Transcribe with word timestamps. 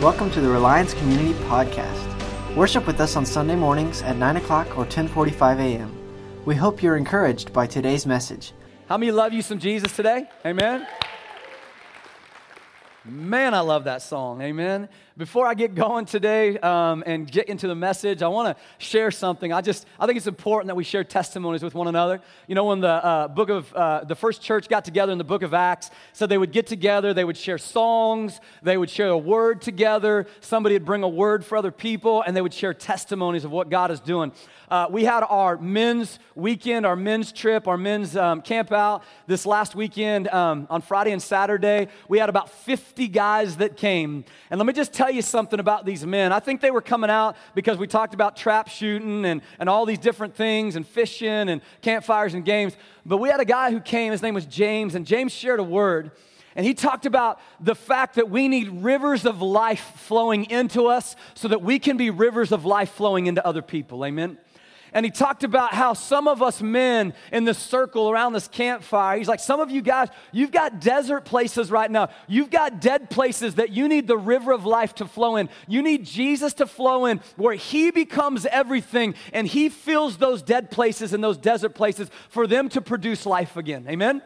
Welcome 0.00 0.30
to 0.30 0.40
the 0.40 0.48
Reliance 0.48 0.94
Community 0.94 1.32
Podcast. 1.48 2.54
Worship 2.54 2.86
with 2.86 3.00
us 3.00 3.16
on 3.16 3.26
Sunday 3.26 3.56
mornings 3.56 4.00
at 4.02 4.14
9 4.14 4.36
o'clock 4.36 4.68
or 4.76 4.82
1045 4.84 5.58
a.m. 5.58 6.44
We 6.44 6.54
hope 6.54 6.84
you're 6.84 6.96
encouraged 6.96 7.52
by 7.52 7.66
today's 7.66 8.06
message. 8.06 8.52
How 8.88 8.96
many 8.96 9.10
love 9.10 9.32
you 9.32 9.42
some 9.42 9.58
Jesus 9.58 9.96
today? 9.96 10.28
Amen. 10.46 10.86
Man, 13.04 13.54
I 13.54 13.60
love 13.60 13.84
that 13.84 14.00
song. 14.00 14.40
Amen. 14.40 14.88
Before 15.18 15.48
I 15.48 15.54
get 15.54 15.74
going 15.74 16.04
today 16.04 16.56
um, 16.60 17.02
and 17.04 17.28
get 17.28 17.48
into 17.48 17.66
the 17.66 17.74
message, 17.74 18.22
I 18.22 18.28
want 18.28 18.56
to 18.56 18.64
share 18.78 19.10
something. 19.10 19.52
I 19.52 19.60
just, 19.60 19.84
I 19.98 20.06
think 20.06 20.16
it's 20.16 20.28
important 20.28 20.68
that 20.68 20.76
we 20.76 20.84
share 20.84 21.02
testimonies 21.02 21.60
with 21.60 21.74
one 21.74 21.88
another. 21.88 22.20
You 22.46 22.54
know, 22.54 22.66
when 22.66 22.78
the 22.78 23.04
uh, 23.04 23.26
book 23.26 23.48
of, 23.48 23.74
uh, 23.74 24.04
the 24.04 24.14
first 24.14 24.42
church 24.42 24.68
got 24.68 24.84
together 24.84 25.10
in 25.10 25.18
the 25.18 25.24
book 25.24 25.42
of 25.42 25.54
Acts, 25.54 25.90
so 26.12 26.28
they 26.28 26.38
would 26.38 26.52
get 26.52 26.68
together, 26.68 27.12
they 27.12 27.24
would 27.24 27.36
share 27.36 27.58
songs, 27.58 28.38
they 28.62 28.76
would 28.76 28.90
share 28.90 29.08
a 29.08 29.18
word 29.18 29.60
together, 29.60 30.28
somebody 30.38 30.76
would 30.76 30.84
bring 30.84 31.02
a 31.02 31.08
word 31.08 31.44
for 31.44 31.58
other 31.58 31.72
people, 31.72 32.22
and 32.22 32.36
they 32.36 32.40
would 32.40 32.54
share 32.54 32.72
testimonies 32.72 33.44
of 33.44 33.50
what 33.50 33.70
God 33.70 33.90
is 33.90 33.98
doing. 33.98 34.30
Uh, 34.70 34.86
we 34.90 35.02
had 35.02 35.24
our 35.24 35.56
men's 35.56 36.20
weekend, 36.34 36.84
our 36.84 36.94
men's 36.94 37.32
trip, 37.32 37.66
our 37.66 37.78
men's 37.78 38.16
um, 38.16 38.42
camp 38.42 38.70
out 38.70 39.02
this 39.26 39.46
last 39.46 39.74
weekend 39.74 40.28
um, 40.28 40.66
on 40.70 40.82
Friday 40.82 41.10
and 41.10 41.22
Saturday. 41.22 41.88
We 42.06 42.18
had 42.18 42.28
about 42.28 42.50
50 42.50 43.08
guys 43.08 43.56
that 43.56 43.76
came. 43.76 44.24
And 44.50 44.58
let 44.58 44.66
me 44.66 44.74
just 44.74 44.92
tell 44.92 45.07
tell 45.08 45.14
you 45.14 45.22
something 45.22 45.58
about 45.58 45.86
these 45.86 46.04
men. 46.04 46.32
I 46.32 46.38
think 46.38 46.60
they 46.60 46.70
were 46.70 46.82
coming 46.82 47.08
out 47.08 47.34
because 47.54 47.78
we 47.78 47.86
talked 47.86 48.12
about 48.12 48.36
trap 48.36 48.68
shooting 48.68 49.24
and, 49.24 49.40
and 49.58 49.66
all 49.66 49.86
these 49.86 49.98
different 49.98 50.34
things 50.34 50.76
and 50.76 50.86
fishing 50.86 51.48
and 51.48 51.62
campfires 51.80 52.34
and 52.34 52.44
games. 52.44 52.76
But 53.06 53.16
we 53.16 53.30
had 53.30 53.40
a 53.40 53.46
guy 53.46 53.70
who 53.70 53.80
came, 53.80 54.12
his 54.12 54.20
name 54.20 54.34
was 54.34 54.44
James, 54.44 54.94
and 54.94 55.06
James 55.06 55.32
shared 55.32 55.60
a 55.60 55.64
word. 55.64 56.10
And 56.54 56.66
he 56.66 56.74
talked 56.74 57.06
about 57.06 57.40
the 57.58 57.74
fact 57.74 58.16
that 58.16 58.28
we 58.28 58.48
need 58.48 58.68
rivers 58.68 59.24
of 59.24 59.40
life 59.40 59.92
flowing 59.96 60.44
into 60.50 60.88
us 60.88 61.16
so 61.32 61.48
that 61.48 61.62
we 61.62 61.78
can 61.78 61.96
be 61.96 62.10
rivers 62.10 62.52
of 62.52 62.66
life 62.66 62.90
flowing 62.90 63.28
into 63.28 63.46
other 63.46 63.62
people. 63.62 64.04
Amen 64.04 64.36
and 64.92 65.04
he 65.04 65.10
talked 65.10 65.44
about 65.44 65.74
how 65.74 65.92
some 65.92 66.28
of 66.28 66.42
us 66.42 66.60
men 66.62 67.14
in 67.32 67.44
this 67.44 67.58
circle 67.58 68.10
around 68.10 68.32
this 68.32 68.48
campfire, 68.48 69.18
he's 69.18 69.28
like, 69.28 69.40
some 69.40 69.60
of 69.60 69.70
you 69.70 69.82
guys, 69.82 70.08
you've 70.32 70.52
got 70.52 70.80
desert 70.80 71.24
places 71.24 71.70
right 71.70 71.90
now. 71.90 72.10
You've 72.26 72.50
got 72.50 72.80
dead 72.80 73.10
places 73.10 73.56
that 73.56 73.70
you 73.70 73.88
need 73.88 74.06
the 74.06 74.16
river 74.16 74.52
of 74.52 74.64
life 74.64 74.94
to 74.96 75.06
flow 75.06 75.36
in. 75.36 75.48
You 75.66 75.82
need 75.82 76.04
Jesus 76.04 76.54
to 76.54 76.66
flow 76.66 77.06
in 77.06 77.20
where 77.36 77.54
he 77.54 77.90
becomes 77.90 78.46
everything 78.46 79.14
and 79.32 79.46
he 79.46 79.68
fills 79.68 80.16
those 80.16 80.42
dead 80.42 80.70
places 80.70 81.12
and 81.12 81.22
those 81.22 81.38
desert 81.38 81.74
places 81.74 82.10
for 82.28 82.46
them 82.46 82.68
to 82.70 82.80
produce 82.80 83.26
life 83.26 83.56
again. 83.56 83.86
Amen? 83.88 84.22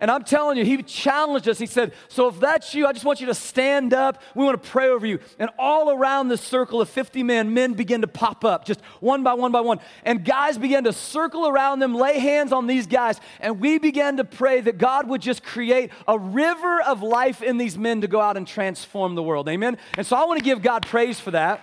And 0.00 0.10
I'm 0.10 0.24
telling 0.24 0.56
you, 0.56 0.64
he 0.64 0.82
challenged 0.82 1.46
us. 1.46 1.58
He 1.58 1.66
said, 1.66 1.92
So 2.08 2.28
if 2.28 2.40
that's 2.40 2.74
you, 2.74 2.86
I 2.86 2.92
just 2.92 3.04
want 3.04 3.20
you 3.20 3.26
to 3.26 3.34
stand 3.34 3.92
up. 3.92 4.22
We 4.34 4.44
want 4.44 4.62
to 4.62 4.70
pray 4.70 4.88
over 4.88 5.06
you. 5.06 5.18
And 5.38 5.50
all 5.58 5.90
around 5.90 6.28
this 6.28 6.40
circle 6.40 6.80
of 6.80 6.88
50 6.88 7.22
men, 7.22 7.52
men 7.52 7.74
begin 7.74 8.00
to 8.00 8.06
pop 8.06 8.42
up, 8.42 8.64
just 8.64 8.80
one 9.00 9.22
by 9.22 9.34
one 9.34 9.52
by 9.52 9.60
one. 9.60 9.78
And 10.02 10.24
guys 10.24 10.56
began 10.56 10.84
to 10.84 10.94
circle 10.94 11.46
around 11.46 11.80
them, 11.80 11.94
lay 11.94 12.18
hands 12.18 12.50
on 12.50 12.66
these 12.66 12.86
guys. 12.86 13.20
And 13.40 13.60
we 13.60 13.78
began 13.78 14.16
to 14.16 14.24
pray 14.24 14.62
that 14.62 14.78
God 14.78 15.06
would 15.06 15.20
just 15.20 15.42
create 15.42 15.90
a 16.08 16.18
river 16.18 16.80
of 16.80 17.02
life 17.02 17.42
in 17.42 17.58
these 17.58 17.76
men 17.76 18.00
to 18.00 18.08
go 18.08 18.22
out 18.22 18.38
and 18.38 18.48
transform 18.48 19.14
the 19.16 19.22
world. 19.22 19.50
Amen? 19.50 19.76
And 19.98 20.06
so 20.06 20.16
I 20.16 20.24
want 20.24 20.38
to 20.38 20.44
give 20.44 20.62
God 20.62 20.86
praise 20.86 21.20
for 21.20 21.32
that. 21.32 21.62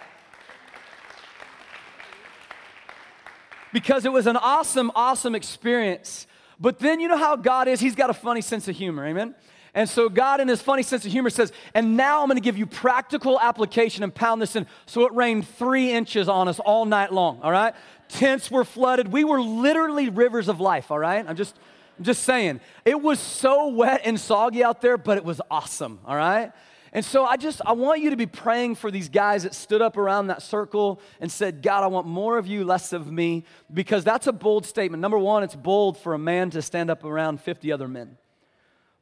Because 3.73 4.05
it 4.05 4.11
was 4.11 4.27
an 4.27 4.37
awesome, 4.37 4.91
awesome 4.95 5.33
experience. 5.33 6.27
But 6.59 6.79
then 6.79 6.99
you 6.99 7.07
know 7.07 7.17
how 7.17 7.35
God 7.35 7.67
is? 7.67 7.79
He's 7.79 7.95
got 7.95 8.09
a 8.09 8.13
funny 8.13 8.41
sense 8.41 8.67
of 8.67 8.75
humor, 8.75 9.05
amen? 9.05 9.35
And 9.73 9.87
so 9.87 10.09
God, 10.09 10.39
in 10.39 10.47
his 10.47 10.61
funny 10.61 10.81
sense 10.81 11.05
of 11.05 11.11
humor, 11.11 11.29
says, 11.29 11.51
And 11.75 11.95
now 11.95 12.21
I'm 12.21 12.27
gonna 12.27 12.39
give 12.39 12.57
you 12.57 12.65
practical 12.65 13.39
application 13.39 14.03
and 14.03 14.13
pound 14.13 14.41
this 14.41 14.55
in. 14.55 14.65
So 14.87 15.05
it 15.05 15.13
rained 15.13 15.47
three 15.47 15.91
inches 15.91 16.27
on 16.27 16.47
us 16.47 16.59
all 16.59 16.85
night 16.85 17.13
long, 17.13 17.39
all 17.43 17.51
right? 17.51 17.75
Tents 18.09 18.49
were 18.49 18.63
flooded. 18.63 19.11
We 19.11 19.23
were 19.23 19.41
literally 19.41 20.09
rivers 20.09 20.47
of 20.47 20.59
life, 20.59 20.89
all 20.89 20.97
right? 20.97 21.23
I'm 21.27 21.35
just, 21.35 21.55
I'm 21.99 22.05
just 22.05 22.23
saying. 22.23 22.59
It 22.85 23.01
was 23.01 23.19
so 23.19 23.67
wet 23.67 24.01
and 24.03 24.19
soggy 24.19 24.63
out 24.63 24.81
there, 24.81 24.97
but 24.97 25.17
it 25.17 25.25
was 25.25 25.41
awesome, 25.51 25.99
all 26.05 26.15
right? 26.15 26.51
And 26.97 27.05
so 27.05 27.25
I 27.25 27.37
just 27.37 27.61
I 27.63 27.73
want 27.73 28.01
you 28.01 28.09
to 28.09 28.15
be 28.15 28.25
praying 28.25 28.73
for 28.73 28.89
these 28.89 29.07
guys 29.07 29.43
that 29.43 29.53
stood 29.53 29.83
up 29.83 29.97
around 29.97 30.27
that 30.27 30.41
circle 30.41 30.99
and 31.21 31.31
said, 31.31 31.61
"God, 31.61 31.83
I 31.83 31.87
want 31.87 32.07
more 32.07 32.39
of 32.39 32.47
you, 32.47 32.65
less 32.65 32.91
of 32.91 33.11
me," 33.11 33.45
because 33.71 34.03
that's 34.03 34.25
a 34.25 34.33
bold 34.33 34.65
statement. 34.65 34.99
Number 34.99 35.19
1, 35.19 35.43
it's 35.43 35.53
bold 35.53 35.99
for 35.99 36.15
a 36.15 36.17
man 36.17 36.49
to 36.49 36.61
stand 36.63 36.89
up 36.89 37.03
around 37.03 37.39
50 37.39 37.71
other 37.71 37.87
men. 37.87 38.17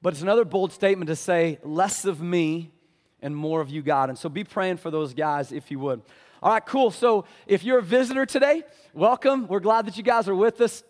But 0.02 0.12
it's 0.12 0.22
another 0.22 0.44
bold 0.44 0.74
statement 0.74 1.08
to 1.08 1.16
say, 1.16 1.58
"Less 1.64 2.04
of 2.04 2.20
me 2.20 2.74
and 3.22 3.34
more 3.34 3.62
of 3.62 3.70
you, 3.70 3.82
God." 3.82 4.10
And 4.10 4.18
so 4.18 4.28
be 4.28 4.44
praying 4.44 4.76
for 4.76 4.92
those 4.92 5.14
guys 5.14 5.54
if 5.54 5.72
you 5.72 5.80
would. 5.80 6.02
All 6.44 6.52
right, 6.52 6.66
cool. 6.66 6.92
So 6.92 7.24
if 7.48 7.64
you're 7.64 7.80
a 7.80 7.82
visitor 7.82 8.26
today, 8.26 8.64
welcome. 8.94 9.48
We're 9.48 9.62
glad 9.62 9.86
that 9.86 9.96
you 9.96 10.04
guys 10.04 10.28
are 10.28 10.36
with 10.36 10.60
us. 10.60 10.84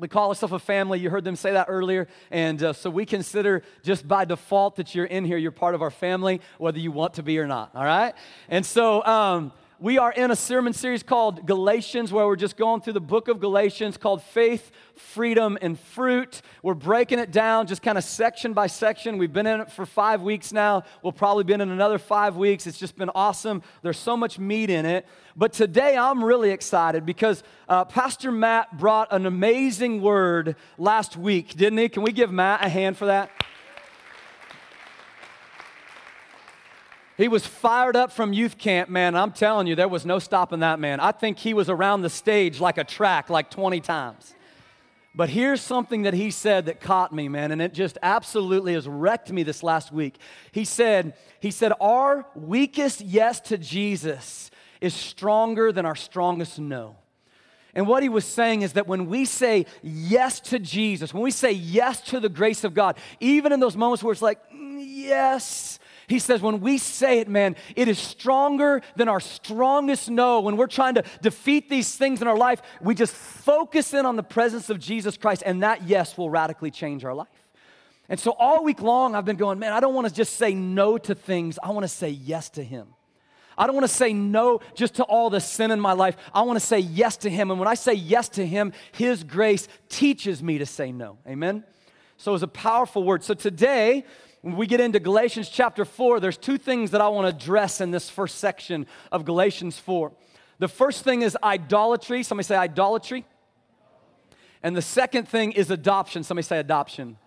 We 0.00 0.08
call 0.08 0.30
ourselves 0.30 0.54
a 0.54 0.58
family. 0.58 0.98
You 0.98 1.10
heard 1.10 1.24
them 1.24 1.36
say 1.36 1.52
that 1.52 1.66
earlier. 1.68 2.08
And 2.30 2.62
uh, 2.62 2.72
so 2.72 2.88
we 2.88 3.04
consider 3.04 3.62
just 3.82 4.08
by 4.08 4.24
default 4.24 4.76
that 4.76 4.94
you're 4.94 5.04
in 5.04 5.26
here, 5.26 5.36
you're 5.36 5.50
part 5.52 5.74
of 5.74 5.82
our 5.82 5.90
family, 5.90 6.40
whether 6.58 6.78
you 6.78 6.90
want 6.90 7.14
to 7.14 7.22
be 7.22 7.38
or 7.38 7.46
not. 7.46 7.70
All 7.74 7.84
right? 7.84 8.14
And 8.48 8.64
so, 8.64 9.04
um, 9.04 9.52
we 9.80 9.96
are 9.96 10.12
in 10.12 10.30
a 10.30 10.36
sermon 10.36 10.74
series 10.74 11.02
called 11.02 11.46
Galatians, 11.46 12.12
where 12.12 12.26
we're 12.26 12.36
just 12.36 12.58
going 12.58 12.82
through 12.82 12.92
the 12.92 13.00
book 13.00 13.28
of 13.28 13.40
Galatians 13.40 13.96
called 13.96 14.22
Faith, 14.22 14.70
Freedom, 14.94 15.56
and 15.62 15.80
Fruit. 15.80 16.42
We're 16.62 16.74
breaking 16.74 17.18
it 17.18 17.32
down 17.32 17.66
just 17.66 17.80
kind 17.80 17.96
of 17.96 18.04
section 18.04 18.52
by 18.52 18.66
section. 18.66 19.16
We've 19.16 19.32
been 19.32 19.46
in 19.46 19.62
it 19.62 19.72
for 19.72 19.86
five 19.86 20.20
weeks 20.20 20.52
now. 20.52 20.84
We'll 21.02 21.14
probably 21.14 21.44
be 21.44 21.54
in 21.54 21.62
another 21.62 21.96
five 21.96 22.36
weeks. 22.36 22.66
It's 22.66 22.78
just 22.78 22.94
been 22.94 23.08
awesome. 23.14 23.62
There's 23.80 23.98
so 23.98 24.18
much 24.18 24.38
meat 24.38 24.68
in 24.68 24.84
it. 24.84 25.06
But 25.34 25.54
today 25.54 25.96
I'm 25.96 26.22
really 26.22 26.50
excited 26.50 27.06
because 27.06 27.42
uh, 27.66 27.86
Pastor 27.86 28.30
Matt 28.30 28.76
brought 28.76 29.10
an 29.10 29.24
amazing 29.24 30.02
word 30.02 30.56
last 30.76 31.16
week, 31.16 31.54
didn't 31.54 31.78
he? 31.78 31.88
Can 31.88 32.02
we 32.02 32.12
give 32.12 32.30
Matt 32.30 32.62
a 32.62 32.68
hand 32.68 32.98
for 32.98 33.06
that? 33.06 33.30
He 37.20 37.28
was 37.28 37.46
fired 37.46 37.96
up 37.96 38.10
from 38.10 38.32
youth 38.32 38.56
camp, 38.56 38.88
man. 38.88 39.14
I'm 39.14 39.32
telling 39.32 39.66
you, 39.66 39.74
there 39.74 39.88
was 39.88 40.06
no 40.06 40.18
stopping 40.18 40.60
that 40.60 40.80
man. 40.80 41.00
I 41.00 41.12
think 41.12 41.38
he 41.38 41.52
was 41.52 41.68
around 41.68 42.00
the 42.00 42.08
stage 42.08 42.60
like 42.60 42.78
a 42.78 42.84
track, 42.84 43.28
like 43.28 43.50
20 43.50 43.80
times. 43.80 44.34
But 45.14 45.28
here's 45.28 45.60
something 45.60 46.02
that 46.02 46.14
he 46.14 46.30
said 46.30 46.64
that 46.64 46.80
caught 46.80 47.12
me, 47.12 47.28
man, 47.28 47.52
and 47.52 47.60
it 47.60 47.74
just 47.74 47.98
absolutely 48.02 48.72
has 48.72 48.88
wrecked 48.88 49.30
me 49.30 49.42
this 49.42 49.62
last 49.62 49.92
week. 49.92 50.16
He 50.52 50.64
said, 50.64 51.12
he 51.40 51.50
said, 51.50 51.72
our 51.78 52.24
weakest 52.34 53.02
yes 53.02 53.38
to 53.40 53.58
Jesus 53.58 54.50
is 54.80 54.94
stronger 54.94 55.72
than 55.72 55.84
our 55.84 55.96
strongest 55.96 56.58
no. 56.58 56.96
And 57.74 57.86
what 57.86 58.02
he 58.02 58.08
was 58.08 58.24
saying 58.24 58.62
is 58.62 58.72
that 58.72 58.86
when 58.86 59.06
we 59.06 59.26
say 59.26 59.66
yes 59.82 60.40
to 60.40 60.58
Jesus, 60.58 61.12
when 61.12 61.22
we 61.22 61.32
say 61.32 61.52
yes 61.52 62.00
to 62.02 62.18
the 62.18 62.30
grace 62.30 62.64
of 62.64 62.72
God, 62.72 62.96
even 63.20 63.52
in 63.52 63.60
those 63.60 63.76
moments 63.76 64.02
where 64.02 64.12
it's 64.12 64.22
like, 64.22 64.38
mm, 64.50 64.82
yes, 64.82 65.79
he 66.10 66.18
says, 66.18 66.42
when 66.42 66.60
we 66.60 66.76
say 66.76 67.20
it, 67.20 67.28
man, 67.28 67.54
it 67.76 67.86
is 67.86 67.96
stronger 67.96 68.82
than 68.96 69.08
our 69.08 69.20
strongest 69.20 70.10
no. 70.10 70.40
When 70.40 70.56
we're 70.56 70.66
trying 70.66 70.94
to 70.96 71.04
defeat 71.22 71.70
these 71.70 71.94
things 71.94 72.20
in 72.20 72.26
our 72.26 72.36
life, 72.36 72.60
we 72.80 72.96
just 72.96 73.14
focus 73.14 73.94
in 73.94 74.04
on 74.04 74.16
the 74.16 74.24
presence 74.24 74.70
of 74.70 74.80
Jesus 74.80 75.16
Christ, 75.16 75.44
and 75.46 75.62
that 75.62 75.84
yes 75.84 76.18
will 76.18 76.28
radically 76.28 76.72
change 76.72 77.04
our 77.04 77.14
life. 77.14 77.28
And 78.08 78.18
so 78.18 78.32
all 78.32 78.64
week 78.64 78.82
long, 78.82 79.14
I've 79.14 79.24
been 79.24 79.36
going, 79.36 79.60
man, 79.60 79.72
I 79.72 79.78
don't 79.78 79.94
want 79.94 80.08
to 80.08 80.12
just 80.12 80.34
say 80.34 80.52
no 80.52 80.98
to 80.98 81.14
things, 81.14 81.60
I 81.62 81.70
want 81.70 81.84
to 81.84 81.88
say 81.88 82.08
yes 82.08 82.50
to 82.50 82.64
Him. 82.64 82.88
I 83.56 83.66
don't 83.66 83.76
want 83.76 83.86
to 83.86 83.94
say 83.94 84.12
no 84.12 84.62
just 84.74 84.96
to 84.96 85.04
all 85.04 85.30
the 85.30 85.40
sin 85.40 85.70
in 85.70 85.78
my 85.78 85.92
life. 85.92 86.16
I 86.34 86.42
want 86.42 86.58
to 86.58 86.66
say 86.66 86.80
yes 86.80 87.18
to 87.18 87.30
Him. 87.30 87.52
And 87.52 87.60
when 87.60 87.68
I 87.68 87.74
say 87.74 87.92
yes 87.92 88.28
to 88.30 88.44
Him, 88.44 88.72
His 88.90 89.22
grace 89.22 89.68
teaches 89.88 90.42
me 90.42 90.58
to 90.58 90.66
say 90.66 90.90
no. 90.90 91.18
Amen? 91.24 91.62
So 92.16 92.34
it's 92.34 92.42
a 92.42 92.48
powerful 92.48 93.04
word. 93.04 93.22
So 93.22 93.32
today, 93.32 94.04
when 94.42 94.56
we 94.56 94.66
get 94.66 94.80
into 94.80 95.00
Galatians 95.00 95.48
chapter 95.48 95.84
4, 95.84 96.18
there's 96.18 96.38
two 96.38 96.56
things 96.56 96.92
that 96.92 97.00
I 97.00 97.08
want 97.08 97.24
to 97.26 97.36
address 97.36 97.80
in 97.80 97.90
this 97.90 98.08
first 98.08 98.38
section 98.38 98.86
of 99.12 99.24
Galatians 99.24 99.78
4. 99.78 100.12
The 100.58 100.68
first 100.68 101.04
thing 101.04 101.22
is 101.22 101.36
idolatry. 101.42 102.22
Somebody 102.22 102.46
say 102.46 102.56
idolatry. 102.56 103.26
And 104.62 104.76
the 104.76 104.82
second 104.82 105.28
thing 105.28 105.52
is 105.52 105.70
adoption. 105.70 106.22
Somebody 106.24 106.44
say 106.44 106.58
adoption. 106.58 107.18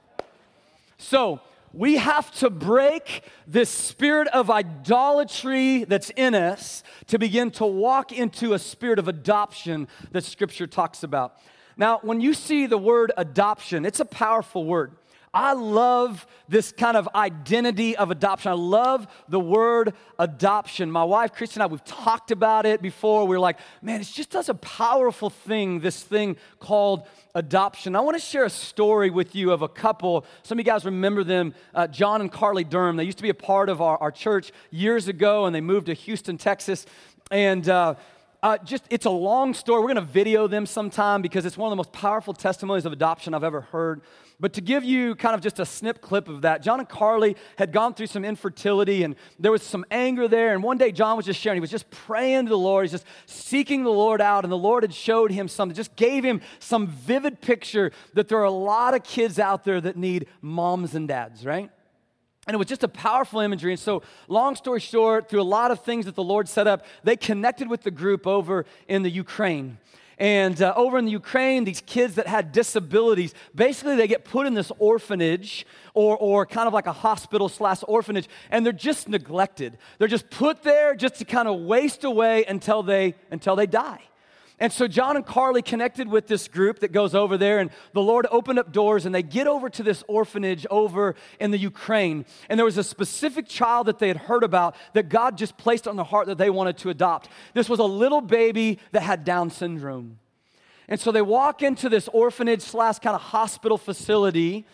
So, 0.97 1.41
we 1.73 1.95
have 1.97 2.31
to 2.35 2.51
break 2.51 3.23
this 3.47 3.69
spirit 3.69 4.27
of 4.27 4.51
idolatry 4.51 5.85
that's 5.85 6.11
in 6.11 6.35
us 6.35 6.83
to 7.07 7.17
begin 7.17 7.49
to 7.51 7.65
walk 7.65 8.11
into 8.11 8.53
a 8.53 8.59
spirit 8.59 8.99
of 8.99 9.07
adoption 9.07 9.87
that 10.11 10.23
Scripture 10.23 10.67
talks 10.67 11.01
about. 11.01 11.35
Now, 11.75 11.99
when 12.03 12.21
you 12.21 12.35
see 12.35 12.67
the 12.67 12.77
word 12.77 13.11
adoption, 13.17 13.85
it's 13.85 13.99
a 13.99 14.05
powerful 14.05 14.65
word. 14.65 14.91
I 15.33 15.53
love 15.53 16.27
this 16.47 16.71
kind 16.71 16.95
of 16.95 17.09
identity 17.15 17.97
of 17.97 18.11
adoption. 18.11 18.51
I 18.51 18.55
love 18.55 19.07
the 19.27 19.39
word 19.39 19.93
adoption. 20.19 20.91
My 20.91 21.03
wife, 21.03 21.33
Christy, 21.33 21.55
and 21.55 21.63
I, 21.63 21.65
we've 21.65 21.83
talked 21.83 22.29
about 22.29 22.67
it 22.67 22.83
before. 22.83 23.25
We 23.25 23.35
are 23.35 23.39
like, 23.39 23.57
man, 23.81 23.99
it's 23.99 24.11
just 24.11 24.31
such 24.31 24.49
a 24.49 24.53
powerful 24.53 25.31
thing, 25.31 25.79
this 25.79 26.03
thing 26.03 26.37
called 26.59 27.07
adoption. 27.33 27.95
I 27.95 28.01
want 28.01 28.15
to 28.15 28.23
share 28.23 28.43
a 28.43 28.49
story 28.49 29.09
with 29.09 29.33
you 29.33 29.51
of 29.51 29.63
a 29.63 29.67
couple. 29.67 30.23
Some 30.43 30.59
of 30.59 30.65
you 30.65 30.71
guys 30.71 30.85
remember 30.85 31.23
them, 31.23 31.55
uh, 31.73 31.87
John 31.87 32.21
and 32.21 32.31
Carly 32.31 32.63
Durham. 32.63 32.95
They 32.95 33.03
used 33.03 33.17
to 33.17 33.23
be 33.23 33.29
a 33.29 33.33
part 33.33 33.69
of 33.69 33.81
our, 33.81 33.97
our 33.97 34.11
church 34.11 34.51
years 34.69 35.07
ago, 35.07 35.45
and 35.45 35.55
they 35.55 35.61
moved 35.61 35.87
to 35.87 35.95
Houston, 35.95 36.37
Texas. 36.37 36.85
And 37.31 37.67
uh, 37.67 37.95
uh, 38.43 38.57
just 38.59 38.83
it's 38.91 39.05
a 39.05 39.09
long 39.09 39.55
story. 39.55 39.79
We're 39.81 39.93
going 39.93 40.05
to 40.05 40.11
video 40.11 40.47
them 40.47 40.67
sometime 40.67 41.23
because 41.23 41.45
it's 41.45 41.57
one 41.57 41.69
of 41.69 41.71
the 41.71 41.77
most 41.77 41.91
powerful 41.91 42.33
testimonies 42.33 42.85
of 42.85 42.91
adoption 42.91 43.33
I've 43.33 43.43
ever 43.43 43.61
heard. 43.61 44.01
But 44.43 44.51
to 44.55 44.61
give 44.61 44.83
you 44.83 45.15
kind 45.15 45.35
of 45.35 45.39
just 45.39 45.61
a 45.61 45.65
snip 45.65 46.01
clip 46.01 46.27
of 46.27 46.41
that, 46.41 46.61
John 46.61 46.81
and 46.81 46.89
Carly 46.89 47.37
had 47.57 47.71
gone 47.71 47.93
through 47.93 48.07
some 48.07 48.25
infertility 48.25 49.03
and 49.03 49.15
there 49.39 49.53
was 49.53 49.63
some 49.63 49.85
anger 49.89 50.27
there. 50.27 50.53
And 50.53 50.61
one 50.61 50.77
day, 50.77 50.91
John 50.91 51.15
was 51.15 51.25
just 51.25 51.39
sharing, 51.39 51.55
he 51.55 51.61
was 51.61 51.71
just 51.71 51.89
praying 51.89 52.47
to 52.47 52.49
the 52.49 52.57
Lord, 52.57 52.83
he's 52.83 52.91
just 52.91 53.05
seeking 53.25 53.85
the 53.85 53.89
Lord 53.89 54.19
out. 54.19 54.43
And 54.43 54.51
the 54.51 54.57
Lord 54.57 54.83
had 54.83 54.93
showed 54.93 55.31
him 55.31 55.47
something, 55.47 55.73
just 55.73 55.95
gave 55.95 56.25
him 56.25 56.41
some 56.59 56.87
vivid 56.87 57.39
picture 57.39 57.93
that 58.15 58.27
there 58.27 58.37
are 58.39 58.43
a 58.43 58.51
lot 58.51 58.93
of 58.93 59.05
kids 59.05 59.39
out 59.39 59.63
there 59.63 59.79
that 59.79 59.95
need 59.95 60.27
moms 60.41 60.93
and 60.93 61.07
dads, 61.07 61.45
right? 61.45 61.71
And 62.45 62.53
it 62.53 62.57
was 62.57 62.67
just 62.67 62.83
a 62.83 62.89
powerful 62.89 63.39
imagery. 63.39 63.71
And 63.71 63.79
so, 63.79 64.03
long 64.27 64.57
story 64.57 64.81
short, 64.81 65.29
through 65.29 65.41
a 65.41 65.43
lot 65.43 65.71
of 65.71 65.85
things 65.85 66.03
that 66.05 66.15
the 66.15 66.23
Lord 66.23 66.49
set 66.49 66.67
up, 66.67 66.85
they 67.05 67.15
connected 67.15 67.69
with 67.69 67.83
the 67.83 67.91
group 67.91 68.27
over 68.27 68.65
in 68.89 69.03
the 69.03 69.09
Ukraine. 69.09 69.77
And 70.23 70.61
uh, 70.61 70.71
over 70.77 70.97
in 70.97 71.03
the 71.03 71.11
Ukraine, 71.11 71.65
these 71.65 71.81
kids 71.81 72.15
that 72.15 72.27
had 72.27 72.53
disabilities, 72.53 73.33
basically 73.53 73.97
they 73.97 74.07
get 74.07 74.23
put 74.23 74.47
in 74.47 74.53
this 74.53 74.71
orphanage 74.79 75.65
or, 75.93 76.15
or 76.15 76.45
kind 76.45 76.65
of 76.65 76.73
like 76.73 76.87
a 76.87 76.93
hospital 76.93 77.49
slash 77.49 77.79
orphanage, 77.89 78.29
and 78.49 78.65
they're 78.65 78.71
just 78.71 79.09
neglected. 79.09 79.77
They're 79.97 80.07
just 80.07 80.29
put 80.29 80.63
there 80.63 80.95
just 80.95 81.15
to 81.15 81.25
kind 81.25 81.49
of 81.49 81.59
waste 81.59 82.05
away 82.05 82.45
until 82.45 82.83
they, 82.83 83.15
until 83.31 83.57
they 83.57 83.67
die. 83.67 83.99
And 84.63 84.71
so 84.71 84.87
John 84.87 85.17
and 85.17 85.25
Carly 85.25 85.61
connected 85.61 86.07
with 86.07 86.27
this 86.27 86.47
group 86.47 86.79
that 86.79 86.93
goes 86.93 87.13
over 87.13 87.37
there, 87.37 87.59
and 87.59 87.69
the 87.91 88.01
Lord 88.01 88.25
opened 88.31 88.59
up 88.59 88.71
doors, 88.71 89.05
and 89.05 89.13
they 89.13 89.21
get 89.21 89.45
over 89.45 89.69
to 89.69 89.83
this 89.83 90.05
orphanage 90.07 90.65
over 90.71 91.15
in 91.37 91.51
the 91.51 91.57
Ukraine. 91.57 92.25
And 92.47 92.57
there 92.57 92.63
was 92.63 92.77
a 92.77 92.83
specific 92.83 93.49
child 93.49 93.87
that 93.87 93.99
they 93.99 94.07
had 94.07 94.15
heard 94.15 94.41
about 94.41 94.77
that 94.93 95.09
God 95.09 95.37
just 95.37 95.57
placed 95.57 95.85
on 95.85 95.97
their 95.97 96.05
heart 96.05 96.27
that 96.27 96.37
they 96.37 96.49
wanted 96.49 96.77
to 96.77 96.89
adopt. 96.89 97.27
This 97.53 97.67
was 97.67 97.79
a 97.79 97.83
little 97.83 98.21
baby 98.21 98.79
that 98.93 99.01
had 99.01 99.25
Down 99.25 99.49
syndrome. 99.49 100.19
And 100.87 100.97
so 100.97 101.11
they 101.11 101.21
walk 101.21 101.61
into 101.61 101.89
this 101.89 102.07
orphanage 102.13 102.61
slash 102.61 102.99
kind 102.99 103.15
of 103.15 103.21
hospital 103.21 103.77
facility 103.77 104.65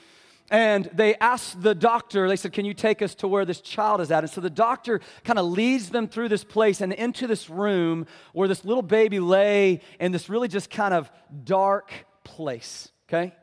and 0.52 0.90
they 0.94 1.16
asked 1.16 1.62
the 1.62 1.76
doctor, 1.76 2.28
they 2.28 2.36
said, 2.36 2.54
Can 2.54 2.66
you 2.66 2.74
take 2.74 3.02
us 3.02 3.16
to 3.16 3.28
where 3.28 3.46
this 3.46 3.62
child 3.62 4.02
is 4.02 4.12
at? 4.12 4.24
And 4.24 4.32
so 4.32 4.42
the 4.42 4.50
doctor 4.50 5.00
kind 5.24 5.38
of 5.38 5.46
leads 5.46 5.90
them 5.90 6.08
through 6.08 6.30
this 6.30 6.44
place 6.44 6.82
and 6.82 6.92
into 6.94 7.28
this 7.28 7.50
room 7.50 8.08
where 8.34 8.48
this 8.48 8.66
little 8.66 8.82
baby 8.82 9.20
lay 9.20 9.82
in 10.00 10.12
this 10.12 10.30
really 10.30 10.48
just 10.48 10.70
kind 10.70 10.94
of 10.94 11.12
dark 11.44 11.92
place, 12.24 12.90
okay? 13.08 13.34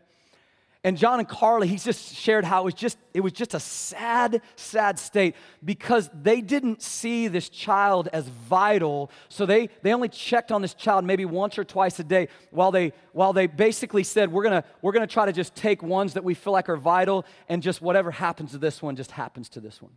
And 0.86 0.96
John 0.96 1.18
and 1.18 1.28
Carly, 1.28 1.66
he 1.66 1.78
just 1.78 2.14
shared 2.14 2.44
how 2.44 2.60
it 2.60 2.64
was 2.66 2.74
just, 2.74 2.96
it 3.12 3.18
was 3.18 3.32
just 3.32 3.54
a 3.54 3.58
sad, 3.58 4.40
sad 4.54 5.00
state 5.00 5.34
because 5.64 6.08
they 6.14 6.40
didn't 6.40 6.80
see 6.80 7.26
this 7.26 7.48
child 7.48 8.08
as 8.12 8.28
vital. 8.28 9.10
So 9.28 9.46
they, 9.46 9.68
they 9.82 9.92
only 9.92 10.08
checked 10.08 10.52
on 10.52 10.62
this 10.62 10.74
child 10.74 11.04
maybe 11.04 11.24
once 11.24 11.58
or 11.58 11.64
twice 11.64 11.98
a 11.98 12.04
day 12.04 12.28
while 12.52 12.70
they, 12.70 12.92
while 13.10 13.32
they 13.32 13.48
basically 13.48 14.04
said, 14.04 14.30
we're 14.30 14.44
gonna, 14.44 14.62
we're 14.80 14.92
gonna 14.92 15.08
try 15.08 15.26
to 15.26 15.32
just 15.32 15.56
take 15.56 15.82
ones 15.82 16.14
that 16.14 16.22
we 16.22 16.34
feel 16.34 16.52
like 16.52 16.68
are 16.68 16.76
vital 16.76 17.26
and 17.48 17.64
just 17.64 17.82
whatever 17.82 18.12
happens 18.12 18.52
to 18.52 18.58
this 18.58 18.80
one 18.80 18.94
just 18.94 19.10
happens 19.10 19.48
to 19.48 19.60
this 19.60 19.82
one. 19.82 19.94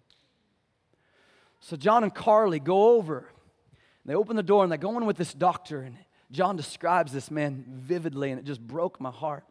So 1.59 1.77
John 1.77 2.01
and 2.01 2.15
Carly 2.15 2.59
go 2.59 2.95
over. 2.95 3.29
They 4.05 4.15
open 4.15 4.35
the 4.35 4.41
door 4.41 4.63
and 4.63 4.71
they 4.71 4.77
go 4.77 4.97
in 4.97 5.05
with 5.05 5.17
this 5.17 5.35
doctor. 5.35 5.81
And 5.81 5.97
John 6.31 6.55
describes 6.55 7.11
this 7.11 7.29
man 7.29 7.63
vividly, 7.67 8.31
and 8.31 8.39
it 8.39 8.45
just 8.45 8.59
broke 8.59 8.99
my 8.99 9.11
heart 9.11 9.43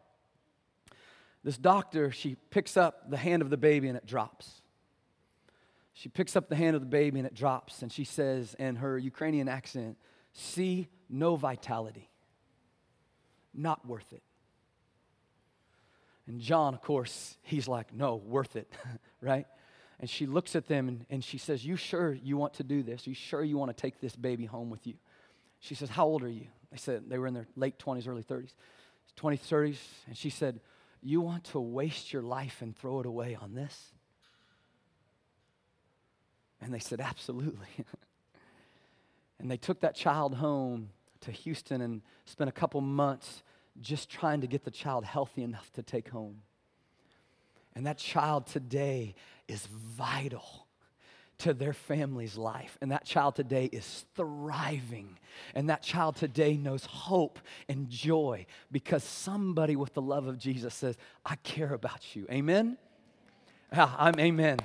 this 1.43 1.57
doctor, 1.57 2.11
she 2.11 2.35
picks 2.49 2.75
up 2.75 3.09
the 3.09 3.17
hand 3.17 3.41
of 3.41 3.49
the 3.49 3.57
baby 3.57 3.87
and 3.87 3.97
it 3.97 4.05
drops. 4.05 4.61
She 5.93 6.09
picks 6.09 6.35
up 6.35 6.49
the 6.49 6.55
hand 6.55 6.75
of 6.75 6.81
the 6.81 6.87
baby 6.87 7.19
and 7.19 7.27
it 7.27 7.33
drops, 7.33 7.81
and 7.81 7.91
she 7.91 8.05
says 8.05 8.55
in 8.57 8.77
her 8.77 8.97
Ukrainian 8.97 9.47
accent, 9.49 9.97
See 10.31 10.87
no 11.09 11.35
vitality. 11.35 12.09
Not 13.53 13.85
worth 13.85 14.13
it. 14.13 14.21
And 16.27 16.39
John, 16.39 16.73
of 16.73 16.81
course, 16.81 17.37
he's 17.41 17.67
like, 17.67 17.93
No, 17.93 18.15
worth 18.15 18.55
it, 18.55 18.71
right? 19.21 19.45
And 19.99 20.09
she 20.09 20.25
looks 20.25 20.55
at 20.55 20.67
them 20.67 20.87
and, 20.87 21.05
and 21.09 21.23
she 21.23 21.37
says, 21.37 21.65
You 21.65 21.75
sure 21.75 22.13
you 22.13 22.37
want 22.37 22.53
to 22.55 22.63
do 22.63 22.83
this? 22.83 23.05
Are 23.05 23.09
you 23.09 23.15
sure 23.15 23.43
you 23.43 23.57
want 23.57 23.75
to 23.75 23.81
take 23.81 23.99
this 23.99 24.15
baby 24.15 24.45
home 24.45 24.69
with 24.69 24.87
you? 24.87 24.93
She 25.59 25.75
says, 25.75 25.89
How 25.89 26.05
old 26.05 26.23
are 26.23 26.29
you? 26.29 26.47
They 26.71 26.77
said 26.77 27.09
they 27.09 27.17
were 27.17 27.27
in 27.27 27.33
their 27.33 27.47
late 27.55 27.77
20s, 27.79 28.07
early 28.07 28.23
30s. 28.23 28.53
20s, 29.19 29.39
30s. 29.41 29.77
And 30.07 30.15
she 30.15 30.29
said, 30.29 30.61
you 31.01 31.21
want 31.21 31.45
to 31.45 31.59
waste 31.59 32.11
your 32.11 32.21
life 32.21 32.61
and 32.61 32.75
throw 32.75 32.99
it 32.99 33.05
away 33.05 33.37
on 33.39 33.53
this? 33.53 33.93
And 36.61 36.73
they 36.73 36.79
said, 36.79 36.99
Absolutely. 36.99 37.67
and 39.39 39.49
they 39.49 39.57
took 39.57 39.79
that 39.81 39.95
child 39.95 40.35
home 40.35 40.89
to 41.21 41.31
Houston 41.31 41.81
and 41.81 42.01
spent 42.25 42.49
a 42.49 42.53
couple 42.53 42.81
months 42.81 43.43
just 43.81 44.09
trying 44.09 44.41
to 44.41 44.47
get 44.47 44.63
the 44.63 44.71
child 44.71 45.05
healthy 45.05 45.43
enough 45.43 45.71
to 45.73 45.83
take 45.83 46.09
home. 46.09 46.41
And 47.75 47.85
that 47.85 47.97
child 47.97 48.47
today 48.47 49.15
is 49.47 49.65
vital 49.67 50.67
to 51.39 51.53
their 51.53 51.73
family's 51.73 52.37
life. 52.37 52.77
And 52.81 52.91
that 52.91 53.05
child 53.05 53.35
today 53.35 53.65
is 53.71 54.05
thriving. 54.15 55.17
And 55.55 55.69
that 55.69 55.81
child 55.81 56.15
today 56.15 56.57
knows 56.57 56.85
hope 56.85 57.39
and 57.67 57.89
joy 57.89 58.45
because 58.71 59.03
somebody 59.03 59.75
with 59.75 59.93
the 59.93 60.01
love 60.01 60.27
of 60.27 60.37
Jesus 60.37 60.73
says, 60.73 60.97
I 61.25 61.35
care 61.37 61.73
about 61.73 62.15
you. 62.15 62.27
Amen? 62.29 62.77
Yeah, 63.73 63.91
I'm 63.97 64.19
amen. 64.19 64.59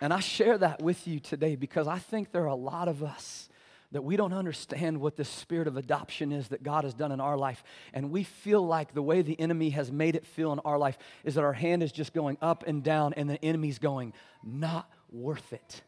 And 0.00 0.12
I 0.12 0.20
share 0.20 0.58
that 0.58 0.80
with 0.80 1.08
you 1.08 1.18
today 1.18 1.56
because 1.56 1.88
I 1.88 1.98
think 1.98 2.30
there 2.30 2.42
are 2.42 2.46
a 2.46 2.54
lot 2.54 2.86
of 2.86 3.02
us 3.02 3.48
that 3.92 4.02
we 4.02 4.16
don't 4.16 4.34
understand 4.34 5.00
what 5.00 5.16
the 5.16 5.24
spirit 5.24 5.66
of 5.66 5.76
adoption 5.76 6.30
is 6.30 6.48
that 6.48 6.62
God 6.62 6.84
has 6.84 6.92
done 6.92 7.10
in 7.10 7.20
our 7.20 7.38
life. 7.38 7.64
And 7.94 8.10
we 8.10 8.22
feel 8.22 8.66
like 8.66 8.92
the 8.92 9.02
way 9.02 9.22
the 9.22 9.38
enemy 9.40 9.70
has 9.70 9.90
made 9.90 10.14
it 10.14 10.26
feel 10.26 10.52
in 10.52 10.58
our 10.60 10.76
life 10.76 10.98
is 11.24 11.36
that 11.36 11.44
our 11.44 11.54
hand 11.54 11.82
is 11.82 11.90
just 11.90 12.12
going 12.12 12.36
up 12.42 12.64
and 12.66 12.82
down, 12.82 13.14
and 13.14 13.30
the 13.30 13.42
enemy's 13.42 13.78
going, 13.78 14.12
not 14.44 14.90
worth 15.10 15.52
it, 15.52 15.82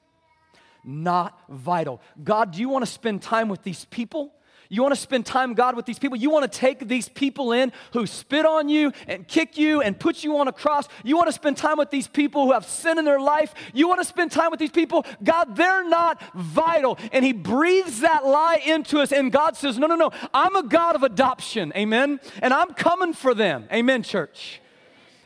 not 0.83 1.39
vital. 1.51 2.01
God, 2.25 2.53
do 2.53 2.61
you 2.61 2.71
want 2.71 2.87
to 2.87 2.91
spend 2.91 3.21
time 3.21 3.49
with 3.49 3.63
these 3.63 3.85
people? 3.87 4.33
You 4.73 4.83
want 4.83 4.95
to 4.95 5.01
spend 5.01 5.27
time, 5.27 5.55
God, 5.55 5.75
with 5.75 5.85
these 5.85 5.99
people. 5.99 6.17
You 6.17 6.31
want 6.31 6.51
to 6.51 6.59
take 6.59 6.87
these 6.87 7.09
people 7.09 7.51
in 7.51 7.73
who 7.93 8.07
spit 8.07 8.47
on 8.47 8.69
you 8.69 8.93
and 9.09 9.27
kick 9.27 9.59
you 9.59 9.83
and 9.83 9.99
put 9.99 10.23
you 10.23 10.39
on 10.39 10.47
a 10.47 10.53
cross. 10.53 10.87
You 11.03 11.17
want 11.17 11.27
to 11.27 11.33
spend 11.33 11.57
time 11.57 11.77
with 11.77 11.91
these 11.91 12.07
people 12.07 12.47
who 12.47 12.53
have 12.53 12.65
sin 12.65 12.97
in 12.97 13.05
their 13.05 13.19
life. 13.19 13.53
You 13.75 13.89
want 13.89 14.01
to 14.01 14.05
spend 14.05 14.31
time 14.31 14.53
with 14.53 14.61
these 14.61 14.71
people. 14.71 15.05
God, 15.25 15.57
they're 15.57 15.89
not 15.89 16.23
vital. 16.35 16.99
And 17.11 17.25
He 17.25 17.33
breathes 17.33 18.01
that 18.03 18.25
lie 18.25 18.61
into 18.65 19.01
us. 19.01 19.11
And 19.11 19.33
God 19.33 19.57
says, 19.57 19.77
No, 19.77 19.89
no, 19.89 19.97
no. 19.97 20.13
I'm 20.33 20.55
a 20.55 20.63
God 20.63 20.95
of 20.95 21.03
adoption. 21.03 21.73
Amen. 21.75 22.21
And 22.41 22.55
I'm 22.55 22.73
coming 22.75 23.13
for 23.13 23.35
them. 23.35 23.67
Amen, 23.73 24.05
church. 24.05 24.61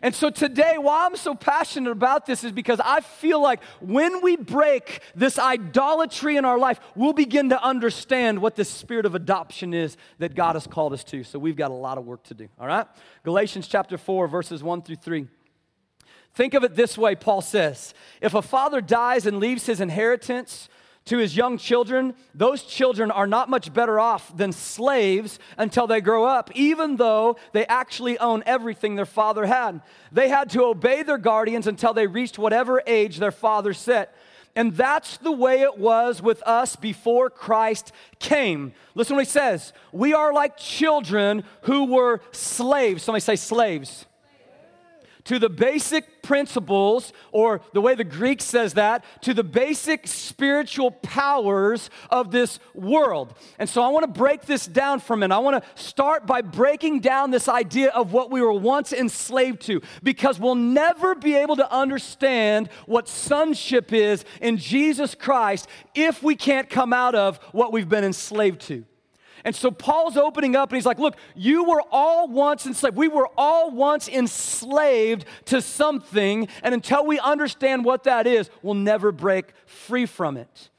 And 0.04 0.14
so 0.14 0.28
today, 0.28 0.75
why 0.76 1.06
I'm 1.06 1.16
so 1.16 1.34
passionate 1.34 1.90
about 1.90 2.26
this 2.26 2.44
is 2.44 2.52
because 2.52 2.78
I 2.78 3.00
feel 3.00 3.40
like 3.40 3.64
when 3.80 4.20
we 4.20 4.37
break 4.37 5.00
this 5.14 5.38
idolatry 5.38 6.37
in 6.37 6.44
our 6.44 6.58
life, 6.58 6.78
we'll 6.94 7.14
begin 7.14 7.49
to 7.49 7.64
understand 7.64 8.42
what 8.42 8.54
this 8.54 8.68
spirit 8.68 9.06
of 9.06 9.14
adoption 9.14 9.73
is 9.73 9.96
that 10.18 10.34
God 10.34 10.56
has 10.56 10.66
called 10.66 10.92
us 10.92 11.04
to. 11.04 11.25
So 11.25 11.38
we've 11.38 11.56
got 11.56 11.70
a 11.70 11.75
lot 11.75 11.96
of 11.96 12.04
work 12.04 12.23
to 12.25 12.34
do, 12.34 12.49
all 12.61 12.66
right? 12.66 12.87
Galatians 13.23 13.66
chapter 13.66 13.96
4, 13.96 14.28
verses 14.28 14.62
1 14.62 14.82
through 14.82 14.96
3. 14.96 15.26
Think 16.34 16.52
of 16.52 16.64
it 16.64 16.75
this 16.75 16.99
way, 16.99 17.14
Paul 17.14 17.40
says 17.40 17.94
if 18.20 18.34
a 18.34 18.42
father 18.42 18.82
dies 18.82 19.25
and 19.25 19.40
leaves 19.40 19.64
his 19.64 19.80
inheritance, 19.80 20.68
to 21.06 21.18
his 21.18 21.37
young 21.37 21.58
children, 21.58 22.14
those 22.34 22.62
children 22.62 23.11
are 23.11 23.26
not 23.26 23.50
much 23.50 23.73
better 23.73 24.00
off 24.00 24.34
than 24.37 24.52
slaves 24.52 25.38
until 25.58 25.87
they 25.87 26.00
grow 26.00 26.25
up, 26.25 26.50
even 26.54 26.96
though 26.96 27.37
they 27.52 27.66
actually 27.66 28.18
own 28.18 28.42
everything 28.46 28.94
their 28.94 29.04
father 29.04 29.44
had. 29.44 29.82
They 30.12 30.28
had 30.28 30.49
to 30.50 30.64
obey 30.64 31.02
their 31.02 31.18
guardians 31.18 31.66
until 31.66 31.92
they 31.92 32.06
reached 32.06 32.38
whatever 32.38 32.82
age 32.87 33.18
their 33.18 33.30
father 33.30 33.75
set. 33.75 34.14
And 34.56 34.75
that's 34.76 35.16
the 35.18 35.32
way 35.32 35.62
it 35.62 35.78
was 35.78 36.23
with 36.23 36.42
us 36.46 36.76
before 36.76 37.28
Christ 37.28 37.92
came. 38.18 38.73
Listen 38.94 39.16
what 39.16 39.26
he 39.26 39.30
says. 39.30 39.73
We 39.92 40.14
are 40.14 40.32
like 40.32 40.56
children 40.56 41.44
who 41.62 41.87
were 41.87 42.20
slaves. 42.30 43.02
Somebody 43.02 43.20
say 43.20 43.37
slaves 43.37 44.06
to 45.25 45.38
the 45.38 45.49
basic 45.49 46.23
principles, 46.23 47.12
or 47.33 47.61
the 47.73 47.81
way 47.81 47.95
the 47.95 48.04
Greek 48.04 48.40
says 48.40 48.75
that, 48.75 49.04
to 49.23 49.35
the 49.35 49.45
basic 49.45 50.07
spiritual 50.07 50.90
powers 50.90 51.90
of 52.11 52.31
this 52.31 52.59
world. 52.75 53.35
And 53.59 53.69
so 53.69 53.83
I 53.83 53.88
want 53.88 54.04
to 54.04 54.21
break 54.21 54.43
this 54.43 54.66
down 54.66 55.00
for 55.00 55.14
a 55.14 55.16
minute. 55.16 55.35
I 55.35 55.38
want 55.38 55.62
to 55.62 55.83
start 55.83 56.26
by 56.26 56.40
breaking 56.40 57.00
down 57.00 57.31
this 57.31 57.49
idea 57.49 57.90
of 57.90 58.12
what 58.12 58.31
we 58.31 58.40
were 58.40 58.52
once 58.52 58.93
enslaved 58.93 59.62
to, 59.62 59.83
because 60.02 60.38
we'll 60.38 60.54
never 60.54 61.14
be 61.14 61.35
able 61.37 61.57
to 61.57 61.73
understand 61.73 62.69
what 62.87 63.09
sonship 63.09 63.93
is 63.93 64.25
in 64.40 64.57
Jesus 64.57 65.14
Christ 65.14 65.69
if 65.95 66.23
we 66.23 66.37
can't 66.37 66.71
come 66.71 66.93
out 66.93 67.14
of 67.14 67.38
what 67.52 67.73
we've 67.73 67.88
been 67.88 68.04
enslaved 68.04 68.61
to. 68.62 68.85
And 69.44 69.54
so 69.54 69.70
Paul's 69.70 70.16
opening 70.16 70.56
up 70.56 70.70
and 70.70 70.76
he's 70.76 70.86
like, 70.86 70.98
Look, 70.98 71.16
you 71.34 71.64
were 71.64 71.82
all 71.92 72.28
once 72.28 72.66
enslaved. 72.66 72.96
We 72.96 73.08
were 73.08 73.28
all 73.36 73.70
once 73.70 74.08
enslaved 74.08 75.26
to 75.46 75.60
something. 75.60 76.48
And 76.62 76.74
until 76.74 77.06
we 77.06 77.18
understand 77.18 77.84
what 77.84 78.04
that 78.04 78.26
is, 78.26 78.50
we'll 78.62 78.74
never 78.74 79.12
break 79.12 79.52
free 79.66 80.06
from 80.06 80.36
it. 80.36 80.70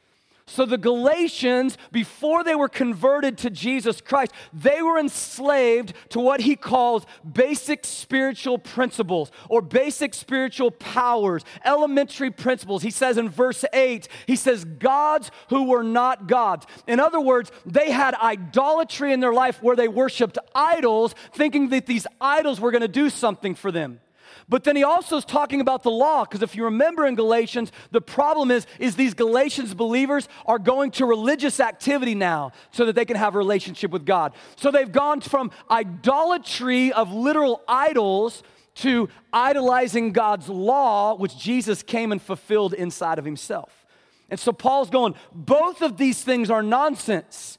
So 0.48 0.66
the 0.66 0.78
Galatians, 0.78 1.76
before 1.92 2.44
they 2.44 2.54
were 2.54 2.70
converted 2.70 3.36
to 3.40 3.50
Jesus 3.50 4.00
Christ, 4.00 4.32
they 4.54 4.80
were 4.84 5.00
enslaved 5.00 5.94
to 6.10 6.20
what 6.20 6.42
he 6.42 6.56
calls 6.56 7.06
basic 7.30 7.84
spiritual 7.84 8.60
principles 8.60 9.32
or 9.50 9.64
basic 9.64 10.14
spiritual 10.14 10.70
powers, 10.70 11.44
elementary 11.66 12.30
principles. 12.30 12.84
He 12.84 12.92
says 12.92 13.18
in 13.18 13.28
verse 13.28 13.66
8, 13.74 14.08
he 14.28 14.36
says, 14.36 14.66
gods 14.66 15.32
who 15.50 15.64
were 15.64 15.84
not 15.84 16.28
gods. 16.28 16.68
In 16.86 17.00
other 17.00 17.20
words, 17.20 17.52
they 17.66 17.90
had 17.90 18.14
idolatry 18.14 19.14
in 19.14 19.22
their 19.22 19.34
life 19.34 19.64
where 19.64 19.76
they 19.76 19.88
worshiped 19.88 20.38
idols, 20.54 21.16
thinking 21.34 21.70
that 21.70 21.88
these 21.88 22.06
idols 22.22 22.62
were 22.62 22.70
going 22.70 22.82
to 22.82 22.88
do 22.88 23.10
something 23.10 23.56
for 23.56 23.72
them. 23.72 24.00
But 24.48 24.64
then 24.64 24.76
he 24.76 24.84
also 24.84 25.18
is 25.18 25.26
talking 25.26 25.60
about 25.60 25.82
the 25.82 25.90
law, 25.90 26.24
because 26.24 26.44
if 26.44 26.56
you 26.56 26.66
remember 26.66 27.06
in 27.08 27.16
Galatians, 27.16 27.72
the 27.92 28.02
problem 28.02 28.52
is, 28.52 28.68
is 28.80 28.96
these 28.96 29.16
Galatians 29.16 29.74
believers 29.74 30.30
are 30.46 30.60
going 30.60 30.92
to 30.92 31.06
religious 31.06 31.60
activity 31.60 32.14
now 32.14 32.52
so 32.72 32.86
that 32.86 32.94
they 32.94 33.06
can 33.06 33.18
have 33.18 33.34
a 33.34 33.40
relationship 33.40 33.90
with 33.90 34.06
God. 34.06 34.34
So 34.56 34.70
they've 34.70 34.92
gone 34.92 35.22
from 35.22 35.50
idolatry 35.72 36.94
of 36.94 37.12
literal 37.12 37.64
idols 37.68 38.44
to 38.76 39.10
idolizing 39.34 40.12
God's 40.12 40.48
law, 40.48 41.16
which 41.16 41.38
Jesus 41.38 41.82
came 41.82 42.12
and 42.12 42.22
fulfilled 42.22 42.74
inside 42.74 43.18
of 43.18 43.26
himself. 43.26 43.86
And 44.30 44.40
so 44.40 44.52
Paul's 44.52 44.90
going, 44.90 45.16
both 45.34 45.82
of 45.82 45.98
these 45.98 46.24
things 46.24 46.52
are 46.52 46.62
nonsense. 46.62 47.58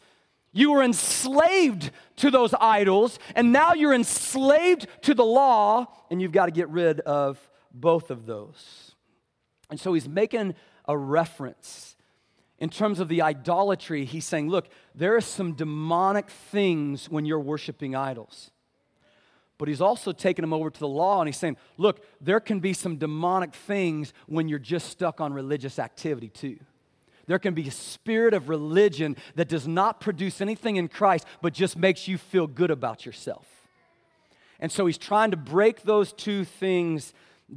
You 0.52 0.73
were 0.73 0.83
enslaved 0.83 1.90
to 2.16 2.30
those 2.30 2.54
idols, 2.61 3.18
and 3.35 3.52
now 3.52 3.75
you're 3.75 3.94
enslaved 3.94 4.87
to 5.02 5.14
the 5.14 5.25
law, 5.25 5.87
and 6.11 6.20
you've 6.20 6.32
got 6.32 6.46
to 6.46 6.52
get 6.52 6.68
rid 6.68 7.00
of 7.00 7.38
both 7.73 8.11
of 8.11 8.26
those. 8.26 8.94
And 9.70 9.78
so 9.78 9.92
he's 9.92 10.08
making 10.08 10.54
a 10.87 10.96
reference 10.96 11.96
in 12.58 12.70
terms 12.70 13.00
of 13.00 13.08
the 13.08 13.23
idolatry. 13.23 14.04
He's 14.04 14.25
saying, 14.25 14.49
look, 14.49 14.68
there 14.94 15.16
are 15.16 15.20
some 15.20 15.52
demonic 15.52 16.30
things 16.30 17.11
when 17.11 17.25
you're 17.25 17.40
worshiping 17.40 17.94
idols. 17.94 18.50
But 19.58 19.68
he's 19.68 19.80
also 19.80 20.12
taking 20.12 20.42
them 20.42 20.52
over 20.52 20.70
to 20.70 20.80
the 20.80 20.88
law 20.88 21.20
and 21.20 21.28
he's 21.28 21.38
saying, 21.38 21.56
look, 21.78 22.04
there 22.20 22.40
can 22.40 22.61
be 22.61 22.73
some 22.73 22.96
demonic 22.96 23.54
things 23.54 24.12
when 24.26 24.49
you're 24.49 24.58
just 24.58 24.90
stuck 24.90 25.20
on 25.20 25.32
religious 25.32 25.78
activity 25.78 26.28
too. 26.28 26.58
There 27.26 27.38
can 27.38 27.54
be 27.54 27.68
a 27.68 27.73
spirit 27.73 28.35
of 28.35 28.49
religion 28.49 29.16
that 29.35 29.49
does 29.49 29.66
not 29.66 30.00
produce 30.00 30.40
anything 30.40 30.76
in 30.76 30.88
Christ, 30.88 31.26
but 31.42 31.52
just 31.52 31.76
makes 31.76 32.06
you 32.06 32.18
feel 32.18 32.47
good 32.47 32.71
about 32.71 33.04
yourself. 33.04 33.47
And 34.61 34.71
so 34.71 34.87
he's 34.87 34.99
trying 34.99 35.33
to 35.33 35.37
break 35.37 35.83
those 35.83 36.12
two 36.12 36.45
things 36.45 37.12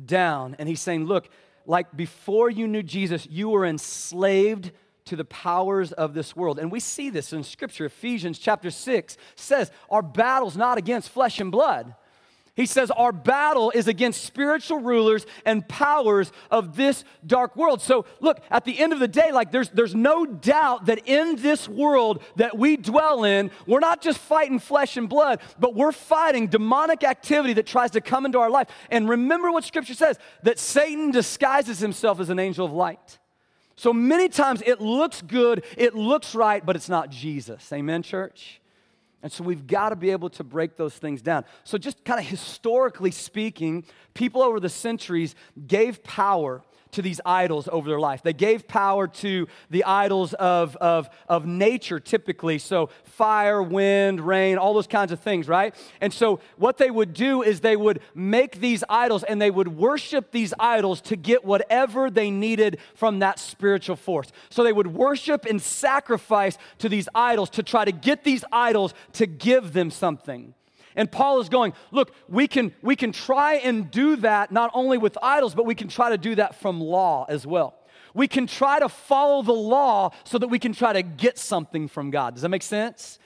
down. 0.06 0.56
And 0.60 0.68
he's 0.68 0.82
saying, 0.82 1.06
look, 1.06 1.30
like 1.66 1.96
before 1.96 2.50
you 2.50 2.68
knew 2.68 2.84
Jesus, 2.84 3.28
you 3.30 3.50
were 3.50 3.66
enslaved 3.66 4.72
to 5.06 5.16
the 5.16 5.26
powers 5.26 5.92
of 5.92 6.14
this 6.14 6.36
world. 6.36 6.60
And 6.60 6.72
we 6.72 6.80
see 6.80 7.10
this 7.10 7.32
in 7.34 7.44
Scripture. 7.44 7.86
Ephesians 7.86 8.38
chapter 8.38 8.70
6 8.70 9.18
says, 9.36 9.72
Our 9.90 10.02
battle's 10.02 10.58
not 10.58 10.78
against 10.78 11.10
flesh 11.10 11.40
and 11.40 11.52
blood 11.52 11.96
he 12.60 12.66
says, 12.66 12.92
Our 12.92 13.12
battle 13.12 13.72
is 13.72 13.88
against 13.88 14.24
spiritual 14.24 14.80
rulers 14.80 15.26
and 15.46 15.66
powers 15.68 16.32
of 16.52 16.76
this 16.76 17.06
dark 17.26 17.56
world. 17.56 17.82
So, 17.82 18.06
look, 18.20 18.42
at 18.52 18.66
the 18.66 18.78
end 18.78 18.92
of 18.92 19.00
the 19.00 19.08
day, 19.08 19.32
like 19.32 19.52
there's, 19.52 19.70
there's 19.70 19.96
no 19.96 20.26
doubt 20.26 20.88
that 20.88 21.08
in 21.08 21.38
this 21.38 21.70
world 21.70 22.22
that 22.36 22.58
we 22.58 22.76
dwell 22.76 23.24
in, 23.24 23.50
we're 23.66 23.80
not 23.80 24.02
just 24.02 24.20
fighting 24.20 24.60
flesh 24.60 24.98
and 24.98 25.08
blood, 25.08 25.40
but 25.58 25.74
we're 25.74 25.94
fighting 25.94 26.48
demonic 26.48 27.04
activity 27.04 27.54
that 27.54 27.66
tries 27.66 27.92
to 27.92 28.02
come 28.02 28.26
into 28.26 28.40
our 28.40 28.50
life. 28.50 28.68
And 28.92 29.08
remember 29.08 29.52
what 29.52 29.64
Scripture 29.64 29.94
says 29.94 30.20
that 30.44 30.60
Satan 30.60 31.12
disguises 31.12 31.80
himself 31.80 32.20
as 32.20 32.30
an 32.30 32.40
angel 32.40 32.66
of 32.66 32.74
light. 32.74 33.20
So 33.78 33.94
many 33.94 34.28
times 34.28 34.62
it 34.66 34.82
looks 34.82 35.22
good, 35.22 35.64
it 35.78 35.96
looks 35.96 36.36
right, 36.36 36.66
but 36.66 36.76
it's 36.76 36.90
not 36.90 37.10
Jesus. 37.10 37.72
Amen, 37.72 38.04
church? 38.04 38.60
And 39.22 39.32
so 39.32 39.44
we've 39.44 39.68
got 39.68 39.90
to 39.90 39.96
be 39.96 40.12
able 40.12 40.30
to 40.32 40.44
break 40.44 40.78
those 40.78 40.96
things 40.98 41.22
down. 41.22 41.44
So, 41.66 41.78
just 41.78 42.06
kind 42.06 42.20
of 42.20 42.26
historically 42.26 43.12
speaking, 43.12 43.84
people 44.14 44.42
over 44.42 44.60
the 44.60 44.70
centuries 44.70 45.36
gave 45.68 46.04
power 46.04 46.64
to 46.92 47.02
these 47.02 47.22
idols 47.26 47.70
over 47.72 47.90
their 47.90 48.00
life. 48.00 48.24
They 48.24 48.34
gave 48.34 48.68
power 48.68 49.08
to 49.08 49.48
the 49.70 49.84
idols 49.84 50.34
of, 50.34 50.76
of, 50.78 51.10
of 51.28 51.46
nature, 51.46 52.00
typically. 52.00 52.60
So, 52.60 52.90
fire, 53.04 53.62
wind, 53.62 54.22
rain, 54.22 54.58
all 54.58 54.74
those 54.74 54.88
kinds 54.88 55.12
of 55.12 55.20
things, 55.20 55.48
right? 55.48 55.76
And 56.02 56.14
so, 56.14 56.40
what 56.58 56.78
they 56.78 56.92
would 56.92 57.14
do 57.14 57.42
is 57.42 57.60
they 57.60 57.76
would 57.76 58.02
make 58.16 58.60
these 58.60 58.84
idols 58.90 59.24
and 59.24 59.42
they 59.42 59.52
would 59.52 59.68
worship 59.68 60.32
these 60.32 60.54
idols 60.60 61.02
to 61.02 61.16
get 61.16 61.46
whatever 61.46 62.10
they 62.10 62.32
needed 62.32 62.80
from 62.96 63.20
that 63.20 63.40
spiritual 63.40 63.96
force. 63.96 64.32
So, 64.50 64.64
they 64.64 64.74
would 64.74 64.88
worship 64.88 65.46
and 65.46 65.62
sacrifice 65.62 66.58
to 66.80 66.90
these 66.90 67.10
idols 67.14 67.50
to 67.52 67.64
try 67.64 67.86
to 67.86 67.92
get 67.92 68.24
these 68.24 68.44
idols 68.52 68.94
to 69.14 69.26
give 69.26 69.74
them 69.74 69.92
something. 69.92 70.54
And 71.00 71.10
Paul 71.10 71.40
is 71.40 71.48
going, 71.48 71.72
look, 71.92 72.14
we 72.28 72.46
can, 72.46 72.74
we 72.82 72.98
can 72.98 73.14
try 73.14 73.54
and 73.54 73.90
do 73.90 74.18
that 74.18 74.52
not 74.52 74.70
only 74.74 74.98
with 74.98 75.18
idols, 75.24 75.56
but 75.56 75.66
we 75.66 75.74
can 75.74 75.88
try 75.88 76.10
to 76.10 76.18
do 76.18 76.36
that 76.36 76.56
from 76.56 76.82
law 76.82 77.26
as 77.30 77.48
well. 77.48 77.74
We 78.14 78.28
can 78.28 78.48
try 78.48 78.80
to 78.80 78.90
follow 78.90 79.42
the 79.42 79.54
law 79.54 80.12
so 80.26 80.38
that 80.38 80.50
we 80.50 80.60
can 80.60 80.74
try 80.74 80.92
to 80.92 81.02
get 81.02 81.38
something 81.38 81.88
from 81.88 82.12
God. 82.12 82.34
Does 82.34 82.42
that 82.42 82.50
make 82.50 82.64
sense? 82.64 83.18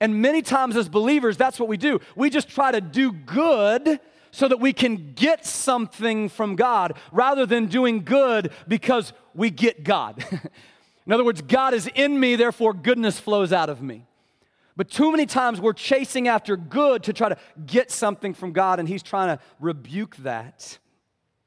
And 0.00 0.20
many 0.20 0.42
times 0.42 0.76
as 0.76 0.88
believers, 0.88 1.36
that's 1.36 1.60
what 1.60 1.68
we 1.68 1.76
do. 1.76 2.00
We 2.16 2.28
just 2.28 2.48
try 2.48 2.72
to 2.72 2.80
do 2.80 3.12
good 3.12 4.00
so 4.32 4.48
that 4.48 4.58
we 4.58 4.72
can 4.72 5.12
get 5.14 5.46
something 5.46 6.28
from 6.28 6.56
God 6.56 6.98
rather 7.12 7.46
than 7.46 7.66
doing 7.66 8.02
good 8.02 8.50
because 8.66 9.12
we 9.32 9.50
get 9.50 9.84
God. 9.84 10.26
in 11.06 11.12
other 11.12 11.24
words, 11.24 11.40
God 11.40 11.72
is 11.72 11.86
in 11.94 12.18
me, 12.18 12.34
therefore 12.34 12.74
goodness 12.74 13.20
flows 13.20 13.52
out 13.52 13.70
of 13.70 13.80
me. 13.80 14.06
But 14.76 14.90
too 14.90 15.10
many 15.10 15.24
times 15.24 15.60
we're 15.60 15.72
chasing 15.72 16.28
after 16.28 16.56
good 16.56 17.02
to 17.04 17.12
try 17.12 17.30
to 17.30 17.36
get 17.64 17.90
something 17.90 18.34
from 18.34 18.52
God, 18.52 18.78
and 18.78 18.88
He's 18.88 19.02
trying 19.02 19.36
to 19.36 19.42
rebuke 19.58 20.16
that. 20.18 20.78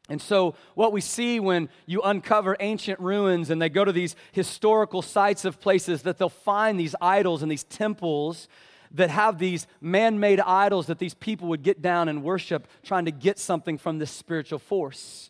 And 0.09 0.19
so, 0.19 0.55
what 0.73 0.91
we 0.91 1.01
see 1.01 1.39
when 1.39 1.69
you 1.85 2.01
uncover 2.01 2.57
ancient 2.59 2.99
ruins 2.99 3.51
and 3.51 3.61
they 3.61 3.69
go 3.69 3.85
to 3.85 3.91
these 3.91 4.15
historical 4.31 5.03
sites 5.03 5.45
of 5.45 5.61
places 5.61 6.01
that 6.01 6.17
they'll 6.17 6.29
find 6.29 6.79
these 6.79 6.95
idols 6.99 7.43
and 7.43 7.51
these 7.51 7.63
temples 7.63 8.47
that 8.91 9.11
have 9.11 9.37
these 9.37 9.67
man 9.79 10.19
made 10.19 10.39
idols 10.39 10.87
that 10.87 10.97
these 10.97 11.13
people 11.13 11.47
would 11.49 11.61
get 11.61 11.83
down 11.83 12.09
and 12.09 12.23
worship, 12.23 12.67
trying 12.81 13.05
to 13.05 13.11
get 13.11 13.37
something 13.37 13.77
from 13.77 13.99
this 13.99 14.09
spiritual 14.09 14.57
force. 14.57 15.29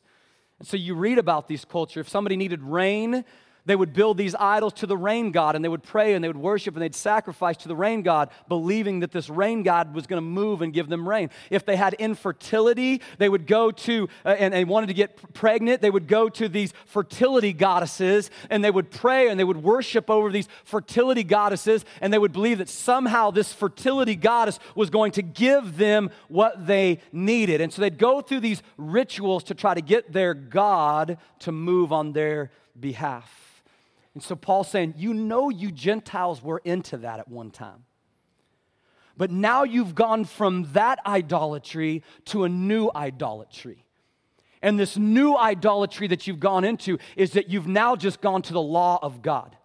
And 0.60 0.68
so, 0.68 0.78
you 0.78 0.96
read 0.96 1.18
about 1.18 1.50
these 1.50 1.66
cultures. 1.66 2.06
If 2.06 2.10
somebody 2.10 2.38
needed 2.38 2.64
rain, 2.64 3.26
they 3.70 3.76
would 3.76 3.94
build 3.94 4.18
these 4.18 4.34
idols 4.34 4.74
to 4.74 4.88
the 4.88 4.98
rain 4.98 5.30
god 5.30 5.56
and 5.56 5.64
they 5.64 5.70
would 5.70 5.84
pray 5.84 6.16
and 6.16 6.24
they 6.24 6.28
would 6.28 6.36
worship 6.36 6.74
and 6.74 6.82
they'd 6.82 6.96
sacrifice 6.96 7.56
to 7.58 7.68
the 7.68 7.76
rain 7.76 8.02
god, 8.02 8.32
believing 8.48 9.02
that 9.02 9.12
this 9.12 9.30
rain 9.30 9.62
god 9.62 9.94
was 9.94 10.08
going 10.08 10.18
to 10.18 10.28
move 10.28 10.64
and 10.64 10.74
give 10.74 10.90
them 10.90 11.08
rain. 11.08 11.30
If 11.52 11.68
they 11.68 11.76
had 11.76 11.94
infertility, 11.94 13.00
they 13.20 13.30
would 13.30 13.46
go 13.46 13.70
to, 13.70 14.10
uh, 14.26 14.30
and 14.30 14.56
they 14.56 14.66
wanted 14.66 14.88
to 14.88 14.96
get 14.96 15.36
pregnant, 15.36 15.84
they 15.84 15.92
would 15.92 16.08
go 16.08 16.30
to 16.30 16.50
these 16.50 16.74
fertility 16.88 17.54
goddesses 17.54 18.32
and 18.50 18.64
they 18.64 18.72
would 18.72 18.90
pray 18.90 19.30
and 19.30 19.40
they 19.40 19.44
would 19.44 19.62
worship 19.62 20.10
over 20.10 20.32
these 20.32 20.48
fertility 20.64 21.24
goddesses 21.24 21.86
and 22.02 22.12
they 22.12 22.18
would 22.18 22.34
believe 22.34 22.58
that 22.58 22.70
somehow 22.70 23.30
this 23.30 23.54
fertility 23.54 24.16
goddess 24.16 24.58
was 24.74 24.90
going 24.90 25.12
to 25.12 25.22
give 25.22 25.78
them 25.78 26.10
what 26.28 26.66
they 26.66 27.02
needed. 27.12 27.62
And 27.62 27.72
so 27.72 27.84
they'd 27.84 28.00
go 28.00 28.22
through 28.22 28.40
these 28.40 28.64
rituals 28.78 29.44
to 29.44 29.54
try 29.54 29.76
to 29.76 29.82
get 29.82 30.12
their 30.12 30.34
God 30.34 31.20
to 31.42 31.52
move 31.52 31.94
on 31.94 32.14
their 32.14 32.50
behalf. 32.80 33.59
And 34.20 34.24
so 34.26 34.36
Paul's 34.36 34.68
saying, 34.68 34.96
You 34.98 35.14
know, 35.14 35.50
you 35.50 35.72
Gentiles 35.72 36.44
were 36.44 36.62
into 36.66 36.98
that 36.98 37.20
at 37.20 37.30
one 37.30 37.52
time. 37.52 37.86
But 39.16 39.32
now 39.32 39.64
you've 39.64 39.96
gone 39.96 40.26
from 40.26 40.68
that 40.74 41.00
idolatry 41.06 42.04
to 42.26 42.44
a 42.44 42.50
new 42.50 42.92
idolatry. 42.94 43.86
And 44.62 44.78
this 44.78 44.98
new 44.98 45.38
idolatry 45.38 46.08
that 46.08 46.28
you've 46.28 46.42
gone 46.42 46.66
into 46.66 46.98
is 47.16 47.32
that 47.32 47.50
you've 47.50 47.66
now 47.70 47.96
just 47.96 48.20
gone 48.20 48.42
to 48.42 48.52
the 48.52 48.62
law 48.62 49.00
of 49.02 49.22
God. 49.22 49.56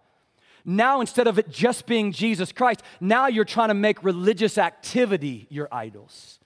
Now, 0.63 1.01
instead 1.01 1.27
of 1.27 1.37
it 1.37 1.49
just 1.49 1.85
being 1.85 2.13
Jesus 2.13 2.53
Christ, 2.53 2.81
now 3.01 3.27
you're 3.27 3.43
trying 3.43 3.67
to 3.67 3.73
make 3.73 4.05
religious 4.05 4.57
activity 4.57 5.47
your 5.49 5.67
idols. 5.69 6.39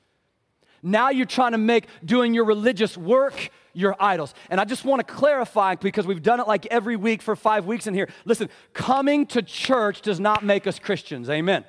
Now 0.82 1.12
you're 1.12 1.28
trying 1.28 1.52
to 1.52 1.60
make 1.60 1.86
doing 2.04 2.34
your 2.34 2.46
religious 2.46 2.98
work 2.98 3.52
your 3.80 3.96
idols. 4.00 4.34
And 4.50 4.60
I 4.60 4.66
just 4.66 4.84
want 4.84 5.06
to 5.06 5.14
clarify 5.14 5.76
because 5.76 6.06
we've 6.06 6.22
done 6.22 6.40
it 6.40 6.48
like 6.48 6.66
every 6.66 6.98
week 6.98 7.22
for 7.22 7.36
five 7.36 7.66
weeks 7.66 7.88
in 7.88 7.94
here. 7.94 8.10
Listen, 8.26 8.50
coming 8.74 9.26
to 9.28 9.42
church 9.42 10.02
does 10.02 10.20
not 10.20 10.44
make 10.44 10.68
us 10.68 10.80
Christians. 10.80 11.30
Amen. 11.30 11.64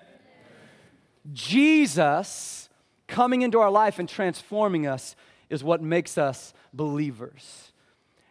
Jesus 1.33 2.69
coming 3.07 3.43
into 3.43 3.61
our 3.61 3.71
life 3.71 3.99
and 3.99 4.09
transforming 4.09 4.87
us 4.87 5.15
is 5.49 5.63
what 5.63 5.83
makes 5.83 6.19
us 6.19 6.53
believers. 6.73 7.73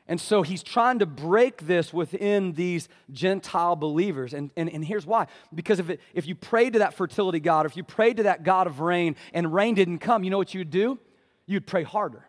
And 0.08 0.20
so 0.20 0.42
he's 0.42 0.64
trying 0.64 1.00
to 1.00 1.06
break 1.06 1.68
this 1.68 1.94
within 1.94 2.54
these 2.54 2.90
Gentile 3.12 3.76
believers. 3.76 4.34
And, 4.34 4.52
and, 4.58 4.68
and 4.70 4.84
here's 4.84 5.06
why. 5.06 5.28
Because 5.54 5.80
if, 5.80 5.90
it, 5.90 6.02
if 6.14 6.28
you 6.28 6.36
prayed 6.36 6.74
to 6.74 6.80
that 6.80 6.96
fertility 6.96 7.40
God, 7.40 7.66
if 7.66 7.78
you 7.78 7.84
prayed 7.84 8.18
to 8.18 8.24
that 8.24 8.44
God 8.44 8.68
of 8.68 8.80
rain 8.80 9.16
and 9.34 9.54
rain 9.54 9.76
didn't 9.76 10.00
come, 10.00 10.24
you 10.24 10.32
know 10.32 10.38
what 10.40 10.54
you'd 10.54 10.72
do? 10.72 10.98
You'd 11.46 11.68
pray 11.68 11.84
harder. 11.84 12.29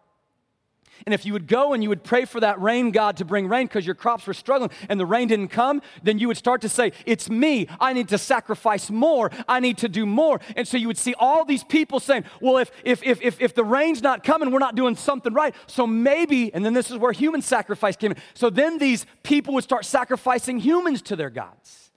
And 1.06 1.14
if 1.14 1.24
you 1.24 1.32
would 1.32 1.46
go 1.46 1.72
and 1.72 1.82
you 1.82 1.88
would 1.88 2.04
pray 2.04 2.24
for 2.24 2.40
that 2.40 2.60
rain 2.60 2.90
God 2.90 3.16
to 3.18 3.24
bring 3.24 3.48
rain 3.48 3.66
because 3.66 3.86
your 3.86 3.94
crops 3.94 4.26
were 4.26 4.34
struggling 4.34 4.70
and 4.88 4.98
the 4.98 5.06
rain 5.06 5.28
didn't 5.28 5.48
come, 5.48 5.82
then 6.02 6.18
you 6.18 6.28
would 6.28 6.36
start 6.36 6.60
to 6.62 6.68
say, 6.68 6.92
It's 7.06 7.30
me. 7.30 7.66
I 7.78 7.92
need 7.92 8.08
to 8.08 8.18
sacrifice 8.18 8.90
more. 8.90 9.30
I 9.48 9.60
need 9.60 9.78
to 9.78 9.88
do 9.88 10.06
more. 10.06 10.40
And 10.56 10.66
so 10.66 10.76
you 10.76 10.86
would 10.86 10.98
see 10.98 11.14
all 11.18 11.44
these 11.44 11.64
people 11.64 12.00
saying, 12.00 12.24
Well, 12.40 12.58
if, 12.58 12.70
if, 12.84 13.02
if, 13.02 13.20
if, 13.22 13.40
if 13.40 13.54
the 13.54 13.64
rain's 13.64 14.02
not 14.02 14.24
coming, 14.24 14.50
we're 14.50 14.58
not 14.58 14.74
doing 14.74 14.96
something 14.96 15.32
right. 15.32 15.54
So 15.66 15.86
maybe, 15.86 16.52
and 16.54 16.64
then 16.64 16.74
this 16.74 16.90
is 16.90 16.96
where 16.96 17.12
human 17.12 17.42
sacrifice 17.42 17.96
came 17.96 18.12
in. 18.12 18.18
So 18.34 18.50
then 18.50 18.78
these 18.78 19.06
people 19.22 19.54
would 19.54 19.64
start 19.64 19.84
sacrificing 19.84 20.58
humans 20.58 21.02
to 21.02 21.16
their 21.16 21.30
gods. 21.30 21.90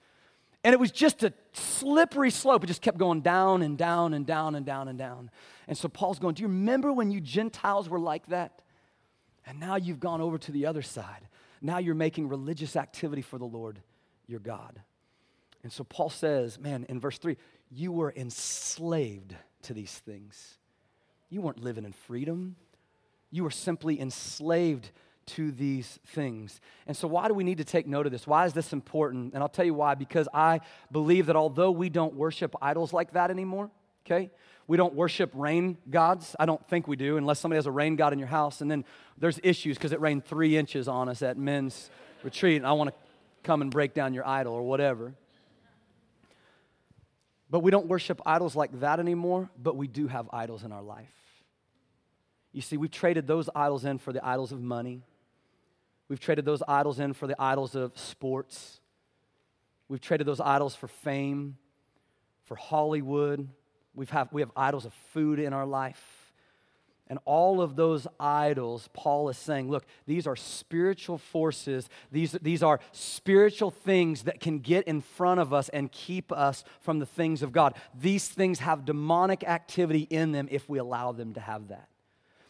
And 0.64 0.74
it 0.74 0.80
was 0.80 0.92
just 0.92 1.24
a 1.24 1.34
slippery 1.52 2.32
slope. 2.32 2.64
It 2.64 2.68
just 2.68 2.82
kept 2.82 2.98
going 2.98 3.22
down 3.22 3.62
and 3.62 3.78
down 3.78 4.14
and 4.14 4.26
down 4.26 4.56
and 4.56 4.66
down 4.66 4.88
and 4.88 4.98
down. 4.98 5.30
And 5.68 5.78
so 5.78 5.90
Paul's 5.90 6.20
going, 6.20 6.36
Do 6.36 6.42
you 6.42 6.48
remember 6.48 6.94
when 6.94 7.12
you 7.12 7.20
Gentiles 7.20 7.90
were 7.90 8.00
like 8.00 8.28
that? 8.28 8.63
And 9.46 9.60
now 9.60 9.76
you've 9.76 10.00
gone 10.00 10.22
over 10.22 10.38
to 10.38 10.52
the 10.52 10.66
other 10.66 10.82
side. 10.82 11.28
Now 11.62 11.78
you're 11.78 11.96
making 11.96 12.30
religious 12.30 12.76
activity 12.76 13.22
for 13.22 13.38
the 13.38 13.46
Lord 13.46 13.82
your 14.28 14.40
God. 14.40 14.82
And 15.64 15.72
so 15.72 15.84
Paul 15.84 16.10
says, 16.10 16.60
man, 16.60 16.86
in 16.90 17.00
verse 17.00 17.18
3, 17.18 17.38
you 17.72 17.92
were 17.92 18.14
enslaved 18.16 19.36
to 19.64 19.74
these 19.74 19.92
things. 19.92 20.58
You 21.30 21.42
weren't 21.42 21.64
living 21.64 21.86
in 21.86 21.94
freedom. 21.94 22.56
You 23.32 23.44
were 23.44 23.52
simply 23.52 24.00
enslaved 24.00 24.92
to 25.26 25.52
these 25.52 26.00
things. 26.08 26.60
And 26.86 26.96
so, 26.96 27.08
why 27.08 27.28
do 27.28 27.34
we 27.34 27.44
need 27.44 27.60
to 27.60 27.64
take 27.64 27.88
note 27.88 28.06
of 28.06 28.12
this? 28.12 28.28
Why 28.28 28.46
is 28.46 28.54
this 28.54 28.74
important? 28.74 29.34
And 29.34 29.42
I'll 29.42 29.50
tell 29.50 29.66
you 29.66 29.74
why. 29.74 29.96
Because 29.96 30.28
I 30.34 30.60
believe 30.92 31.28
that 31.28 31.36
although 31.36 31.72
we 31.72 31.90
don't 31.90 32.14
worship 32.14 32.56
idols 32.62 32.94
like 32.94 33.14
that 33.14 33.32
anymore, 33.32 33.72
okay, 34.06 34.32
we 34.68 34.78
don't 34.78 34.94
worship 34.94 35.32
rain 35.34 35.78
gods. 35.90 36.36
I 36.40 36.46
don't 36.46 36.66
think 36.68 36.88
we 36.88 36.96
do, 36.96 37.18
unless 37.18 37.40
somebody 37.40 37.58
has 37.58 37.66
a 37.66 37.72
rain 37.72 37.96
god 37.96 38.14
in 38.14 38.20
your 38.20 38.28
house. 38.28 38.62
And 38.62 38.72
then 38.72 38.86
there's 39.18 39.40
issues 39.44 39.78
because 39.78 39.92
it 39.92 40.00
rained 40.00 40.26
three 40.26 40.58
inches 40.58 40.88
on 40.88 41.10
us 41.10 41.22
at 41.22 41.38
men's 41.38 41.90
retreat, 42.24 42.58
and 42.58 42.66
I 42.66 42.72
want 42.74 42.90
to 42.90 42.96
come 43.44 43.62
and 43.62 43.70
break 43.70 43.94
down 43.94 44.14
your 44.14 44.26
idol 44.26 44.54
or 44.54 44.64
whatever. 44.64 45.14
But 47.50 47.60
we 47.60 47.72
don't 47.72 47.88
worship 47.88 48.22
idols 48.26 48.56
like 48.56 48.80
that 48.80 49.00
anymore, 49.00 49.50
but 49.62 49.76
we 49.76 49.88
do 49.88 50.08
have 50.08 50.30
idols 50.32 50.64
in 50.64 50.72
our 50.72 50.82
life. 50.82 51.14
You 52.52 52.62
see, 52.62 52.78
we've 52.78 52.92
traded 52.92 53.28
those 53.28 53.50
idols 53.54 53.84
in 53.84 53.98
for 53.98 54.14
the 54.14 54.26
idols 54.26 54.52
of 54.52 54.62
money. 54.62 55.04
We've 56.08 56.20
traded 56.20 56.46
those 56.46 56.64
idols 56.68 57.00
in 57.00 57.14
for 57.14 57.28
the 57.28 57.36
idols 57.40 57.76
of 57.76 57.98
sports. 57.98 58.80
We've 59.88 60.02
traded 60.02 60.26
those 60.26 60.40
idols 60.40 60.76
for 60.76 60.88
fame, 60.88 61.58
for 62.46 62.56
Hollywood, 62.56 63.50
We've 63.96 64.10
have, 64.10 64.32
we 64.32 64.42
have 64.42 64.52
idols 64.56 64.86
of 64.86 64.94
food 65.14 65.40
in 65.40 65.54
our 65.54 65.66
life. 65.66 66.24
And 67.08 67.20
all 67.26 67.62
of 67.62 67.76
those 67.76 68.08
idols, 68.20 68.90
Paul 68.94 69.30
is 69.30 69.38
saying, 69.38 69.70
look, 69.70 69.86
these 70.08 70.26
are 70.26 70.36
spiritual 70.36 71.18
forces. 71.18 71.90
These, 72.12 72.32
these 72.42 72.64
are 72.64 72.80
spiritual 72.92 73.72
things 73.72 74.24
that 74.24 74.40
can 74.40 74.60
get 74.60 74.88
in 74.88 75.02
front 75.02 75.40
of 75.40 75.54
us 75.54 75.70
and 75.70 75.92
keep 75.92 76.32
us 76.32 76.64
from 76.80 77.00
the 77.00 77.06
things 77.06 77.44
of 77.44 77.52
God. 77.52 77.76
These 77.94 78.30
things 78.30 78.60
have 78.60 78.86
demonic 78.86 79.44
activity 79.44 80.08
in 80.10 80.32
them 80.32 80.48
if 80.50 80.70
we 80.70 80.80
allow 80.80 81.12
them 81.12 81.34
to 81.34 81.42
have 81.42 81.68
that. 81.68 81.90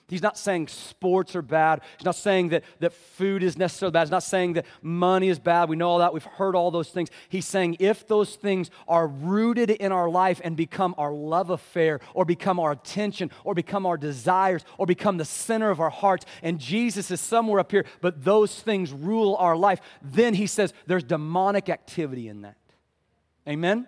He's 0.09 0.21
not 0.21 0.37
saying 0.37 0.67
sports 0.67 1.35
are 1.35 1.41
bad. 1.41 1.81
He's 1.97 2.05
not 2.05 2.15
saying 2.15 2.49
that, 2.49 2.63
that 2.79 2.91
food 2.91 3.41
is 3.41 3.57
necessarily 3.57 3.93
bad. 3.93 4.01
He's 4.01 4.11
not 4.11 4.23
saying 4.23 4.53
that 4.53 4.65
money 4.81 5.29
is 5.29 5.39
bad. 5.39 5.69
We 5.69 5.77
know 5.77 5.89
all 5.89 5.99
that. 5.99 6.13
We've 6.13 6.23
heard 6.23 6.55
all 6.55 6.71
those 6.71 6.89
things. 6.89 7.09
He's 7.29 7.45
saying 7.45 7.77
if 7.79 8.05
those 8.07 8.35
things 8.35 8.69
are 8.87 9.07
rooted 9.07 9.69
in 9.69 9.91
our 9.91 10.09
life 10.09 10.41
and 10.43 10.57
become 10.57 10.93
our 10.97 11.13
love 11.13 11.49
affair 11.49 12.01
or 12.13 12.25
become 12.25 12.59
our 12.59 12.73
attention 12.73 13.31
or 13.45 13.55
become 13.55 13.85
our 13.85 13.97
desires 13.97 14.65
or 14.77 14.85
become 14.85 15.17
the 15.17 15.25
center 15.25 15.69
of 15.71 15.79
our 15.79 15.89
hearts, 15.89 16.25
and 16.41 16.59
Jesus 16.59 17.09
is 17.09 17.21
somewhere 17.21 17.61
up 17.61 17.71
here, 17.71 17.85
but 18.01 18.23
those 18.23 18.59
things 18.59 18.91
rule 18.91 19.35
our 19.39 19.55
life, 19.55 19.79
then 20.01 20.33
he 20.33 20.47
says 20.47 20.73
there's 20.85 21.03
demonic 21.03 21.69
activity 21.69 22.27
in 22.27 22.41
that. 22.41 22.57
Amen? 23.47 23.87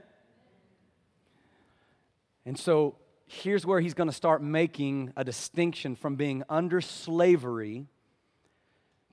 And 2.46 2.58
so 2.58 2.96
here's 3.28 3.66
where 3.66 3.80
he's 3.80 3.94
going 3.94 4.10
to 4.10 4.16
start 4.16 4.42
making 4.42 5.12
a 5.16 5.24
distinction 5.24 5.96
from 5.96 6.16
being 6.16 6.44
under 6.50 6.82
slavery 6.82 7.88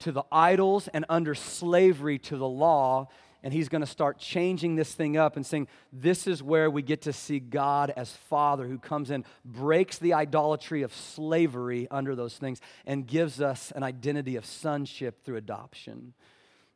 to 0.01 0.13
the 0.13 0.25
idols 0.31 0.89
and 0.89 1.05
under 1.09 1.35
slavery 1.35 2.19
to 2.19 2.37
the 2.37 2.49
law. 2.49 3.09
And 3.45 3.53
he's 3.53 3.69
going 3.69 3.81
to 3.81 3.87
start 3.87 4.19
changing 4.19 4.77
this 4.77 4.95
thing 4.95 5.17
up 5.17 5.37
and 5.37 5.45
saying, 5.45 5.67
This 5.93 6.29
is 6.29 6.43
where 6.43 6.71
we 6.71 6.83
get 6.83 7.03
to 7.03 7.13
see 7.13 7.41
God 7.41 7.93
as 7.97 8.13
Father 8.13 8.69
who 8.69 8.79
comes 8.79 9.11
in, 9.11 9.25
breaks 9.45 9.99
the 9.99 10.15
idolatry 10.15 10.83
of 10.83 10.95
slavery 10.95 11.89
under 11.91 12.15
those 12.15 12.37
things, 12.37 12.61
and 12.87 13.07
gives 13.07 13.41
us 13.41 13.73
an 13.75 13.83
identity 13.83 14.37
of 14.37 14.47
sonship 14.47 15.25
through 15.25 15.39
adoption. 15.39 16.15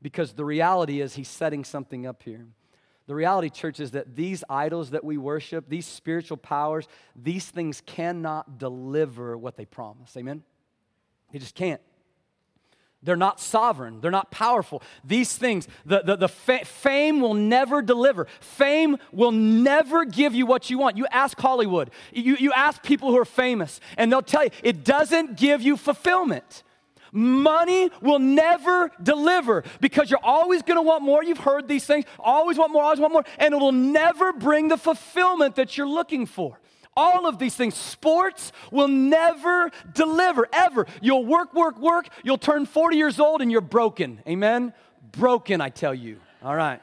Because 0.03 0.33
the 0.33 0.45
reality 0.45 1.01
is, 1.01 1.15
he's 1.15 1.29
setting 1.29 1.63
something 1.63 2.05
up 2.05 2.23
here. 2.25 2.47
The 3.07 3.15
reality, 3.15 3.51
church, 3.51 3.79
is 3.79 3.93
that 3.93 4.17
these 4.17 4.43
idols 4.51 4.91
that 4.91 5.05
we 5.05 5.17
worship, 5.17 5.69
these 5.69 5.87
spiritual 5.87 6.37
powers, 6.37 6.89
these 7.15 7.47
things 7.49 7.81
cannot 7.81 8.59
deliver 8.59 9.39
what 9.39 9.57
they 9.57 9.65
promise. 9.65 10.17
Amen? 10.17 10.43
They 11.33 11.39
just 11.39 11.55
can't. 11.55 11.81
They're 13.03 13.15
not 13.15 13.39
sovereign. 13.39 14.01
They're 14.01 14.11
not 14.11 14.33
powerful. 14.33 14.83
These 15.05 15.37
things, 15.37 15.69
the, 15.85 16.03
the, 16.03 16.17
the 16.17 16.29
fa- 16.29 16.65
fame 16.65 17.21
will 17.21 17.35
never 17.35 17.81
deliver. 17.81 18.27
Fame 18.41 18.97
will 19.13 19.31
never 19.31 20.05
give 20.05 20.35
you 20.35 20.45
what 20.45 20.71
you 20.71 20.79
want. 20.79 20.97
You 20.97 21.07
ask 21.13 21.39
Hollywood, 21.39 21.93
you, 22.13 22.37
you 22.37 22.53
ask 22.53 22.83
people 22.83 23.11
who 23.11 23.19
are 23.19 23.25
famous, 23.25 23.81
and 23.97 24.11
they'll 24.11 24.23
tell 24.23 24.43
you 24.43 24.51
it 24.65 24.85
doesn't 24.85 25.37
give 25.37 25.63
you 25.63 25.77
fulfillment. 25.77 26.65
Money 27.13 27.91
will 28.01 28.19
never 28.19 28.91
deliver 29.03 29.65
because 29.81 30.11
you're 30.11 30.21
always 30.23 30.63
going 30.63 30.77
to 30.77 30.83
want 30.83 31.03
more. 31.03 31.23
You've 31.23 31.39
heard 31.39 31.69
these 31.69 31.85
things. 31.85 32.05
Always 32.19 32.59
want 32.59 32.73
more, 32.73 32.83
always 32.83 33.01
want 33.01 33.13
more. 33.13 33.25
And 33.39 33.55
it 33.55 33.59
will 33.59 33.73
never 33.73 34.33
bring 34.33 34.69
the 34.69 34.77
fulfillment 34.77 35.57
that 35.57 35.77
you're 35.77 35.89
looking 35.89 36.27
for. 36.27 36.59
All 36.97 37.27
of 37.27 37.39
these 37.39 37.55
things, 37.55 37.75
sports 37.75 38.53
will 38.71 38.89
never 38.89 39.71
deliver, 39.93 40.49
ever. 40.53 40.87
You'll 41.03 41.27
work, 41.27 41.53
work, 41.53 41.79
work. 41.79 42.09
You'll 42.25 42.39
turn 42.39 42.65
40 42.65 42.97
years 42.97 43.21
old 43.21 43.43
and 43.43 43.53
you're 43.53 43.61
broken. 43.61 44.23
Amen? 44.27 44.73
Broken, 45.13 45.61
I 45.61 45.69
tell 45.69 45.95
you. 45.95 46.19
All 46.43 46.57
right. 46.57 46.81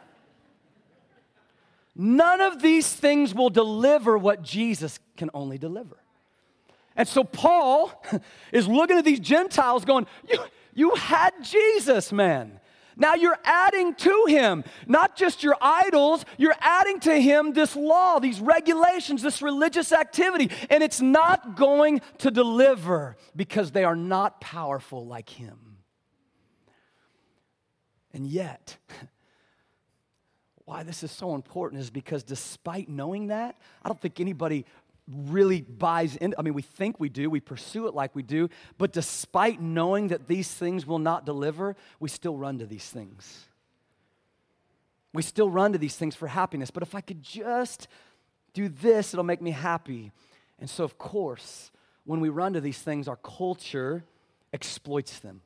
None 1.95 2.41
of 2.41 2.61
these 2.61 2.91
things 2.91 3.33
will 3.33 3.49
deliver 3.49 4.17
what 4.17 4.43
Jesus 4.43 4.99
can 5.17 5.29
only 5.33 5.57
deliver. 5.57 5.97
And 6.95 7.07
so 7.07 7.23
Paul 7.23 8.03
is 8.51 8.67
looking 8.67 8.97
at 8.97 9.05
these 9.05 9.19
Gentiles 9.19 9.85
going, 9.85 10.07
You, 10.29 10.39
you 10.73 10.95
had 10.95 11.31
Jesus, 11.41 12.11
man. 12.11 12.59
Now 12.95 13.15
you're 13.15 13.39
adding 13.43 13.95
to 13.95 14.25
him 14.27 14.63
not 14.87 15.15
just 15.15 15.43
your 15.43 15.55
idols, 15.61 16.25
you're 16.37 16.55
adding 16.59 16.99
to 17.01 17.19
him 17.19 17.53
this 17.53 17.75
law, 17.75 18.19
these 18.19 18.39
regulations, 18.39 19.21
this 19.21 19.41
religious 19.41 19.91
activity, 19.91 20.51
and 20.69 20.83
it's 20.83 21.01
not 21.01 21.55
going 21.55 22.01
to 22.19 22.29
deliver 22.29 23.17
because 23.35 23.71
they 23.71 23.83
are 23.83 23.95
not 23.95 24.41
powerful 24.41 25.05
like 25.05 25.29
him. 25.29 25.77
And 28.13 28.27
yet, 28.27 28.77
why 30.65 30.83
this 30.83 31.03
is 31.03 31.11
so 31.11 31.33
important 31.35 31.81
is 31.81 31.89
because 31.89 32.23
despite 32.23 32.87
knowing 32.87 33.27
that, 33.27 33.57
I 33.83 33.89
don't 33.89 33.99
think 33.99 34.19
anybody 34.19 34.65
really 35.07 35.61
buys 35.61 36.15
in. 36.15 36.33
I 36.37 36.41
mean, 36.41 36.53
we 36.53 36.61
think 36.61 36.99
we 36.99 37.09
do, 37.09 37.29
we 37.29 37.39
pursue 37.39 37.87
it 37.87 37.93
like 37.93 38.15
we 38.15 38.23
do, 38.23 38.49
but 38.77 38.93
despite 38.93 39.61
knowing 39.61 40.09
that 40.09 40.27
these 40.27 40.51
things 40.51 40.85
will 40.85 40.99
not 40.99 41.25
deliver, 41.25 41.75
we 41.99 42.09
still 42.09 42.37
run 42.37 42.59
to 42.59 42.65
these 42.65 42.89
things. 42.89 43.45
We 45.13 45.21
still 45.21 45.49
run 45.49 45.73
to 45.73 45.77
these 45.77 45.95
things 45.95 46.15
for 46.15 46.27
happiness. 46.27 46.71
But 46.71 46.83
if 46.83 46.95
I 46.95 47.01
could 47.01 47.21
just 47.21 47.87
do 48.53 48.67
this, 48.67 49.13
it'll 49.13 49.23
make 49.23 49.41
me 49.41 49.51
happy. 49.51 50.11
And 50.59 50.69
so, 50.69 50.83
of 50.83 50.97
course, 50.97 51.71
when 52.05 52.19
we 52.19 52.29
run 52.29 52.53
to 52.53 52.61
these 52.61 52.79
things, 52.79 53.07
our 53.07 53.17
culture 53.17 54.03
exploits 54.51 55.19
them. 55.19 55.41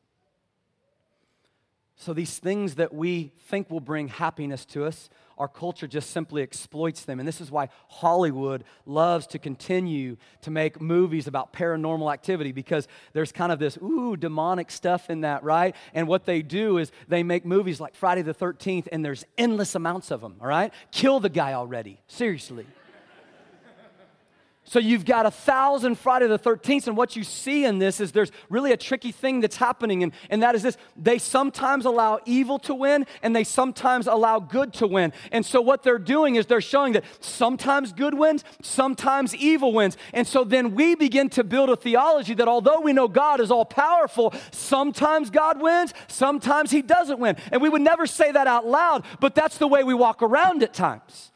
So, 2.00 2.14
these 2.14 2.38
things 2.38 2.76
that 2.76 2.94
we 2.94 3.32
think 3.48 3.72
will 3.72 3.80
bring 3.80 4.08
happiness 4.08 4.66
to 4.66 4.86
us, 4.86 5.10
our 5.40 5.48
culture 5.48 5.88
just 5.88 6.12
simply 6.12 6.44
exploits 6.44 7.04
them. 7.06 7.20
And 7.20 7.28
this 7.28 7.42
is 7.42 7.50
why 7.50 7.70
Hollywood 7.88 8.64
loves 8.86 9.26
to 9.28 9.40
continue 9.40 10.18
to 10.42 10.52
make 10.52 10.80
movies 10.80 11.26
about 11.26 11.54
paranormal 11.54 12.14
activity 12.14 12.52
because 12.52 12.88
there's 13.14 13.32
kind 13.32 13.52
of 13.52 13.58
this, 13.58 13.78
ooh, 13.78 14.16
demonic 14.16 14.70
stuff 14.70 15.10
in 15.10 15.22
that, 15.22 15.44
right? 15.44 15.76
And 15.96 16.08
what 16.08 16.26
they 16.26 16.44
do 16.44 16.78
is 16.78 16.92
they 17.08 17.24
make 17.24 17.46
movies 17.46 17.80
like 17.80 17.96
Friday 17.96 18.22
the 18.22 18.34
13th, 18.34 18.88
and 18.92 19.04
there's 19.04 19.26
endless 19.36 19.74
amounts 19.74 20.12
of 20.12 20.22
them, 20.22 20.36
all 20.40 20.48
right? 20.48 20.72
Kill 20.92 21.20
the 21.20 21.30
guy 21.30 21.54
already, 21.54 22.00
seriously. 22.08 22.68
So 24.70 24.80
you've 24.80 25.06
got 25.06 25.26
a 25.26 25.32
thousand 25.32 25.96
Friday 25.96 26.28
the 26.28 26.38
13th, 26.38 26.88
and 26.88 26.98
what 26.98 27.16
you 27.16 27.24
see 27.24 27.64
in 27.64 27.80
this 27.80 28.02
is 28.02 28.12
there's 28.12 28.34
really 28.50 28.74
a 28.74 28.78
tricky 28.78 29.14
thing 29.14 29.40
that's 29.40 29.56
happening, 29.56 30.04
and, 30.04 30.12
and 30.30 30.44
that 30.44 30.56
is 30.56 30.64
this 30.64 30.76
they 30.98 31.20
sometimes 31.20 31.86
allow 31.86 32.20
evil 32.26 32.60
to 32.60 32.76
win, 32.76 33.06
and 33.24 33.34
they 33.34 33.46
sometimes 33.46 34.08
allow 34.08 34.42
good 34.42 34.74
to 34.74 34.86
win. 34.86 35.14
And 35.32 35.46
so 35.46 35.62
what 35.62 35.84
they're 35.84 35.98
doing 35.98 36.36
is 36.36 36.48
they're 36.48 36.60
showing 36.60 36.92
that 36.94 37.06
sometimes 37.22 37.94
good 37.94 38.14
wins, 38.14 38.44
sometimes 38.62 39.34
evil 39.34 39.72
wins. 39.72 39.96
And 40.14 40.28
so 40.28 40.44
then 40.44 40.76
we 40.76 40.96
begin 40.96 41.30
to 41.30 41.46
build 41.46 41.70
a 41.70 41.78
theology 41.78 42.34
that 42.34 42.50
although 42.50 42.82
we 42.82 42.92
know 42.92 43.08
God 43.08 43.40
is 43.40 43.52
all 43.52 43.64
powerful, 43.64 44.34
sometimes 44.52 45.30
God 45.30 45.62
wins, 45.62 45.94
sometimes 46.10 46.72
He 46.72 46.82
doesn't 46.82 47.20
win. 47.20 47.38
And 47.54 47.62
we 47.62 47.70
would 47.70 47.82
never 47.82 48.06
say 48.06 48.34
that 48.34 48.48
out 48.48 48.68
loud, 48.68 49.06
but 49.22 49.34
that's 49.34 49.58
the 49.60 49.68
way 49.68 49.86
we 49.86 49.94
walk 49.94 50.22
around 50.22 50.62
at 50.62 50.74
times. 50.74 51.32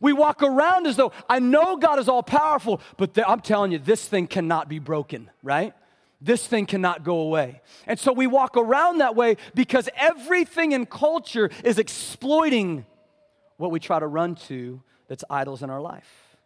We 0.00 0.12
walk 0.12 0.42
around 0.42 0.86
as 0.86 0.96
though 0.96 1.12
I 1.28 1.38
know 1.40 1.76
God 1.76 1.98
is 1.98 2.08
all 2.08 2.22
powerful, 2.22 2.80
but 2.96 3.14
th- 3.14 3.26
I'm 3.28 3.40
telling 3.40 3.72
you, 3.72 3.78
this 3.78 4.06
thing 4.06 4.26
cannot 4.26 4.68
be 4.68 4.78
broken, 4.78 5.30
right? 5.42 5.74
This 6.20 6.46
thing 6.46 6.66
cannot 6.66 7.04
go 7.04 7.20
away. 7.20 7.62
And 7.86 7.98
so 7.98 8.12
we 8.12 8.26
walk 8.26 8.56
around 8.56 8.98
that 8.98 9.14
way 9.14 9.36
because 9.54 9.88
everything 9.96 10.72
in 10.72 10.86
culture 10.86 11.50
is 11.64 11.78
exploiting 11.78 12.86
what 13.56 13.70
we 13.70 13.80
try 13.80 13.98
to 13.98 14.06
run 14.06 14.34
to 14.34 14.82
that's 15.08 15.24
idols 15.30 15.62
in 15.62 15.70
our 15.70 15.80
life. 15.80 16.36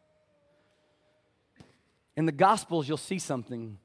In 2.17 2.27
the 2.27 2.33
Gospels, 2.33 2.89
you'll 2.89 2.97
see 2.97 3.19
something. 3.19 3.79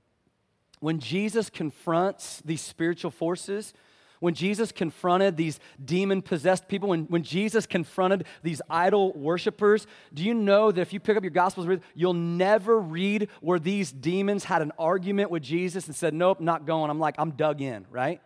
When 0.80 1.00
Jesus 1.00 1.50
confronts 1.50 2.42
these 2.44 2.62
spiritual 2.62 3.12
forces, 3.12 3.74
when 4.20 4.34
Jesus 4.34 4.72
confronted 4.72 5.38
these 5.38 5.60
demon 5.84 6.22
possessed 6.22 6.68
people, 6.68 6.90
when, 6.90 7.06
when 7.06 7.24
Jesus 7.24 7.66
confronted 7.66 8.26
these 8.44 8.62
idol 8.70 9.14
worshippers, 9.14 9.88
do 10.14 10.24
you 10.24 10.34
know 10.34 10.72
that 10.72 10.82
if 10.82 10.94
you 10.94 11.00
pick 11.00 11.18
up 11.18 11.24
your 11.24 11.32
Gospels, 11.32 11.68
you'll 11.96 12.14
never 12.14 12.80
read 12.80 13.30
where 13.42 13.60
these 13.60 13.92
demons 13.92 14.44
had 14.44 14.62
an 14.62 14.72
argument 14.80 15.32
with 15.32 15.44
Jesus 15.44 15.88
and 15.88 15.96
said, 15.96 16.14
Nope, 16.14 16.40
not 16.40 16.66
going. 16.66 16.90
I'm 16.90 17.00
like, 17.00 17.16
I'm 17.18 17.32
dug 17.32 17.62
in, 17.62 17.86
right? 17.90 18.22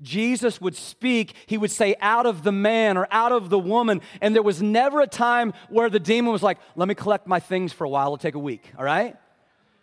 Jesus 0.00 0.60
would 0.60 0.76
speak, 0.76 1.34
he 1.46 1.58
would 1.58 1.70
say, 1.70 1.96
out 2.00 2.26
of 2.26 2.44
the 2.44 2.52
man 2.52 2.96
or 2.96 3.08
out 3.10 3.32
of 3.32 3.50
the 3.50 3.58
woman. 3.58 4.00
And 4.20 4.34
there 4.34 4.42
was 4.42 4.62
never 4.62 5.00
a 5.00 5.06
time 5.06 5.52
where 5.68 5.90
the 5.90 5.98
demon 5.98 6.32
was 6.32 6.42
like, 6.42 6.58
let 6.76 6.86
me 6.86 6.94
collect 6.94 7.26
my 7.26 7.40
things 7.40 7.72
for 7.72 7.84
a 7.84 7.88
while, 7.88 8.06
it'll 8.06 8.18
take 8.18 8.36
a 8.36 8.40
week, 8.40 8.70
all 8.78 8.84
right? 8.84 9.16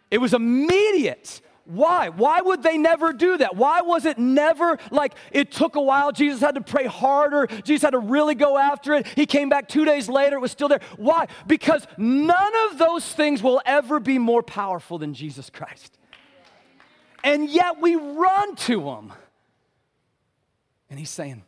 It 0.10 0.20
was 0.20 0.34
immediate. 0.34 1.42
Why? 1.66 2.10
Why 2.10 2.42
would 2.42 2.62
they 2.62 2.78
never 2.78 3.12
do 3.12 3.38
that? 3.38 3.56
Why 3.56 3.82
was 3.82 4.06
it 4.06 4.20
never 4.20 4.78
like 4.92 5.14
it 5.32 5.52
took 5.52 5.76
a 5.76 5.82
while? 5.82 6.12
Jesus 6.12 6.40
had 6.40 6.56
to 6.56 6.62
pray 6.62 6.86
harder. 6.86 7.48
Jesus 7.64 7.82
had 7.82 7.92
to 7.92 8.00
really 8.00 8.36
go 8.36 8.58
after 8.58 8.94
it. 8.94 9.08
He 9.08 9.26
came 9.26 9.50
back 9.50 9.68
two 9.68 9.84
days 9.84 10.08
later, 10.08 10.38
it 10.38 10.42
was 10.42 10.52
still 10.52 10.68
there. 10.68 10.82
Why? 10.98 11.28
Because 11.48 11.88
none 11.98 12.54
of 12.70 12.78
those 12.78 13.12
things 13.12 13.42
will 13.42 13.62
ever 13.66 14.00
be 14.00 14.20
more 14.20 14.44
powerful 14.44 15.00
than 15.00 15.16
Jesus 15.16 15.50
Christ. 15.50 15.98
And 17.24 17.50
yet 17.50 17.82
we 17.82 17.96
run 17.96 18.56
to 18.56 18.88
him. 18.92 19.14
And 20.92 21.00
he's 21.00 21.10
saying, 21.10 21.44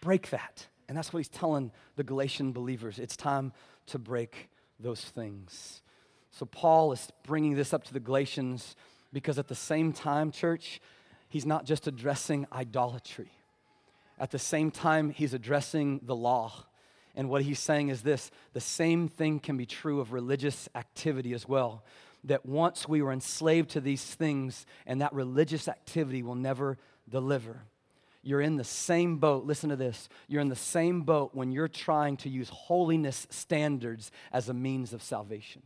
break 0.00 0.30
that. 0.30 0.66
And 0.88 0.96
that's 0.96 1.12
what 1.12 1.18
he's 1.18 1.28
telling 1.28 1.72
the 1.96 2.04
Galatian 2.04 2.52
believers. 2.52 2.98
It's 2.98 3.18
time 3.18 3.52
to 3.86 3.98
break 3.98 4.48
those 4.80 5.02
things. 5.02 5.82
So 6.30 6.46
Paul 6.46 6.92
is 6.92 7.10
bringing 7.26 7.54
this 7.54 7.74
up 7.74 7.84
to 7.84 7.92
the 7.92 8.00
Galatians 8.00 8.76
because 9.12 9.38
at 9.38 9.48
the 9.48 9.54
same 9.54 9.92
time, 9.92 10.30
church, 10.30 10.80
he's 11.28 11.46
not 11.46 11.64
just 11.64 11.86
addressing 11.86 12.46
idolatry. 12.52 13.30
At 14.18 14.30
the 14.30 14.38
same 14.38 14.70
time, 14.70 15.10
he's 15.10 15.34
addressing 15.34 16.00
the 16.04 16.16
law. 16.16 16.52
And 17.14 17.28
what 17.28 17.42
he's 17.42 17.58
saying 17.58 17.88
is 17.88 18.02
this 18.02 18.30
the 18.52 18.60
same 18.60 19.08
thing 19.08 19.40
can 19.40 19.56
be 19.56 19.66
true 19.66 20.00
of 20.00 20.12
religious 20.12 20.68
activity 20.74 21.34
as 21.34 21.46
well. 21.48 21.84
That 22.24 22.46
once 22.46 22.88
we 22.88 23.02
were 23.02 23.12
enslaved 23.12 23.70
to 23.70 23.80
these 23.80 24.04
things, 24.04 24.64
and 24.86 25.00
that 25.00 25.12
religious 25.12 25.66
activity 25.66 26.22
will 26.22 26.36
never 26.36 26.78
deliver. 27.08 27.62
You're 28.22 28.40
in 28.40 28.56
the 28.56 28.64
same 28.64 29.16
boat. 29.18 29.44
Listen 29.44 29.70
to 29.70 29.76
this. 29.76 30.08
You're 30.28 30.40
in 30.40 30.48
the 30.48 30.54
same 30.54 31.02
boat 31.02 31.30
when 31.34 31.50
you're 31.50 31.66
trying 31.66 32.16
to 32.18 32.28
use 32.28 32.48
holiness 32.48 33.26
standards 33.30 34.12
as 34.32 34.48
a 34.48 34.54
means 34.54 34.92
of 34.92 35.02
salvation. 35.02 35.62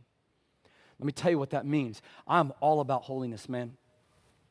Let 0.99 1.05
me 1.05 1.11
tell 1.11 1.31
you 1.31 1.39
what 1.39 1.51
that 1.51 1.65
means. 1.65 2.01
I'm 2.27 2.51
all 2.59 2.79
about 2.79 3.03
holiness, 3.03 3.47
man. 3.47 3.73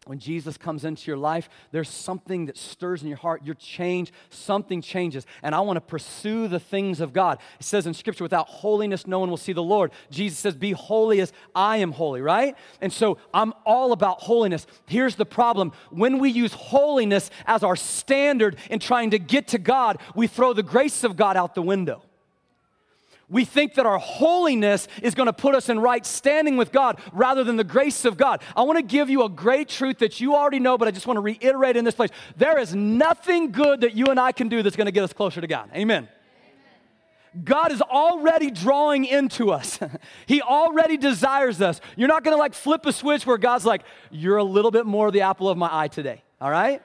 When 0.06 0.20
Jesus 0.20 0.56
comes 0.56 0.84
into 0.84 1.08
your 1.08 1.16
life, 1.16 1.48
there's 1.72 1.88
something 1.88 2.46
that 2.46 2.56
stirs 2.56 3.02
in 3.02 3.08
your 3.08 3.16
heart. 3.16 3.42
You're 3.44 3.56
changed, 3.56 4.12
something 4.30 4.80
changes. 4.80 5.26
And 5.42 5.52
I 5.52 5.58
want 5.60 5.78
to 5.78 5.80
pursue 5.80 6.46
the 6.46 6.60
things 6.60 7.00
of 7.00 7.12
God. 7.12 7.40
It 7.58 7.64
says 7.64 7.88
in 7.88 7.94
Scripture, 7.94 8.22
without 8.22 8.46
holiness, 8.46 9.08
no 9.08 9.18
one 9.18 9.30
will 9.30 9.36
see 9.36 9.52
the 9.52 9.64
Lord. 9.64 9.90
Jesus 10.08 10.38
says, 10.38 10.54
Be 10.54 10.70
holy 10.70 11.20
as 11.20 11.32
I 11.56 11.78
am 11.78 11.90
holy, 11.90 12.20
right? 12.20 12.56
And 12.80 12.92
so 12.92 13.18
I'm 13.34 13.52
all 13.64 13.90
about 13.90 14.20
holiness. 14.20 14.68
Here's 14.86 15.16
the 15.16 15.26
problem 15.26 15.72
when 15.90 16.20
we 16.20 16.30
use 16.30 16.52
holiness 16.52 17.28
as 17.44 17.64
our 17.64 17.74
standard 17.74 18.58
in 18.70 18.78
trying 18.78 19.10
to 19.10 19.18
get 19.18 19.48
to 19.48 19.58
God, 19.58 20.00
we 20.14 20.28
throw 20.28 20.52
the 20.52 20.62
grace 20.62 21.02
of 21.02 21.16
God 21.16 21.36
out 21.36 21.56
the 21.56 21.62
window. 21.62 22.05
We 23.28 23.44
think 23.44 23.74
that 23.74 23.86
our 23.86 23.98
holiness 23.98 24.86
is 25.02 25.14
going 25.14 25.26
to 25.26 25.32
put 25.32 25.56
us 25.56 25.68
in 25.68 25.80
right 25.80 26.06
standing 26.06 26.56
with 26.56 26.70
God 26.70 27.00
rather 27.12 27.42
than 27.42 27.56
the 27.56 27.64
grace 27.64 28.04
of 28.04 28.16
God. 28.16 28.40
I 28.54 28.62
want 28.62 28.78
to 28.78 28.84
give 28.84 29.10
you 29.10 29.24
a 29.24 29.28
great 29.28 29.68
truth 29.68 29.98
that 29.98 30.20
you 30.20 30.36
already 30.36 30.60
know, 30.60 30.78
but 30.78 30.86
I 30.86 30.92
just 30.92 31.08
want 31.08 31.16
to 31.16 31.22
reiterate 31.22 31.76
in 31.76 31.84
this 31.84 31.96
place. 31.96 32.10
There 32.36 32.58
is 32.58 32.74
nothing 32.74 33.50
good 33.50 33.80
that 33.80 33.94
you 33.94 34.06
and 34.06 34.20
I 34.20 34.30
can 34.30 34.48
do 34.48 34.62
that's 34.62 34.76
going 34.76 34.86
to 34.86 34.92
get 34.92 35.02
us 35.02 35.12
closer 35.12 35.40
to 35.40 35.46
God. 35.48 35.70
Amen. 35.74 36.08
God 37.44 37.72
is 37.72 37.82
already 37.82 38.50
drawing 38.50 39.04
into 39.04 39.50
us. 39.50 39.78
he 40.26 40.40
already 40.40 40.96
desires 40.96 41.60
us. 41.60 41.80
You're 41.96 42.08
not 42.08 42.24
going 42.24 42.34
to 42.34 42.38
like 42.38 42.54
flip 42.54 42.86
a 42.86 42.92
switch 42.92 43.26
where 43.26 43.38
God's 43.38 43.66
like, 43.66 43.82
you're 44.10 44.38
a 44.38 44.44
little 44.44 44.70
bit 44.70 44.86
more 44.86 45.10
the 45.10 45.22
apple 45.22 45.48
of 45.48 45.58
my 45.58 45.68
eye 45.70 45.88
today. 45.88 46.22
All 46.40 46.50
right? 46.50 46.80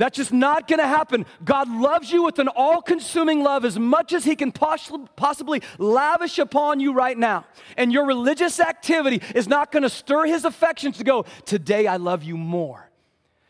That's 0.00 0.16
just 0.16 0.32
not 0.32 0.66
going 0.66 0.78
to 0.78 0.86
happen. 0.86 1.26
God 1.44 1.68
loves 1.68 2.10
you 2.10 2.22
with 2.22 2.38
an 2.38 2.48
all 2.48 2.80
consuming 2.80 3.42
love 3.42 3.66
as 3.66 3.78
much 3.78 4.14
as 4.14 4.24
He 4.24 4.34
can 4.34 4.50
possibly 4.50 5.60
lavish 5.76 6.38
upon 6.38 6.80
you 6.80 6.94
right 6.94 7.18
now. 7.18 7.44
And 7.76 7.92
your 7.92 8.06
religious 8.06 8.60
activity 8.60 9.20
is 9.34 9.46
not 9.46 9.70
going 9.70 9.82
to 9.82 9.90
stir 9.90 10.24
His 10.24 10.46
affections 10.46 10.96
to 10.96 11.04
go, 11.04 11.26
Today 11.44 11.86
I 11.86 11.98
love 11.98 12.22
you 12.22 12.38
more. 12.38 12.88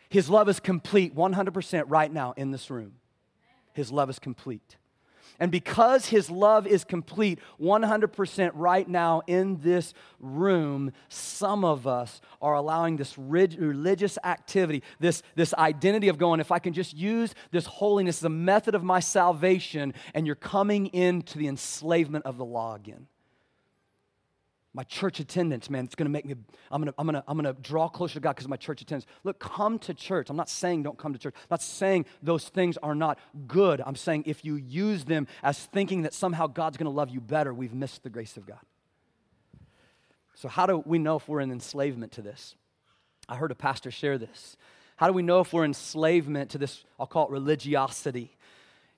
His 0.09 0.29
love 0.29 0.49
is 0.49 0.59
complete 0.59 1.15
100% 1.15 1.85
right 1.87 2.13
now 2.13 2.35
in 2.37 2.51
this 2.51 2.69
room. 2.69 2.95
His 3.73 3.93
love 3.93 4.11
is 4.11 4.19
complete. 4.19 4.77
And 5.41 5.51
because 5.51 6.07
his 6.07 6.31
love 6.31 6.67
is 6.67 6.85
complete 6.85 7.39
100% 7.59 8.51
right 8.55 8.87
now 8.87 9.23
in 9.27 9.57
this 9.63 9.95
room, 10.21 10.93
some 11.09 11.65
of 11.65 11.87
us 11.87 12.21
are 12.43 12.55
allowing 12.55 12.99
this 12.99 13.17
religious 13.17 14.19
activity, 14.23 14.83
this, 15.01 15.23
this 15.37 15.55
identity 15.55 16.09
of 16.09 16.19
going, 16.19 16.41
if 16.41 16.53
I 16.53 16.59
can 16.59 16.75
just 16.75 16.95
use 16.95 17.35
this 17.51 17.65
holiness 17.65 18.19
as 18.19 18.25
a 18.25 18.29
method 18.29 18.75
of 18.75 18.85
my 18.85 19.01
salvation, 19.01 19.95
and 20.13 20.27
you're 20.27 20.37
coming 20.37 20.89
into 20.89 21.39
the 21.39 21.49
enslavement 21.49 22.27
of 22.27 22.37
the 22.37 22.45
law 22.45 22.75
again. 22.75 23.07
My 24.73 24.85
church 24.85 25.19
attendance, 25.19 25.69
man, 25.69 25.85
it's 25.85 25.97
gonna 25.97 26.11
make 26.11 26.25
me, 26.25 26.37
I'm 26.71 26.81
gonna, 26.81 26.95
I'm 26.97 27.07
gonna, 27.07 27.25
I'm 27.27 27.37
gonna 27.37 27.55
draw 27.55 27.89
closer 27.89 28.15
to 28.15 28.21
God 28.21 28.31
because 28.31 28.45
of 28.45 28.51
my 28.51 28.57
church 28.57 28.83
attendance. 28.83 29.07
Look, 29.25 29.41
come 29.41 29.81
to 29.81 29.95
church. 29.95 30.31
I'm 30.31 30.37
not 30.37 30.49
saying 30.49 30.85
don't 30.85 30.97
come 30.97 31.13
to 31.13 31.19
church. 31.19 31.35
I'm 31.37 31.47
not 31.51 31.63
saying 31.63 32.07
those 32.23 32.49
things 32.49 32.77
are 32.77 32.95
not 32.95 33.19
good. 33.49 33.83
I'm 33.85 33.97
saying 33.97 34.25
if 34.27 34.45
you 34.45 34.55
use 34.55 35.05
them 35.05 35.27
as 35.43 35.59
thinking 35.59 36.03
that 36.03 36.15
somehow 36.15 36.47
God's 36.47 36.77
gonna 36.77 36.91
love 36.91 37.11
you 37.11 37.21
better, 37.21 37.53
we've 37.53 37.75
missed 37.75 38.05
the 38.05 38.11
grace 38.11 38.37
of 38.37 38.47
God. 38.47 38.61
So, 40.35 40.49
how 40.49 40.67
do 40.67 40.83
we 40.87 40.99
know 40.99 41.17
if 41.17 41.29
we're 41.29 41.41
in 41.41 41.51
enslavement 41.51 42.13
to 42.13 42.23
this? 42.23 42.55
I 43.29 43.37
heard 43.37 43.51
a 43.51 43.57
pastor 43.57 43.91
share 43.91 44.19
this. 44.19 44.57
How 44.97 45.07
do 45.07 45.13
we 45.13 45.23
know 45.23 45.41
if 45.41 45.53
we're 45.53 45.65
enslavement 45.65 46.51
to 46.51 46.59
this, 46.59 46.85
I'll 46.99 47.07
call 47.07 47.27
it 47.27 47.31
religiosity? 47.31 48.37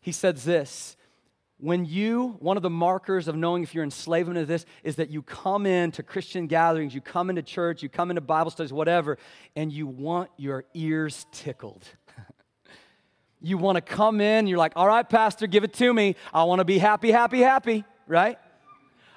He 0.00 0.12
says 0.12 0.44
this 0.44 0.96
when 1.62 1.84
you, 1.84 2.36
one 2.40 2.56
of 2.56 2.64
the 2.64 2.70
markers 2.70 3.28
of 3.28 3.36
knowing 3.36 3.62
if 3.62 3.72
you're 3.72 3.84
enslavement 3.84 4.36
to 4.36 4.44
this 4.44 4.66
is 4.82 4.96
that 4.96 5.10
you 5.10 5.22
come 5.22 5.64
into 5.64 6.02
Christian 6.02 6.48
gatherings, 6.48 6.92
you 6.92 7.00
come 7.00 7.30
into 7.30 7.40
church, 7.40 7.84
you 7.84 7.88
come 7.88 8.10
into 8.10 8.20
Bible 8.20 8.50
studies, 8.50 8.72
whatever, 8.72 9.16
and 9.54 9.72
you 9.72 9.86
want 9.86 10.28
your 10.36 10.64
ears 10.74 11.24
tickled. 11.30 11.86
you 13.40 13.58
want 13.58 13.76
to 13.76 13.80
come 13.80 14.20
in, 14.20 14.48
you're 14.48 14.58
like, 14.58 14.72
all 14.74 14.88
right, 14.88 15.08
Pastor, 15.08 15.46
give 15.46 15.62
it 15.62 15.72
to 15.74 15.94
me. 15.94 16.16
I 16.34 16.42
want 16.42 16.58
to 16.58 16.64
be 16.64 16.78
happy, 16.78 17.12
happy, 17.12 17.38
happy, 17.38 17.84
right? 18.08 18.40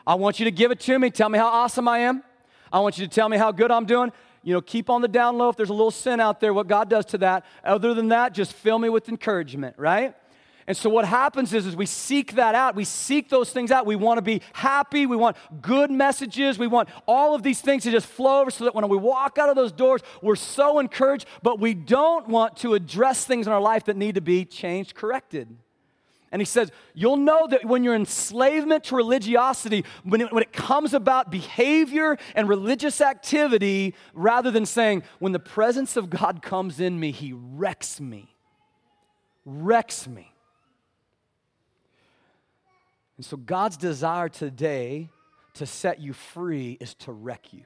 I 0.06 0.14
want 0.14 0.38
you 0.40 0.46
to 0.46 0.52
give 0.52 0.70
it 0.70 0.80
to 0.82 1.00
me. 1.00 1.10
Tell 1.10 1.30
me 1.30 1.40
how 1.40 1.48
awesome 1.48 1.88
I 1.88 2.00
am. 2.00 2.24
I 2.72 2.80
want 2.80 3.00
you 3.00 3.08
to 3.08 3.12
tell 3.12 3.28
me 3.28 3.38
how 3.38 3.52
good 3.52 3.72
I'm 3.72 3.86
doing. 3.86 4.12
you 4.44 4.54
know, 4.54 4.62
keep 4.62 4.92
on 4.92 5.02
the 5.02 5.08
down 5.08 5.40
low 5.40 5.50
if 5.50 5.56
there's 5.56 5.72
a 5.72 5.74
little 5.74 5.90
sin 5.90 6.20
out 6.20 6.40
there, 6.42 6.54
what 6.54 6.68
God 6.68 6.92
does 6.92 7.06
to 7.06 7.18
that. 7.18 7.44
Other 7.64 7.96
than 7.96 8.10
that, 8.10 8.36
just 8.36 8.54
fill 8.54 8.78
me 8.78 8.90
with 8.90 9.10
encouragement, 9.10 9.80
right? 9.80 10.14
And 10.67 10.75
so 10.75 10.89
what 10.89 11.06
happens 11.06 11.54
is, 11.54 11.67
is 11.67 11.75
we 11.75 11.86
seek 11.86 12.34
that 12.34 12.56
out. 12.56 12.75
We 12.75 12.86
seek 12.86 13.30
those 13.30 13.51
things 13.51 13.69
out. 13.69 13.86
We 13.86 13.95
want 13.95 14.17
to 14.17 14.23
be 14.23 14.41
happy. 14.54 15.06
We 15.06 15.15
want 15.15 15.38
good 15.62 15.91
messages. 15.91 16.58
We 16.58 16.65
want 16.65 16.89
all 17.08 17.36
of 17.36 17.43
these 17.43 17.62
things 17.62 17.84
to 17.84 17.91
just 17.91 18.08
flow 18.08 18.41
over 18.41 18.49
so 18.49 18.63
that 18.63 18.73
when 18.73 18.88
we 18.89 18.97
walk 18.97 19.38
out 19.38 19.49
of 19.49 19.56
those 19.56 19.71
doors, 19.71 20.01
we're 20.23 20.36
so 20.36 20.80
encouraged, 20.80 21.28
but 21.43 21.60
we 21.60 21.75
don't 21.75 22.28
want 22.28 22.58
to 22.58 22.73
address 22.73 23.25
things 23.25 23.45
in 23.45 23.54
our 23.54 23.62
life 23.62 23.86
that 23.86 23.95
need 23.95 24.15
to 24.15 24.21
be 24.21 24.43
changed, 24.43 24.95
corrected. 24.95 25.56
And 26.32 26.41
he 26.41 26.45
says, 26.45 26.71
You'll 26.95 27.17
know 27.17 27.45
that 27.47 27.63
when 27.63 27.84
you're 27.84 27.95
enslavement 27.95 28.86
to 28.86 28.95
religiosity, 28.95 29.86
when 30.04 30.19
it, 30.19 30.34
when 30.34 30.41
it 30.41 30.51
comes 30.51 30.95
about 30.95 31.30
behavior 31.32 32.17
and 32.34 32.49
religious 32.49 33.01
activity, 33.01 33.93
rather 34.13 34.49
than 34.49 34.65
saying, 34.65 35.04
When 35.19 35.32
the 35.32 35.39
presence 35.39 35.95
of 35.95 36.10
God 36.10 36.41
comes 36.41 36.80
in 36.80 36.99
me, 36.99 37.12
he 37.12 37.32
wrecks 37.34 38.01
me. 38.01 38.36
Wrecks 39.45 40.08
me. 40.08 40.35
And 43.17 43.25
so 43.25 43.38
God's 43.38 43.78
desire 43.78 44.30
today 44.30 45.10
to 45.56 45.65
set 45.65 45.99
you 45.99 46.13
free 46.13 46.78
is 46.80 46.93
to 46.95 47.12
wreck 47.12 47.54
you. 47.54 47.63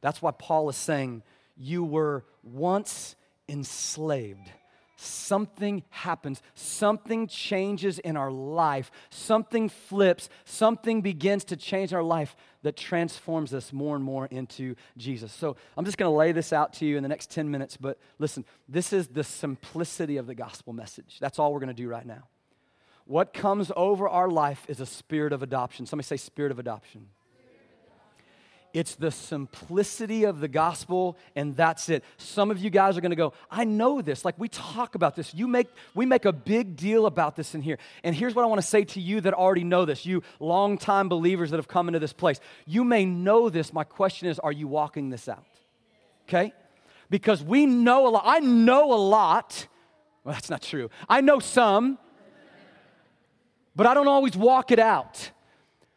That's 0.00 0.22
why 0.22 0.30
Paul 0.30 0.68
is 0.68 0.76
saying, 0.76 1.22
You 1.56 1.84
were 1.84 2.24
once 2.42 3.16
enslaved. 3.48 4.50
Something 5.02 5.82
happens, 5.88 6.42
something 6.54 7.26
changes 7.26 7.98
in 7.98 8.18
our 8.18 8.30
life, 8.30 8.90
something 9.08 9.70
flips, 9.70 10.28
something 10.44 11.00
begins 11.00 11.42
to 11.44 11.56
change 11.56 11.94
our 11.94 12.02
life 12.02 12.36
that 12.64 12.76
transforms 12.76 13.54
us 13.54 13.72
more 13.72 13.96
and 13.96 14.04
more 14.04 14.26
into 14.26 14.74
Jesus. 14.98 15.32
So 15.32 15.56
I'm 15.74 15.86
just 15.86 15.96
going 15.96 16.10
to 16.12 16.14
lay 16.14 16.32
this 16.32 16.52
out 16.52 16.74
to 16.74 16.84
you 16.84 16.98
in 16.98 17.02
the 17.02 17.08
next 17.08 17.30
10 17.30 17.50
minutes, 17.50 17.78
but 17.78 17.98
listen, 18.18 18.44
this 18.68 18.92
is 18.92 19.08
the 19.08 19.24
simplicity 19.24 20.18
of 20.18 20.26
the 20.26 20.34
gospel 20.34 20.74
message. 20.74 21.16
That's 21.18 21.38
all 21.38 21.54
we're 21.54 21.60
going 21.60 21.68
to 21.68 21.82
do 21.82 21.88
right 21.88 22.04
now. 22.04 22.28
What 23.10 23.32
comes 23.34 23.72
over 23.74 24.08
our 24.08 24.28
life 24.28 24.64
is 24.68 24.78
a 24.78 24.86
spirit 24.86 25.32
of 25.32 25.42
adoption. 25.42 25.84
Somebody 25.84 26.06
say, 26.06 26.16
spirit 26.16 26.52
of 26.52 26.60
adoption. 26.60 27.08
It's 28.72 28.94
the 28.94 29.10
simplicity 29.10 30.22
of 30.22 30.38
the 30.38 30.46
gospel, 30.46 31.18
and 31.34 31.56
that's 31.56 31.88
it. 31.88 32.04
Some 32.18 32.52
of 32.52 32.58
you 32.58 32.70
guys 32.70 32.96
are 32.96 33.00
gonna 33.00 33.16
go, 33.16 33.32
I 33.50 33.64
know 33.64 34.00
this. 34.00 34.24
Like 34.24 34.38
we 34.38 34.48
talk 34.48 34.94
about 34.94 35.16
this. 35.16 35.34
You 35.34 35.48
make 35.48 35.66
we 35.92 36.06
make 36.06 36.24
a 36.24 36.32
big 36.32 36.76
deal 36.76 37.04
about 37.04 37.34
this 37.34 37.52
in 37.52 37.62
here. 37.62 37.78
And 38.04 38.14
here's 38.14 38.36
what 38.36 38.44
I 38.44 38.46
want 38.46 38.60
to 38.60 38.66
say 38.68 38.84
to 38.84 39.00
you 39.00 39.20
that 39.22 39.34
already 39.34 39.64
know 39.64 39.84
this, 39.84 40.06
you 40.06 40.22
longtime 40.38 41.08
believers 41.08 41.50
that 41.50 41.56
have 41.56 41.66
come 41.66 41.88
into 41.88 41.98
this 41.98 42.12
place. 42.12 42.38
You 42.64 42.84
may 42.84 43.04
know 43.04 43.48
this. 43.48 43.72
My 43.72 43.82
question 43.82 44.28
is, 44.28 44.38
are 44.38 44.52
you 44.52 44.68
walking 44.68 45.10
this 45.10 45.28
out? 45.28 45.44
Okay? 46.28 46.52
Because 47.10 47.42
we 47.42 47.66
know 47.66 48.06
a 48.06 48.10
lot. 48.10 48.22
I 48.24 48.38
know 48.38 48.92
a 48.92 49.02
lot. 49.02 49.66
Well, 50.22 50.32
that's 50.32 50.48
not 50.48 50.62
true. 50.62 50.90
I 51.08 51.22
know 51.22 51.40
some 51.40 51.98
but 53.74 53.86
I 53.86 53.94
don't 53.94 54.08
always 54.08 54.36
walk 54.36 54.70
it 54.70 54.78
out. 54.78 55.30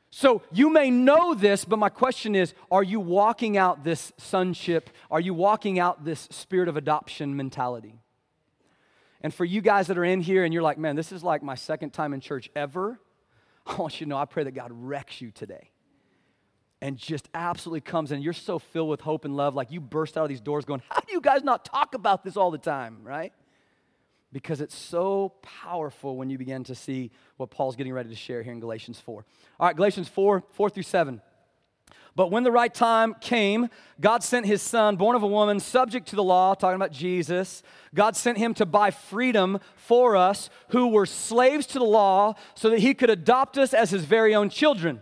So 0.09 0.43
you 0.51 0.69
may 0.69 0.91
know 0.91 1.33
this, 1.33 1.65
but 1.65 1.79
my 1.79 1.89
question 1.89 2.35
is 2.35 2.53
are 2.71 2.83
you 2.83 2.99
walking 2.99 3.57
out 3.57 3.83
this 3.83 4.11
sonship? 4.17 4.91
Are 5.09 5.19
you 5.19 5.33
walking 5.33 5.79
out 5.79 6.05
this 6.05 6.27
spirit 6.29 6.69
of 6.69 6.77
adoption 6.77 7.35
mentality? 7.35 7.95
And 9.21 9.33
for 9.33 9.45
you 9.45 9.61
guys 9.61 9.87
that 9.87 9.97
are 9.97 10.03
in 10.03 10.21
here 10.21 10.43
and 10.43 10.53
you're 10.53 10.61
like, 10.61 10.77
man, 10.77 10.95
this 10.95 11.11
is 11.11 11.23
like 11.23 11.41
my 11.41 11.55
second 11.55 11.91
time 11.91 12.13
in 12.13 12.19
church 12.19 12.49
ever, 12.55 12.99
I 13.65 13.75
want 13.75 13.99
you 13.99 14.05
to 14.05 14.09
know 14.09 14.17
I 14.17 14.25
pray 14.25 14.43
that 14.43 14.51
God 14.51 14.71
wrecks 14.71 15.19
you 15.21 15.31
today 15.31 15.71
and 16.81 16.97
just 16.97 17.29
absolutely 17.33 17.81
comes 17.81 18.11
in. 18.11 18.21
You're 18.21 18.33
so 18.33 18.59
filled 18.59 18.89
with 18.89 19.01
hope 19.01 19.23
and 19.23 19.37
love, 19.37 19.55
like 19.55 19.71
you 19.71 19.79
burst 19.79 20.17
out 20.17 20.23
of 20.23 20.29
these 20.29 20.41
doors 20.41 20.65
going, 20.65 20.83
How 20.89 20.99
do 20.99 21.13
you 21.13 21.21
guys 21.21 21.41
not 21.41 21.63
talk 21.63 21.95
about 21.95 22.23
this 22.23 22.35
all 22.35 22.51
the 22.51 22.57
time, 22.57 22.97
right? 23.03 23.33
Because 24.33 24.59
it's 24.59 24.75
so 24.75 25.33
powerful 25.41 26.17
when 26.17 26.29
you 26.29 26.37
begin 26.37 26.63
to 26.65 26.75
see 26.75 27.11
what 27.37 27.51
Paul's 27.51 27.75
getting 27.75 27.93
ready 27.93 28.09
to 28.09 28.15
share 28.15 28.41
here 28.41 28.51
in 28.51 28.59
Galatians 28.59 28.99
4. 28.99 29.25
All 29.59 29.67
right, 29.67 29.75
Galatians 29.75 30.09
4 30.09 30.43
4 30.51 30.69
through 30.69 30.83
7. 30.83 31.21
But 32.15 32.29
when 32.29 32.43
the 32.43 32.51
right 32.51 32.73
time 32.73 33.15
came, 33.21 33.69
God 33.99 34.23
sent 34.23 34.45
his 34.45 34.61
son, 34.61 34.97
born 34.97 35.15
of 35.15 35.23
a 35.23 35.27
woman, 35.27 35.59
subject 35.59 36.07
to 36.09 36.15
the 36.15 36.23
law, 36.23 36.53
talking 36.53 36.75
about 36.75 36.91
Jesus. 36.91 37.63
God 37.95 38.15
sent 38.15 38.37
him 38.37 38.53
to 38.55 38.67
buy 38.67 38.91
freedom 38.91 39.59
for 39.75 40.15
us 40.15 40.49
who 40.69 40.89
were 40.89 41.07
slaves 41.07 41.65
to 41.67 41.79
the 41.79 41.85
law 41.85 42.35
so 42.53 42.69
that 42.69 42.79
he 42.79 42.93
could 42.93 43.09
adopt 43.09 43.57
us 43.57 43.73
as 43.73 43.89
his 43.89 44.05
very 44.05 44.35
own 44.35 44.49
children. 44.49 45.01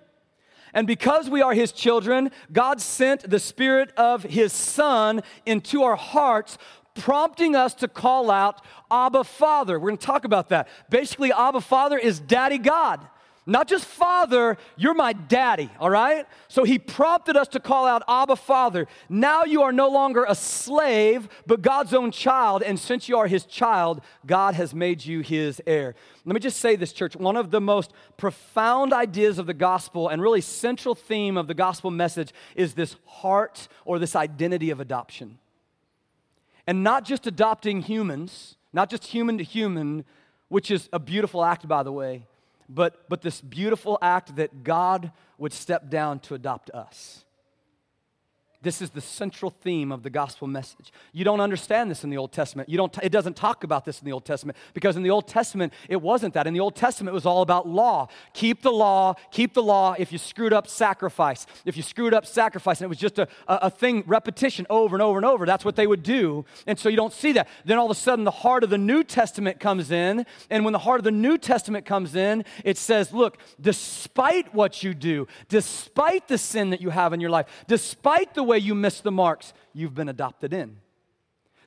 And 0.74 0.88
because 0.88 1.30
we 1.30 1.42
are 1.42 1.54
his 1.54 1.74
children, 1.74 2.32
God 2.52 2.80
sent 2.80 3.30
the 3.30 3.40
spirit 3.40 3.92
of 3.98 4.24
his 4.24 4.54
son 4.54 5.22
into 5.46 5.84
our 5.84 5.98
hearts 5.98 6.58
prompting 6.96 7.56
us 7.56 7.74
to 7.76 7.88
call 7.88 8.30
out 8.30 8.62
Abba 8.90 9.24
Father. 9.24 9.80
We're 9.80 9.90
going 9.90 9.98
to 9.98 10.06
talk 10.06 10.26
about 10.26 10.50
that. 10.50 10.68
Basically, 10.90 11.32
Abba 11.32 11.62
Father 11.62 11.98
is 11.98 12.20
Daddy 12.20 12.58
God. 12.58 13.08
Not 13.48 13.68
just 13.68 13.86
Father, 13.86 14.56
you're 14.78 14.94
my 14.94 15.14
daddy, 15.14 15.72
all 15.80 15.90
right? 15.90 16.28
So 16.48 16.64
he 16.64 16.78
prompted 16.78 17.36
us 17.36 17.48
to 17.50 17.60
call 17.60 17.88
out 17.88 18.04
Abba 18.08 18.36
Father. 18.36 18.88
Now 19.10 19.46
you 19.46 19.64
are 19.64 19.72
no 19.72 19.90
longer 19.90 20.26
a 20.30 20.36
slave, 20.36 21.28
but 21.48 21.64
God's 21.64 21.94
own 21.96 22.12
child. 22.12 22.62
And 22.62 22.80
since 22.80 23.10
you 23.10 23.18
are 23.18 23.26
his 23.26 23.46
child, 23.46 24.02
God 24.28 24.54
has 24.54 24.76
made 24.76 25.04
you 25.04 25.22
his 25.22 25.60
heir. 25.66 25.96
Let 26.24 26.36
me 26.36 26.40
just 26.40 26.60
say 26.60 26.76
this, 26.76 26.94
church. 26.94 27.16
One 27.16 27.36
of 27.36 27.50
the 27.50 27.60
most 27.60 27.94
profound 28.16 28.94
ideas 28.94 29.40
of 29.40 29.48
the 29.48 29.56
gospel 29.56 30.08
and 30.08 30.22
really 30.22 30.42
central 30.42 30.94
theme 30.94 31.36
of 31.36 31.48
the 31.48 31.56
gospel 31.56 31.90
message 31.90 32.34
is 32.56 32.76
this 32.76 32.96
heart 33.06 33.68
or 33.86 33.98
this 33.98 34.16
identity 34.16 34.70
of 34.70 34.80
adoption. 34.80 35.40
And 36.68 36.84
not 36.84 37.06
just 37.06 37.28
adopting 37.28 37.82
humans, 37.82 38.58
not 38.74 38.90
just 38.90 39.06
human 39.06 39.38
to 39.38 39.44
human, 39.44 40.06
which 40.48 40.72
is 40.72 40.90
a 40.94 41.00
beautiful 41.00 41.44
act, 41.44 41.68
by 41.68 41.84
the 41.84 41.92
way, 41.92 42.28
but, 42.70 43.10
but 43.10 43.22
this 43.22 43.42
beautiful 43.42 43.98
act 44.02 44.36
that 44.38 44.64
God 44.64 45.12
would 45.38 45.54
step 45.54 45.90
down 45.90 46.20
to 46.20 46.36
adopt 46.36 46.70
us. 46.72 47.26
This 48.64 48.80
is 48.80 48.92
the 48.92 49.02
central 49.02 49.50
theme 49.50 49.92
of 49.92 50.04
the 50.04 50.12
gospel 50.12 50.48
message. 50.48 50.94
You 51.14 51.26
don't 51.26 51.42
understand 51.42 51.90
this 51.90 52.04
in 52.04 52.12
the 52.12 52.18
Old 52.18 52.32
Testament. 52.32 52.70
You 52.70 52.78
don't, 52.78 52.96
it 53.02 53.12
doesn't 53.12 53.36
talk 53.36 53.64
about 53.64 53.86
this 53.86 54.00
in 54.00 54.06
the 54.06 54.12
Old 54.12 54.24
Testament 54.24 54.56
because 54.76 54.96
in 54.96 55.02
the 55.02 55.10
Old 55.10 55.28
Testament, 55.28 55.74
it 55.90 56.00
wasn't 56.00 56.36
that. 56.36 56.46
In 56.46 56.54
the 56.54 56.60
Old 56.60 56.76
Testament, 56.76 57.12
it 57.12 57.16
was 57.16 57.26
all 57.26 57.42
about 57.42 57.68
law. 57.68 58.08
Keep 58.34 58.62
the 58.62 58.72
law, 58.72 59.16
keep 59.32 59.56
the 59.56 59.64
law. 59.64 59.96
If 59.98 60.12
you 60.12 60.20
screwed 60.20 60.54
up, 60.54 60.68
sacrifice. 60.68 61.48
If 61.66 61.76
you 61.76 61.82
screwed 61.82 62.14
up, 62.14 62.28
sacrifice. 62.28 62.80
And 62.80 62.86
it 62.86 62.90
was 62.90 63.00
just 63.00 63.18
a, 63.18 63.28
a, 63.48 63.60
a 63.64 63.70
thing, 63.72 64.04
repetition 64.06 64.68
over 64.70 64.96
and 64.96 65.02
over 65.02 65.18
and 65.18 65.26
over. 65.26 65.48
That's 65.48 65.66
what 65.66 65.76
they 65.76 65.88
would 65.88 66.04
do. 66.04 66.46
And 66.68 66.78
so 66.78 66.88
you 66.88 66.98
don't 66.98 67.14
see 67.14 67.32
that. 67.32 67.48
Then 67.66 67.80
all 67.80 67.86
of 67.86 67.92
a 67.92 67.96
sudden, 67.96 68.26
the 68.26 68.32
heart 68.32 68.64
of 68.64 68.70
the 68.70 68.78
New 68.78 69.04
Testament 69.04 69.60
comes 69.60 69.90
in. 69.90 70.24
And 70.52 70.64
when 70.66 70.74
the 70.74 70.80
heart 70.80 71.00
of 71.00 71.04
the 71.04 71.12
New 71.12 71.40
Testament 71.40 71.88
comes 71.88 72.16
in, 72.16 72.46
it 72.64 72.78
says, 72.78 73.12
look, 73.12 73.40
despite 73.60 74.54
what 74.54 74.84
you 74.84 74.94
do, 74.94 75.28
despite 75.50 76.28
the 76.28 76.38
sin 76.38 76.70
that 76.70 76.82
you 76.82 76.92
have 76.92 77.12
in 77.12 77.20
your 77.20 77.32
life, 77.32 77.48
despite 77.68 78.36
the 78.36 78.51
way 78.52 78.60
you 78.60 78.76
miss 78.76 79.02
the 79.02 79.12
marks, 79.12 79.54
you've 79.74 79.96
been 79.96 80.10
adopted 80.10 80.54
in. 80.54 80.78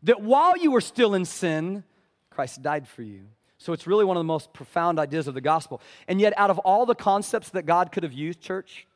That 0.02 0.20
while 0.20 0.56
you 0.56 0.70
were 0.70 0.80
still 0.80 1.14
in 1.14 1.24
sin, 1.24 1.82
Christ 2.30 2.62
died 2.62 2.86
for 2.86 3.02
you. 3.02 3.22
So 3.58 3.72
it's 3.72 3.86
really 3.86 4.04
one 4.04 4.18
of 4.18 4.20
the 4.20 4.24
most 4.24 4.52
profound 4.52 4.98
ideas 4.98 5.26
of 5.26 5.32
the 5.34 5.40
gospel. 5.40 5.80
And 6.06 6.20
yet, 6.20 6.34
out 6.36 6.50
of 6.50 6.58
all 6.58 6.84
the 6.84 6.94
concepts 6.94 7.48
that 7.50 7.64
God 7.64 7.90
could 7.90 8.02
have 8.02 8.12
used, 8.12 8.40
church, 8.40 8.86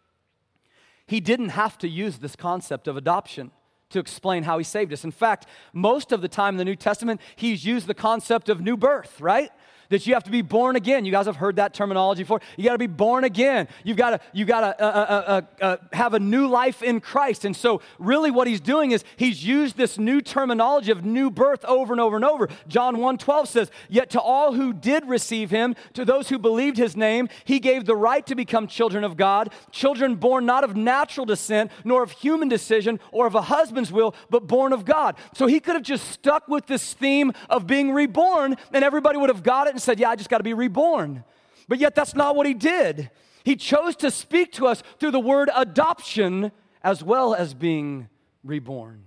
He 1.06 1.20
didn't 1.20 1.50
have 1.50 1.78
to 1.78 1.88
use 1.88 2.18
this 2.18 2.36
concept 2.36 2.86
of 2.86 2.96
adoption 2.96 3.50
to 3.90 3.98
explain 3.98 4.42
how 4.42 4.58
He 4.58 4.64
saved 4.64 4.92
us. 4.92 5.04
In 5.04 5.10
fact, 5.10 5.46
most 5.72 6.12
of 6.12 6.20
the 6.20 6.28
time 6.28 6.54
in 6.54 6.58
the 6.58 6.64
New 6.66 6.76
Testament, 6.76 7.22
He's 7.34 7.64
used 7.64 7.86
the 7.86 7.94
concept 7.94 8.50
of 8.50 8.60
new 8.60 8.76
birth, 8.76 9.18
right? 9.20 9.50
That 9.90 10.06
you 10.06 10.14
have 10.14 10.24
to 10.24 10.30
be 10.30 10.42
born 10.42 10.76
again. 10.76 11.04
You 11.04 11.12
guys 11.12 11.26
have 11.26 11.36
heard 11.36 11.56
that 11.56 11.74
terminology 11.74 12.22
before. 12.22 12.40
You 12.56 12.64
got 12.64 12.72
to 12.72 12.78
be 12.78 12.86
born 12.86 13.24
again. 13.24 13.68
You've 13.84 13.96
got 13.96 14.10
to 14.10 14.20
you 14.32 14.44
got 14.44 14.60
to 14.60 14.84
uh 14.84 14.88
uh, 14.88 15.00
uh, 15.00 15.42
uh, 15.62 15.64
uh, 15.64 15.76
have 15.92 16.14
a 16.14 16.20
new 16.20 16.46
life 16.46 16.82
in 16.82 17.00
Christ. 17.00 17.44
And 17.44 17.56
so, 17.56 17.80
really, 17.98 18.30
what 18.30 18.46
he's 18.46 18.60
doing 18.60 18.90
is 18.90 19.04
he's 19.16 19.44
used 19.44 19.76
this 19.76 19.98
new 19.98 20.20
terminology 20.20 20.90
of 20.90 21.04
new 21.04 21.30
birth 21.30 21.64
over 21.64 21.92
and 21.92 22.00
over 22.00 22.16
and 22.16 22.24
over. 22.24 22.48
John 22.66 22.96
1:12 22.96 23.48
says, 23.48 23.70
"Yet 23.88 24.10
to 24.10 24.20
all 24.20 24.52
who 24.52 24.72
did 24.72 25.08
receive 25.08 25.50
him, 25.50 25.74
to 25.94 26.04
those 26.04 26.28
who 26.28 26.38
believed 26.38 26.76
his 26.76 26.96
name, 26.96 27.28
he 27.44 27.58
gave 27.58 27.86
the 27.86 27.96
right 27.96 28.26
to 28.26 28.34
become 28.34 28.66
children 28.66 29.04
of 29.04 29.16
God, 29.16 29.52
children 29.70 30.16
born 30.16 30.46
not 30.46 30.64
of 30.64 30.76
natural 30.76 31.26
descent, 31.26 31.70
nor 31.84 32.02
of 32.02 32.10
human 32.12 32.48
decision, 32.48 33.00
or 33.12 33.26
of 33.26 33.34
a 33.34 33.42
husband's 33.42 33.92
will, 33.92 34.14
but 34.30 34.46
born 34.46 34.72
of 34.72 34.84
God." 34.84 35.16
So 35.34 35.46
he 35.46 35.60
could 35.60 35.74
have 35.74 35.82
just 35.82 36.10
stuck 36.10 36.48
with 36.48 36.66
this 36.66 36.94
theme 36.94 37.32
of 37.48 37.66
being 37.66 37.92
reborn, 37.92 38.56
and 38.72 38.84
everybody 38.84 39.16
would 39.18 39.30
have 39.30 39.42
got 39.42 39.66
it 39.66 39.77
and 39.78 39.82
said, 39.82 40.00
Yeah, 40.00 40.10
I 40.10 40.16
just 40.16 40.28
got 40.28 40.38
to 40.38 40.44
be 40.44 40.54
reborn. 40.54 41.24
But 41.68 41.78
yet, 41.78 41.94
that's 41.94 42.14
not 42.14 42.34
what 42.34 42.46
he 42.46 42.54
did. 42.54 43.10
He 43.44 43.56
chose 43.56 43.96
to 43.96 44.10
speak 44.10 44.52
to 44.54 44.66
us 44.66 44.82
through 44.98 45.12
the 45.12 45.20
word 45.20 45.50
adoption 45.54 46.52
as 46.82 47.02
well 47.02 47.34
as 47.34 47.54
being 47.54 48.08
reborn. 48.44 49.04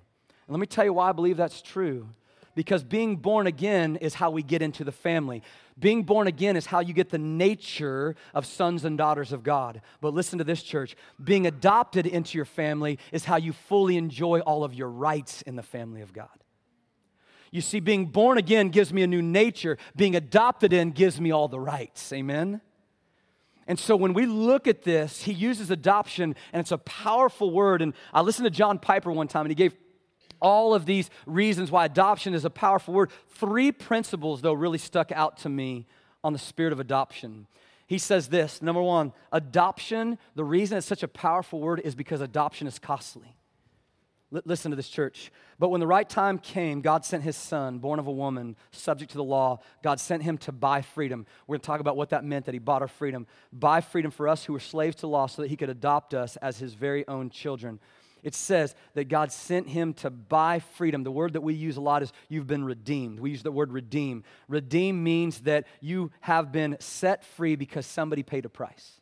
And 0.48 0.50
let 0.50 0.60
me 0.60 0.68
tell 0.68 0.86
you 0.86 0.94
why 0.94 1.10
I 1.10 1.12
believe 1.12 1.38
that's 1.38 1.62
true. 1.62 2.08
because 2.54 2.84
being 2.84 3.16
born 3.16 3.48
again 3.48 3.96
is 3.96 4.14
how 4.14 4.30
we 4.30 4.44
get 4.44 4.62
into 4.62 4.84
the 4.84 4.92
family. 4.92 5.42
Being 5.80 6.04
born 6.04 6.28
again 6.28 6.58
is 6.58 6.66
how 6.66 6.82
you 6.82 6.94
get 6.94 7.10
the 7.10 7.18
nature 7.18 8.16
of 8.34 8.46
sons 8.46 8.84
and 8.84 8.98
daughters 8.98 9.32
of 9.32 9.42
God. 9.42 9.82
But 10.02 10.14
listen 10.14 10.38
to 10.40 10.44
this, 10.44 10.62
church. 10.62 10.96
Being 11.24 11.48
adopted 11.48 12.06
into 12.06 12.38
your 12.38 12.46
family 12.46 13.00
is 13.12 13.26
how 13.26 13.38
you 13.38 13.54
fully 13.54 13.96
enjoy 13.96 14.42
all 14.42 14.64
of 14.64 14.74
your 14.74 14.90
rights 14.90 15.42
in 15.44 15.56
the 15.56 15.64
family 15.64 16.02
of 16.02 16.12
God. 16.12 16.41
You 17.52 17.60
see, 17.62 17.82
being 17.82 18.06
born 18.08 18.38
again 18.38 18.70
gives 18.70 18.94
me 18.94 19.04
a 19.04 19.08
new 19.08 19.22
nature, 19.22 19.78
being 19.96 20.16
adopted 20.16 20.72
in 20.72 20.92
gives 20.92 21.20
me 21.20 21.32
all 21.32 21.50
the 21.50 21.60
rights. 21.60 22.12
Amen? 22.14 22.62
And 23.68 23.78
so 23.78 23.96
when 23.96 24.14
we 24.14 24.26
look 24.26 24.68
at 24.68 24.84
this, 24.84 25.24
he 25.24 25.34
uses 25.34 25.70
adoption, 25.70 26.36
and 26.54 26.62
it's 26.62 26.72
a 26.72 26.78
powerful 26.78 27.52
word. 27.52 27.82
And 27.82 27.94
I 28.14 28.22
listened 28.22 28.46
to 28.46 28.50
John 28.50 28.80
Piper 28.80 29.12
one 29.12 29.28
time, 29.28 29.46
and 29.46 29.52
he 29.52 29.56
gave 29.56 29.76
all 30.42 30.74
of 30.74 30.86
these 30.86 31.10
reasons 31.26 31.70
why 31.70 31.86
adoption 31.86 32.34
is 32.34 32.46
a 32.46 32.50
powerful 32.50 32.94
word. 32.94 33.12
Three 33.30 33.72
principles, 33.72 34.42
though, 34.42 34.54
really 34.54 34.78
stuck 34.78 35.12
out 35.12 35.38
to 35.38 35.50
me 35.50 35.88
on 36.24 36.34
the 36.34 36.40
spirit 36.40 36.74
of 36.74 36.80
adoption. 36.80 37.48
He 37.86 37.98
says 37.98 38.30
this 38.30 38.62
number 38.62 38.82
one, 38.82 39.12
adoption, 39.34 40.18
the 40.36 40.46
reason 40.46 40.78
it's 40.78 40.88
such 40.88 41.04
a 41.04 41.08
powerful 41.08 41.60
word 41.60 41.82
is 41.84 41.96
because 41.96 42.22
adoption 42.22 42.66
is 42.66 42.80
costly. 42.80 43.36
Listen 44.32 44.72
to 44.72 44.78
this, 44.78 44.88
church. 44.88 45.30
But 45.60 45.70
when 45.70 45.82
the 45.82 45.88
right 45.88 46.08
time 46.08 46.40
came, 46.40 46.80
God 46.80 47.04
sent 47.04 47.22
his 47.22 47.36
son, 47.36 47.80
born 47.80 48.00
of 48.00 48.08
a 48.08 48.12
woman, 48.12 48.56
subject 48.72 49.12
to 49.12 49.18
the 49.18 49.24
law. 49.26 49.60
God 49.84 50.00
sent 50.00 50.24
him 50.24 50.38
to 50.40 50.54
buy 50.54 50.82
freedom. 50.82 51.26
We're 51.48 51.56
going 51.56 51.62
to 51.62 51.68
talk 51.68 51.82
about 51.82 51.98
what 51.98 52.12
that 52.12 52.24
meant 52.24 52.46
that 52.46 52.54
he 52.54 52.60
bought 52.60 52.82
our 52.82 52.88
freedom. 52.88 53.28
Buy 53.52 53.82
freedom 53.82 54.10
for 54.10 54.30
us 54.30 54.46
who 54.46 54.54
were 54.54 54.62
slaves 54.62 54.96
to 54.98 55.08
law 55.08 55.28
so 55.28 55.42
that 55.42 55.50
he 55.50 55.58
could 55.58 55.70
adopt 55.70 56.14
us 56.14 56.38
as 56.38 56.60
his 56.60 56.74
very 56.74 57.06
own 57.10 57.30
children. 57.30 57.82
It 58.24 58.34
says 58.34 58.74
that 58.94 59.10
God 59.10 59.34
sent 59.34 59.68
him 59.68 59.94
to 59.96 60.10
buy 60.10 60.60
freedom. 60.60 61.04
The 61.04 61.12
word 61.12 61.34
that 61.34 61.42
we 61.42 61.54
use 61.54 61.76
a 61.76 61.82
lot 61.82 62.02
is 62.02 62.14
you've 62.30 62.48
been 62.48 62.64
redeemed. 62.64 63.20
We 63.20 63.32
use 63.32 63.44
the 63.44 63.52
word 63.52 63.74
redeem. 63.74 64.24
Redeem 64.48 65.04
means 65.04 65.42
that 65.42 65.68
you 65.82 66.12
have 66.22 66.54
been 66.54 66.78
set 66.80 67.26
free 67.26 67.58
because 67.58 67.86
somebody 67.86 68.24
paid 68.24 68.46
a 68.46 68.50
price. 68.50 69.01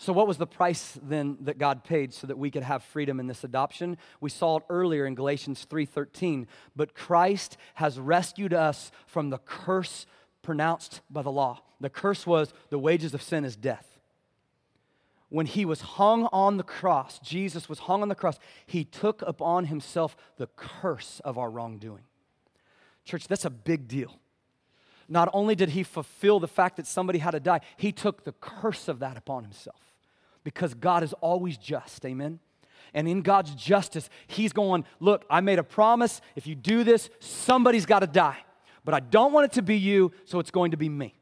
So, 0.00 0.14
what 0.14 0.26
was 0.26 0.38
the 0.38 0.46
price 0.46 0.98
then 1.02 1.36
that 1.42 1.58
God 1.58 1.84
paid 1.84 2.14
so 2.14 2.26
that 2.26 2.38
we 2.38 2.50
could 2.50 2.62
have 2.62 2.82
freedom 2.82 3.20
in 3.20 3.26
this 3.26 3.44
adoption? 3.44 3.98
We 4.18 4.30
saw 4.30 4.56
it 4.56 4.62
earlier 4.70 5.04
in 5.04 5.14
Galatians 5.14 5.66
3:13. 5.66 6.46
But 6.74 6.94
Christ 6.94 7.58
has 7.74 8.00
rescued 8.00 8.54
us 8.54 8.90
from 9.06 9.28
the 9.28 9.36
curse 9.36 10.06
pronounced 10.40 11.02
by 11.10 11.20
the 11.20 11.30
law. 11.30 11.60
The 11.80 11.90
curse 11.90 12.26
was 12.26 12.54
the 12.70 12.78
wages 12.78 13.12
of 13.12 13.20
sin 13.20 13.44
is 13.44 13.56
death. 13.56 13.98
When 15.28 15.44
he 15.44 15.66
was 15.66 15.82
hung 15.82 16.30
on 16.32 16.56
the 16.56 16.64
cross, 16.64 17.18
Jesus 17.18 17.68
was 17.68 17.80
hung 17.80 18.00
on 18.00 18.08
the 18.08 18.14
cross, 18.14 18.38
he 18.64 18.84
took 18.84 19.20
upon 19.20 19.66
himself 19.66 20.16
the 20.38 20.46
curse 20.56 21.20
of 21.26 21.36
our 21.36 21.50
wrongdoing. 21.50 22.04
Church, 23.04 23.28
that's 23.28 23.44
a 23.44 23.50
big 23.50 23.86
deal. 23.86 24.18
Not 25.10 25.28
only 25.34 25.54
did 25.54 25.70
he 25.70 25.82
fulfill 25.82 26.40
the 26.40 26.48
fact 26.48 26.78
that 26.78 26.86
somebody 26.86 27.18
had 27.18 27.32
to 27.32 27.40
die, 27.40 27.60
he 27.76 27.92
took 27.92 28.24
the 28.24 28.32
curse 28.32 28.88
of 28.88 29.00
that 29.00 29.18
upon 29.18 29.42
himself 29.42 29.89
because 30.44 30.74
God 30.74 31.02
is 31.02 31.12
always 31.14 31.56
just. 31.56 32.04
Amen. 32.04 32.38
And 32.94 33.06
in 33.06 33.22
God's 33.22 33.54
justice, 33.54 34.08
He's 34.26 34.52
going, 34.52 34.84
Look, 34.98 35.24
I 35.30 35.40
made 35.40 35.58
a 35.58 35.64
promise. 35.64 36.20
If 36.36 36.46
you 36.46 36.54
do 36.54 36.84
this, 36.84 37.10
somebody's 37.20 37.86
got 37.86 38.00
to 38.00 38.06
die. 38.06 38.38
But 38.84 38.94
I 38.94 39.00
don't 39.00 39.32
want 39.32 39.46
it 39.46 39.52
to 39.52 39.62
be 39.62 39.76
you, 39.76 40.12
so 40.24 40.38
it's 40.38 40.50
going 40.50 40.70
to 40.70 40.76
be 40.76 40.88
me. 40.88 41.14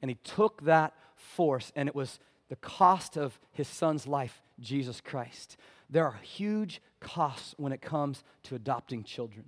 And 0.00 0.10
He 0.10 0.16
took 0.24 0.62
that 0.64 0.94
force, 1.14 1.72
and 1.76 1.88
it 1.88 1.94
was 1.94 2.18
the 2.48 2.56
cost 2.56 3.16
of 3.16 3.38
His 3.52 3.68
Son's 3.68 4.06
life, 4.06 4.42
Jesus 4.58 5.00
Christ. 5.00 5.56
There 5.88 6.04
are 6.04 6.18
huge 6.22 6.80
costs 7.00 7.54
when 7.56 7.72
it 7.72 7.82
comes 7.82 8.22
to 8.44 8.54
adopting 8.54 9.02
children. 9.02 9.46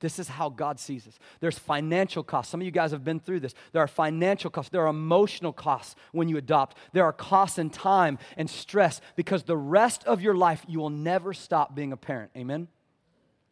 This 0.00 0.18
is 0.18 0.28
how 0.28 0.48
God 0.48 0.78
sees 0.78 1.06
us. 1.08 1.18
There's 1.40 1.58
financial 1.58 2.22
costs. 2.22 2.50
Some 2.50 2.60
of 2.60 2.64
you 2.64 2.70
guys 2.70 2.92
have 2.92 3.04
been 3.04 3.18
through 3.18 3.40
this. 3.40 3.54
There 3.72 3.82
are 3.82 3.88
financial 3.88 4.50
costs. 4.50 4.70
There 4.70 4.84
are 4.84 4.88
emotional 4.88 5.52
costs 5.52 5.96
when 6.12 6.28
you 6.28 6.36
adopt. 6.36 6.76
There 6.92 7.04
are 7.04 7.12
costs 7.12 7.58
in 7.58 7.70
time 7.70 8.18
and 8.36 8.48
stress 8.48 9.00
because 9.16 9.42
the 9.42 9.56
rest 9.56 10.04
of 10.04 10.22
your 10.22 10.34
life, 10.34 10.64
you 10.68 10.78
will 10.78 10.90
never 10.90 11.32
stop 11.32 11.74
being 11.74 11.92
a 11.92 11.96
parent. 11.96 12.30
Amen? 12.36 12.68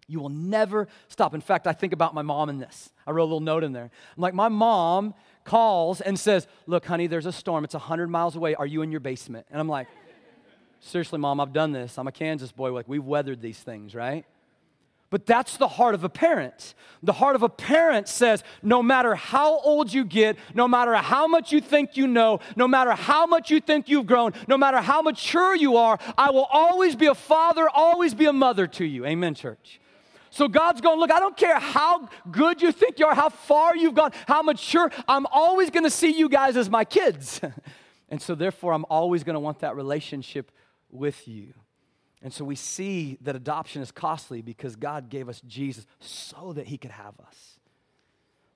You 0.06 0.20
will 0.20 0.28
never 0.28 0.86
stop. 1.08 1.34
In 1.34 1.40
fact, 1.40 1.66
I 1.66 1.72
think 1.72 1.92
about 1.92 2.14
my 2.14 2.22
mom 2.22 2.48
in 2.48 2.58
this. 2.58 2.90
I 3.06 3.10
wrote 3.10 3.24
a 3.24 3.24
little 3.24 3.40
note 3.40 3.64
in 3.64 3.72
there. 3.72 3.90
I'm 4.16 4.20
like, 4.22 4.34
my 4.34 4.48
mom 4.48 5.14
calls 5.42 6.00
and 6.00 6.16
says, 6.16 6.46
Look, 6.66 6.86
honey, 6.86 7.08
there's 7.08 7.26
a 7.26 7.32
storm. 7.32 7.64
It's 7.64 7.74
100 7.74 8.08
miles 8.08 8.36
away. 8.36 8.54
Are 8.54 8.66
you 8.66 8.82
in 8.82 8.92
your 8.92 9.00
basement? 9.00 9.46
And 9.50 9.60
I'm 9.60 9.68
like, 9.68 9.88
Seriously, 10.78 11.18
mom, 11.18 11.40
I've 11.40 11.52
done 11.52 11.72
this. 11.72 11.98
I'm 11.98 12.06
a 12.06 12.12
Kansas 12.12 12.52
boy. 12.52 12.72
Like, 12.72 12.86
we've 12.86 13.04
weathered 13.04 13.40
these 13.40 13.58
things, 13.58 13.94
right? 13.94 14.24
But 15.10 15.26
that's 15.26 15.56
the 15.56 15.68
heart 15.68 15.94
of 15.94 16.02
a 16.02 16.08
parent. 16.08 16.74
The 17.02 17.12
heart 17.12 17.36
of 17.36 17.42
a 17.42 17.48
parent 17.48 18.08
says 18.08 18.42
no 18.62 18.82
matter 18.82 19.14
how 19.14 19.60
old 19.60 19.92
you 19.92 20.04
get, 20.04 20.36
no 20.54 20.66
matter 20.66 20.94
how 20.96 21.28
much 21.28 21.52
you 21.52 21.60
think 21.60 21.96
you 21.96 22.06
know, 22.08 22.40
no 22.56 22.66
matter 22.66 22.92
how 22.92 23.26
much 23.26 23.50
you 23.50 23.60
think 23.60 23.88
you've 23.88 24.06
grown, 24.06 24.32
no 24.48 24.58
matter 24.58 24.80
how 24.80 25.02
mature 25.02 25.54
you 25.54 25.76
are, 25.76 25.98
I 26.18 26.30
will 26.30 26.48
always 26.50 26.96
be 26.96 27.06
a 27.06 27.14
father, 27.14 27.68
always 27.68 28.14
be 28.14 28.26
a 28.26 28.32
mother 28.32 28.66
to 28.66 28.84
you. 28.84 29.06
Amen, 29.06 29.34
church. 29.34 29.80
So 30.30 30.48
God's 30.48 30.80
going, 30.80 30.98
look, 30.98 31.12
I 31.12 31.20
don't 31.20 31.36
care 31.36 31.58
how 31.58 32.08
good 32.30 32.60
you 32.60 32.72
think 32.72 32.98
you 32.98 33.06
are, 33.06 33.14
how 33.14 33.28
far 33.28 33.76
you've 33.76 33.94
gone, 33.94 34.10
how 34.26 34.42
mature, 34.42 34.90
I'm 35.06 35.26
always 35.26 35.70
going 35.70 35.84
to 35.84 35.90
see 35.90 36.10
you 36.10 36.28
guys 36.28 36.56
as 36.56 36.68
my 36.68 36.84
kids. 36.84 37.40
and 38.08 38.20
so 38.20 38.34
therefore, 38.34 38.72
I'm 38.72 38.84
always 38.90 39.24
going 39.24 39.34
to 39.34 39.40
want 39.40 39.60
that 39.60 39.76
relationship 39.76 40.50
with 40.90 41.26
you. 41.28 41.54
And 42.22 42.32
so 42.32 42.44
we 42.44 42.56
see 42.56 43.18
that 43.20 43.36
adoption 43.36 43.82
is 43.82 43.92
costly 43.92 44.42
because 44.42 44.74
God 44.76 45.10
gave 45.10 45.28
us 45.28 45.40
Jesus 45.46 45.86
so 46.00 46.52
that 46.54 46.66
he 46.66 46.78
could 46.78 46.90
have 46.90 47.14
us. 47.20 47.58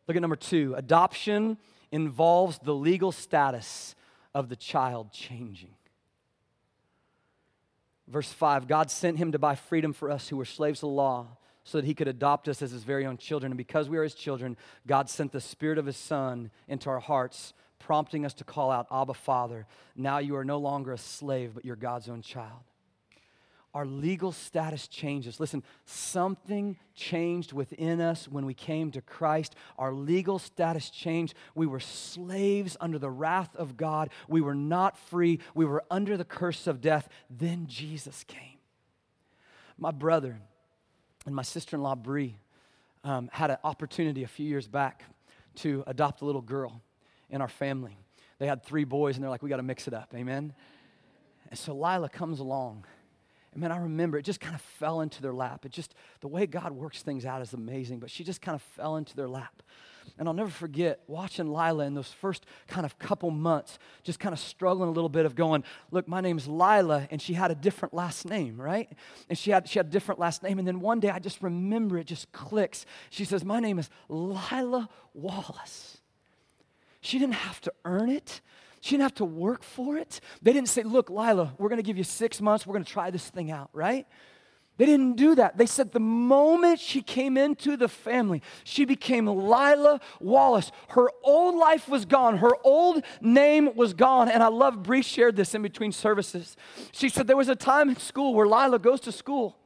Look 0.08 0.16
at 0.16 0.22
number 0.22 0.36
two 0.36 0.74
adoption 0.76 1.58
involves 1.92 2.58
the 2.58 2.74
legal 2.74 3.12
status 3.12 3.94
of 4.34 4.48
the 4.48 4.56
child 4.56 5.12
changing. 5.12 5.74
Verse 8.08 8.32
5 8.32 8.66
God 8.66 8.90
sent 8.90 9.18
him 9.18 9.32
to 9.32 9.38
buy 9.38 9.54
freedom 9.54 9.92
for 9.92 10.10
us 10.10 10.28
who 10.28 10.36
were 10.36 10.44
slaves 10.44 10.80
to 10.80 10.86
the 10.86 10.92
law 10.92 11.28
so 11.62 11.78
that 11.78 11.84
he 11.84 11.94
could 11.94 12.08
adopt 12.08 12.48
us 12.48 12.62
as 12.62 12.70
his 12.70 12.82
very 12.82 13.06
own 13.06 13.18
children. 13.18 13.52
And 13.52 13.58
because 13.58 13.88
we 13.88 13.98
are 13.98 14.02
his 14.02 14.14
children, 14.14 14.56
God 14.86 15.10
sent 15.10 15.30
the 15.30 15.40
Spirit 15.40 15.78
of 15.78 15.86
his 15.86 15.96
Son 15.96 16.50
into 16.66 16.88
our 16.88 16.98
hearts, 16.98 17.52
prompting 17.78 18.24
us 18.24 18.34
to 18.34 18.44
call 18.44 18.70
out, 18.70 18.86
Abba, 18.90 19.14
Father. 19.14 19.66
Now 19.94 20.18
you 20.18 20.34
are 20.36 20.44
no 20.44 20.58
longer 20.58 20.92
a 20.92 20.98
slave, 20.98 21.52
but 21.54 21.64
you're 21.64 21.76
God's 21.76 22.08
own 22.08 22.22
child 22.22 22.62
our 23.72 23.86
legal 23.86 24.32
status 24.32 24.88
changes. 24.88 25.38
Listen, 25.38 25.62
something 25.84 26.76
changed 26.94 27.52
within 27.52 28.00
us 28.00 28.26
when 28.26 28.44
we 28.44 28.54
came 28.54 28.90
to 28.90 29.00
Christ. 29.00 29.54
Our 29.78 29.92
legal 29.92 30.38
status 30.38 30.90
changed. 30.90 31.34
We 31.54 31.66
were 31.66 31.80
slaves 31.80 32.76
under 32.80 32.98
the 32.98 33.10
wrath 33.10 33.54
of 33.54 33.76
God. 33.76 34.10
We 34.28 34.40
were 34.40 34.54
not 34.54 34.98
free. 34.98 35.38
We 35.54 35.64
were 35.64 35.84
under 35.90 36.16
the 36.16 36.24
curse 36.24 36.66
of 36.66 36.80
death. 36.80 37.08
Then 37.30 37.66
Jesus 37.68 38.24
came. 38.24 38.58
My 39.78 39.92
brother 39.92 40.40
and 41.24 41.34
my 41.34 41.42
sister 41.42 41.76
in 41.76 41.82
law, 41.82 41.94
Bree, 41.94 42.36
um, 43.04 43.30
had 43.32 43.50
an 43.50 43.58
opportunity 43.62 44.24
a 44.24 44.28
few 44.28 44.46
years 44.46 44.66
back 44.66 45.04
to 45.56 45.84
adopt 45.86 46.22
a 46.22 46.24
little 46.24 46.42
girl 46.42 46.82
in 47.30 47.40
our 47.40 47.48
family. 47.48 47.96
They 48.38 48.46
had 48.46 48.64
three 48.64 48.84
boys, 48.84 49.16
and 49.16 49.22
they're 49.22 49.30
like, 49.30 49.42
we 49.42 49.48
got 49.48 49.58
to 49.58 49.62
mix 49.62 49.86
it 49.86 49.94
up. 49.94 50.12
Amen? 50.14 50.54
And 51.50 51.58
so 51.58 51.74
Lila 51.74 52.08
comes 52.08 52.40
along 52.40 52.84
and 53.52 53.60
man, 53.60 53.72
I 53.72 53.78
remember 53.78 54.16
it 54.16 54.22
just 54.22 54.40
kind 54.40 54.54
of 54.54 54.60
fell 54.60 55.00
into 55.00 55.22
their 55.22 55.32
lap. 55.32 55.64
It 55.64 55.72
just, 55.72 55.94
the 56.20 56.28
way 56.28 56.46
God 56.46 56.72
works 56.72 57.02
things 57.02 57.26
out 57.26 57.42
is 57.42 57.52
amazing, 57.52 57.98
but 57.98 58.10
she 58.10 58.22
just 58.22 58.40
kind 58.40 58.54
of 58.54 58.62
fell 58.62 58.96
into 58.96 59.16
their 59.16 59.28
lap. 59.28 59.62
And 60.18 60.28
I'll 60.28 60.34
never 60.34 60.50
forget 60.50 61.00
watching 61.06 61.52
Lila 61.52 61.84
in 61.84 61.94
those 61.94 62.12
first 62.12 62.46
kind 62.68 62.84
of 62.84 62.98
couple 62.98 63.30
months, 63.30 63.78
just 64.02 64.20
kind 64.20 64.32
of 64.32 64.38
struggling 64.38 64.88
a 64.88 64.92
little 64.92 65.08
bit 65.08 65.26
of 65.26 65.34
going, 65.34 65.64
look, 65.90 66.06
my 66.06 66.20
name's 66.20 66.46
Lila, 66.46 67.08
and 67.10 67.20
she 67.20 67.34
had 67.34 67.50
a 67.50 67.54
different 67.54 67.94
last 67.94 68.24
name, 68.24 68.60
right? 68.60 68.90
And 69.28 69.36
she 69.36 69.50
had, 69.50 69.68
she 69.68 69.78
had 69.78 69.86
a 69.86 69.90
different 69.90 70.20
last 70.20 70.42
name. 70.42 70.58
And 70.58 70.66
then 70.66 70.80
one 70.80 71.00
day 71.00 71.10
I 71.10 71.18
just 71.18 71.42
remember 71.42 71.98
it 71.98 72.06
just 72.06 72.30
clicks. 72.32 72.86
She 73.08 73.24
says, 73.24 73.44
My 73.44 73.60
name 73.60 73.78
is 73.78 73.90
Lila 74.08 74.88
Wallace. 75.14 75.98
She 77.00 77.18
didn't 77.18 77.34
have 77.34 77.60
to 77.62 77.72
earn 77.84 78.10
it. 78.10 78.40
She 78.80 78.92
didn't 78.92 79.02
have 79.02 79.14
to 79.16 79.24
work 79.24 79.62
for 79.62 79.96
it. 79.96 80.20
They 80.42 80.52
didn't 80.52 80.68
say, 80.68 80.82
Look, 80.82 81.10
Lila, 81.10 81.54
we're 81.58 81.68
going 81.68 81.78
to 81.78 81.86
give 81.86 81.98
you 81.98 82.04
six 82.04 82.40
months. 82.40 82.66
We're 82.66 82.74
going 82.74 82.84
to 82.84 82.92
try 82.92 83.10
this 83.10 83.28
thing 83.28 83.50
out, 83.50 83.70
right? 83.72 84.06
They 84.80 84.86
didn't 84.86 85.16
do 85.16 85.34
that. 85.34 85.58
They 85.58 85.66
said 85.66 85.92
the 85.92 86.00
moment 86.00 86.80
she 86.80 87.02
came 87.02 87.36
into 87.36 87.76
the 87.76 87.86
family, 87.86 88.40
she 88.64 88.86
became 88.86 89.26
Lila 89.26 90.00
Wallace. 90.20 90.72
Her 90.88 91.10
old 91.22 91.56
life 91.56 91.86
was 91.86 92.06
gone, 92.06 92.38
her 92.38 92.56
old 92.64 93.04
name 93.20 93.74
was 93.74 93.92
gone. 93.92 94.30
And 94.30 94.42
I 94.42 94.48
love 94.48 94.82
Bree 94.82 95.02
shared 95.02 95.36
this 95.36 95.54
in 95.54 95.60
between 95.60 95.92
services. 95.92 96.56
She 96.92 97.10
said 97.10 97.26
there 97.26 97.36
was 97.36 97.50
a 97.50 97.54
time 97.54 97.90
in 97.90 97.96
school 97.96 98.32
where 98.32 98.46
Lila 98.46 98.78
goes 98.78 99.00
to 99.00 99.12
school. 99.12 99.58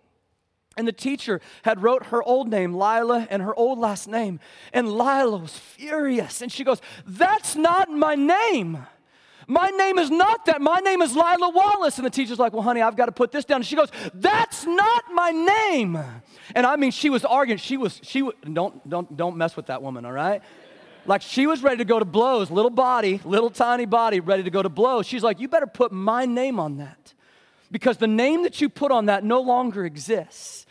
And 0.76 0.88
the 0.88 0.92
teacher 0.92 1.40
had 1.62 1.80
wrote 1.80 2.06
her 2.06 2.20
old 2.20 2.48
name, 2.48 2.74
Lila, 2.74 3.28
and 3.30 3.40
her 3.40 3.54
old 3.54 3.78
last 3.78 4.08
name. 4.08 4.40
And 4.72 4.88
Lila 4.98 5.36
was 5.36 5.56
furious. 5.56 6.42
And 6.42 6.50
she 6.50 6.64
goes, 6.64 6.80
That's 7.06 7.54
not 7.54 7.88
my 7.88 8.16
name. 8.16 8.84
My 9.46 9.68
name 9.70 9.98
is 9.98 10.10
not 10.10 10.46
that. 10.46 10.60
My 10.60 10.80
name 10.80 11.02
is 11.02 11.14
Lila 11.14 11.50
Wallace. 11.50 11.98
And 11.98 12.06
the 12.06 12.10
teacher's 12.10 12.38
like, 12.38 12.52
Well, 12.52 12.62
honey, 12.62 12.80
I've 12.80 12.96
got 12.96 13.06
to 13.06 13.12
put 13.12 13.32
this 13.32 13.44
down. 13.44 13.56
And 13.56 13.66
she 13.66 13.76
goes, 13.76 13.90
That's 14.14 14.64
not 14.64 15.04
my 15.12 15.30
name. 15.30 15.98
And 16.54 16.66
I 16.66 16.76
mean, 16.76 16.90
she 16.90 17.10
was 17.10 17.24
arguing. 17.24 17.58
She 17.58 17.76
was, 17.76 18.00
she 18.02 18.28
don't, 18.52 18.88
don't, 18.88 19.16
don't 19.16 19.36
mess 19.36 19.56
with 19.56 19.66
that 19.66 19.82
woman, 19.82 20.04
all 20.04 20.12
right? 20.12 20.42
Like 21.06 21.22
she 21.22 21.46
was 21.46 21.62
ready 21.62 21.78
to 21.78 21.84
go 21.84 21.98
to 21.98 22.04
blows, 22.04 22.50
little 22.50 22.70
body, 22.70 23.20
little 23.24 23.50
tiny 23.50 23.84
body, 23.84 24.20
ready 24.20 24.42
to 24.42 24.50
go 24.50 24.62
to 24.62 24.68
blows. 24.68 25.06
She's 25.06 25.22
like, 25.22 25.40
You 25.40 25.48
better 25.48 25.66
put 25.66 25.92
my 25.92 26.24
name 26.24 26.58
on 26.58 26.78
that 26.78 27.14
because 27.70 27.96
the 27.96 28.06
name 28.06 28.44
that 28.44 28.60
you 28.60 28.68
put 28.68 28.92
on 28.92 29.06
that 29.06 29.24
no 29.24 29.40
longer 29.40 29.84
exists. 29.84 30.63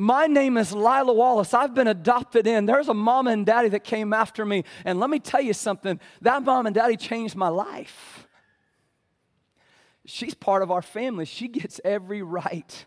My 0.00 0.26
name 0.28 0.56
is 0.56 0.72
Lila 0.72 1.12
Wallace. 1.12 1.52
I've 1.52 1.74
been 1.74 1.86
adopted 1.86 2.46
in. 2.46 2.64
There's 2.64 2.88
a 2.88 2.94
mama 2.94 3.32
and 3.32 3.44
daddy 3.44 3.68
that 3.68 3.84
came 3.84 4.14
after 4.14 4.46
me. 4.46 4.64
And 4.86 4.98
let 4.98 5.10
me 5.10 5.18
tell 5.18 5.42
you 5.42 5.52
something 5.52 6.00
that 6.22 6.42
mom 6.42 6.64
and 6.64 6.74
daddy 6.74 6.96
changed 6.96 7.36
my 7.36 7.48
life. 7.48 8.26
She's 10.06 10.34
part 10.34 10.62
of 10.62 10.70
our 10.70 10.80
family. 10.80 11.26
She 11.26 11.48
gets 11.48 11.82
every 11.84 12.22
right 12.22 12.86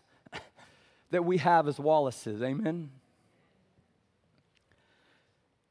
that 1.12 1.24
we 1.24 1.38
have 1.38 1.68
as 1.68 1.78
Wallaces. 1.78 2.42
Amen. 2.42 2.90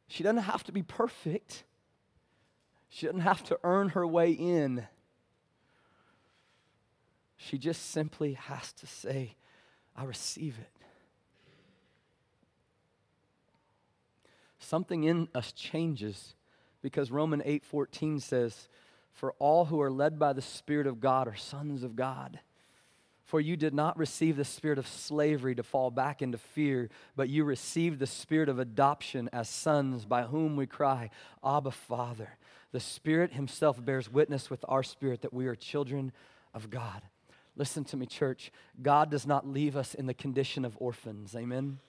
She 0.08 0.24
doesn't 0.24 0.44
have 0.44 0.64
to 0.64 0.72
be 0.72 0.82
perfect, 0.82 1.66
she 2.88 3.06
doesn't 3.06 3.22
have 3.22 3.44
to 3.46 3.60
earn 3.66 3.90
her 3.90 4.08
way 4.08 4.32
in. 4.32 4.88
She 7.36 7.58
just 7.58 7.92
simply 7.92 8.34
has 8.34 8.72
to 8.74 8.88
say, 8.88 9.36
I 9.98 10.06
receive 10.06 10.58
it. 10.62 10.73
Something 14.64 15.04
in 15.04 15.28
us 15.34 15.52
changes 15.52 16.36
because 16.82 17.12
Romans 17.12 17.44
8:14 17.46 18.20
says, 18.20 18.68
"For 19.12 19.34
all 19.34 19.66
who 19.66 19.82
are 19.82 19.92
led 19.92 20.20
by 20.20 20.34
the 20.34 20.42
Spirit 20.42 20.88
of 20.88 21.00
God 21.00 21.28
are 21.28 21.36
sons 21.36 21.84
of 21.84 21.96
God." 21.96 22.40
For 23.24 23.40
you 23.40 23.56
did 23.56 23.74
not 23.74 23.98
receive 23.98 24.36
the 24.36 24.44
spirit 24.44 24.78
of 24.78 24.86
slavery 24.86 25.56
to 25.56 25.64
fall 25.64 25.90
back 25.90 26.22
into 26.22 26.38
fear, 26.38 26.90
but 27.16 27.30
you 27.30 27.46
received 27.46 28.00
the 28.00 28.06
spirit 28.06 28.50
of 28.50 28.60
adoption 28.60 29.30
as 29.32 29.48
sons, 29.50 30.06
by 30.06 30.24
whom 30.24 30.56
we 30.58 30.68
cry, 30.68 31.10
Abba, 31.44 31.72
Father. 31.72 32.38
The 32.74 32.82
Spirit 32.82 33.34
Himself 33.34 33.84
bears 33.84 34.10
witness 34.10 34.50
with 34.50 34.66
our 34.68 34.84
spirit 34.84 35.22
that 35.22 35.34
we 35.34 35.48
are 35.48 35.56
children 35.56 36.12
of 36.54 36.70
God. 36.70 37.02
Listen 37.56 37.84
to 37.86 37.98
me, 37.98 38.06
church. 38.06 38.52
God 38.82 39.10
does 39.10 39.26
not 39.26 39.48
leave 39.48 39.76
us 39.76 39.94
in 39.94 40.06
the 40.06 40.14
condition 40.14 40.66
of 40.66 40.78
orphans. 40.80 41.36
Amen. 41.36 41.80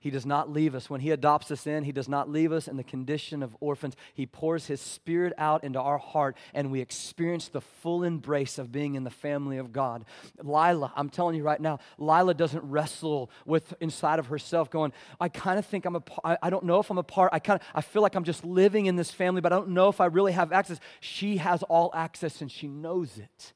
He 0.00 0.10
does 0.10 0.24
not 0.24 0.50
leave 0.50 0.76
us. 0.76 0.88
When 0.88 1.00
He 1.00 1.10
adopts 1.10 1.50
us 1.50 1.66
in, 1.66 1.82
He 1.82 1.92
does 1.92 2.08
not 2.08 2.30
leave 2.30 2.52
us 2.52 2.68
in 2.68 2.76
the 2.76 2.84
condition 2.84 3.42
of 3.42 3.56
orphans. 3.60 3.96
He 4.14 4.26
pours 4.26 4.66
His 4.66 4.80
Spirit 4.80 5.32
out 5.36 5.64
into 5.64 5.80
our 5.80 5.98
heart, 5.98 6.36
and 6.54 6.70
we 6.70 6.80
experience 6.80 7.48
the 7.48 7.60
full 7.60 8.04
embrace 8.04 8.58
of 8.58 8.70
being 8.70 8.94
in 8.94 9.02
the 9.02 9.10
family 9.10 9.58
of 9.58 9.72
God. 9.72 10.04
Lila, 10.40 10.92
I'm 10.94 11.10
telling 11.10 11.34
you 11.34 11.42
right 11.42 11.60
now, 11.60 11.80
Lila 11.98 12.34
doesn't 12.34 12.62
wrestle 12.62 13.30
with 13.44 13.74
inside 13.80 14.20
of 14.20 14.26
herself, 14.26 14.70
going, 14.70 14.92
I 15.20 15.28
kind 15.28 15.58
of 15.58 15.66
think 15.66 15.84
I'm 15.84 15.96
a 15.96 16.00
part, 16.00 16.38
I 16.40 16.48
don't 16.48 16.64
know 16.64 16.78
if 16.78 16.90
I'm 16.90 16.98
a 16.98 17.02
part. 17.02 17.30
I 17.32 17.40
kind 17.40 17.60
of, 17.60 17.66
I 17.74 17.80
feel 17.80 18.02
like 18.02 18.14
I'm 18.14 18.24
just 18.24 18.44
living 18.44 18.86
in 18.86 18.94
this 18.94 19.10
family, 19.10 19.40
but 19.40 19.52
I 19.52 19.56
don't 19.56 19.70
know 19.70 19.88
if 19.88 20.00
I 20.00 20.06
really 20.06 20.32
have 20.32 20.52
access. 20.52 20.78
She 21.00 21.38
has 21.38 21.64
all 21.64 21.90
access, 21.92 22.40
and 22.40 22.50
she 22.50 22.68
knows 22.68 23.18
it. 23.18 23.52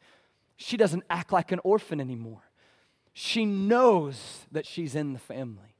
She 0.56 0.76
doesn't 0.76 1.04
act 1.08 1.32
like 1.32 1.52
an 1.52 1.60
orphan 1.62 2.00
anymore. 2.00 2.42
She 3.12 3.44
knows 3.44 4.46
that 4.50 4.66
she's 4.66 4.94
in 4.94 5.12
the 5.12 5.18
family 5.18 5.71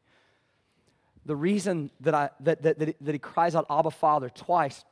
the 1.25 1.37
reason 1.37 1.91
that, 2.01 2.15
I, 2.15 2.31
that, 2.41 2.63
that, 2.63 2.79
that, 2.79 3.13
he 3.13 3.19
cries 3.19 3.55
out 3.55 3.67
Abba 3.71 3.91
Father 3.91 4.29
twice 4.29 4.85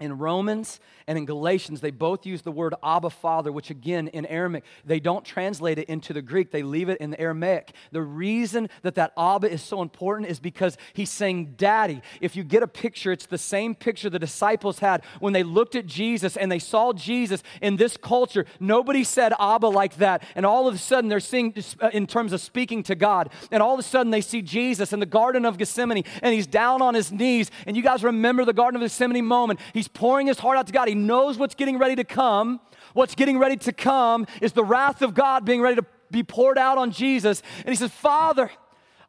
in 0.00 0.18
Romans 0.18 0.80
and 1.06 1.16
in 1.16 1.24
Galatians, 1.24 1.80
they 1.80 1.92
both 1.92 2.26
use 2.26 2.42
the 2.42 2.50
word 2.50 2.74
Abba 2.82 3.10
Father, 3.10 3.52
which 3.52 3.70
again 3.70 4.08
in 4.08 4.26
Aramaic, 4.26 4.64
they 4.84 4.98
don't 4.98 5.24
translate 5.24 5.78
it 5.78 5.88
into 5.88 6.12
the 6.12 6.22
Greek, 6.22 6.50
they 6.50 6.62
leave 6.62 6.88
it 6.88 6.98
in 6.98 7.10
the 7.10 7.20
Aramaic. 7.20 7.72
The 7.92 8.02
reason 8.02 8.68
that 8.82 8.96
that 8.96 9.12
Abba 9.16 9.50
is 9.50 9.62
so 9.62 9.82
important 9.82 10.30
is 10.30 10.40
because 10.40 10.76
he's 10.94 11.10
saying 11.10 11.54
Daddy. 11.56 12.02
If 12.20 12.34
you 12.34 12.42
get 12.42 12.62
a 12.62 12.66
picture, 12.66 13.12
it's 13.12 13.26
the 13.26 13.38
same 13.38 13.74
picture 13.74 14.10
the 14.10 14.18
disciples 14.18 14.80
had 14.80 15.04
when 15.20 15.32
they 15.32 15.44
looked 15.44 15.76
at 15.76 15.86
Jesus 15.86 16.36
and 16.36 16.50
they 16.50 16.58
saw 16.58 16.92
Jesus 16.92 17.42
in 17.60 17.76
this 17.76 17.96
culture. 17.96 18.46
Nobody 18.58 19.04
said 19.04 19.32
Abba 19.38 19.68
like 19.68 19.96
that. 19.96 20.24
And 20.34 20.44
all 20.44 20.66
of 20.66 20.74
a 20.74 20.78
sudden, 20.78 21.08
they're 21.08 21.20
seeing 21.20 21.54
uh, 21.80 21.90
in 21.92 22.06
terms 22.06 22.32
of 22.32 22.40
speaking 22.40 22.82
to 22.84 22.94
God. 22.94 23.30
And 23.52 23.62
all 23.62 23.74
of 23.74 23.80
a 23.80 23.84
sudden, 23.84 24.10
they 24.10 24.20
see 24.20 24.42
Jesus 24.42 24.92
in 24.92 24.98
the 24.98 25.06
Garden 25.06 25.44
of 25.44 25.56
Gethsemane 25.56 26.04
and 26.22 26.34
he's 26.34 26.46
down 26.46 26.82
on 26.82 26.94
his 26.94 27.12
knees. 27.12 27.50
And 27.66 27.76
you 27.76 27.82
guys 27.82 28.02
remember 28.02 28.44
the 28.44 28.52
Garden 28.52 28.80
of 28.80 28.84
Gethsemane 28.84 29.24
moment. 29.24 29.60
He's 29.72 29.83
He's 29.84 29.88
pouring 29.88 30.28
his 30.28 30.38
heart 30.38 30.56
out 30.56 30.66
to 30.68 30.72
God. 30.72 30.88
He 30.88 30.94
knows 30.94 31.36
what's 31.36 31.54
getting 31.54 31.76
ready 31.76 31.94
to 31.96 32.04
come. 32.04 32.58
What's 32.94 33.14
getting 33.14 33.38
ready 33.38 33.58
to 33.58 33.72
come 33.72 34.26
is 34.40 34.52
the 34.52 34.64
wrath 34.64 35.02
of 35.02 35.12
God 35.12 35.44
being 35.44 35.60
ready 35.60 35.76
to 35.76 35.84
be 36.10 36.22
poured 36.22 36.56
out 36.56 36.78
on 36.78 36.90
Jesus. 36.90 37.42
And 37.58 37.68
he 37.68 37.74
says, 37.74 37.90
Father, 37.90 38.50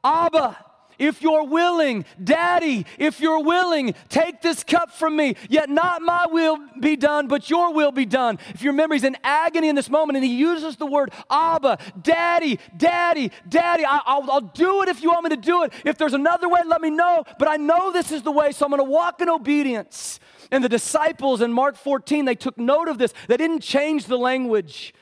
Abba, 0.03 0.57
if 0.97 1.21
you're 1.21 1.45
willing, 1.45 2.05
Daddy, 2.23 2.85
if 2.97 3.19
you're 3.19 3.43
willing, 3.43 3.95
take 4.09 4.41
this 4.41 4.63
cup 4.63 4.91
from 4.91 5.15
me. 5.15 5.35
Yet 5.49 5.69
not 5.69 6.01
my 6.01 6.27
will 6.29 6.57
be 6.79 6.95
done, 6.95 7.27
but 7.27 7.49
your 7.49 7.73
will 7.73 7.91
be 7.91 8.05
done. 8.05 8.39
If 8.53 8.63
you 8.63 8.71
remember, 8.71 8.95
he's 8.95 9.03
in 9.03 9.17
agony 9.23 9.69
in 9.69 9.75
this 9.75 9.89
moment, 9.89 10.17
and 10.17 10.25
he 10.25 10.35
uses 10.35 10.75
the 10.75 10.85
word 10.85 11.11
Abba, 11.29 11.77
Daddy, 12.01 12.59
Daddy, 12.75 13.31
Daddy. 13.47 13.83
I, 13.85 14.19
will 14.19 14.41
do 14.41 14.83
it 14.83 14.89
if 14.89 15.01
you 15.01 15.09
want 15.09 15.23
me 15.23 15.29
to 15.31 15.37
do 15.37 15.63
it. 15.63 15.73
If 15.83 15.97
there's 15.97 16.13
another 16.13 16.49
way, 16.49 16.61
let 16.65 16.81
me 16.81 16.89
know. 16.89 17.23
But 17.39 17.47
I 17.47 17.57
know 17.57 17.91
this 17.91 18.11
is 18.11 18.23
the 18.23 18.31
way, 18.31 18.51
so 18.51 18.65
I'm 18.65 18.71
going 18.71 18.79
to 18.79 18.89
walk 18.89 19.21
in 19.21 19.29
obedience. 19.29 20.19
And 20.51 20.63
the 20.63 20.69
disciples 20.69 21.41
in 21.41 21.51
Mark 21.51 21.75
14, 21.75 22.25
they 22.25 22.35
took 22.35 22.57
note 22.57 22.87
of 22.87 22.97
this. 22.97 23.13
They 23.27 23.37
didn't 23.37 23.61
change 23.61 24.05
the 24.05 24.17
language. 24.17 24.93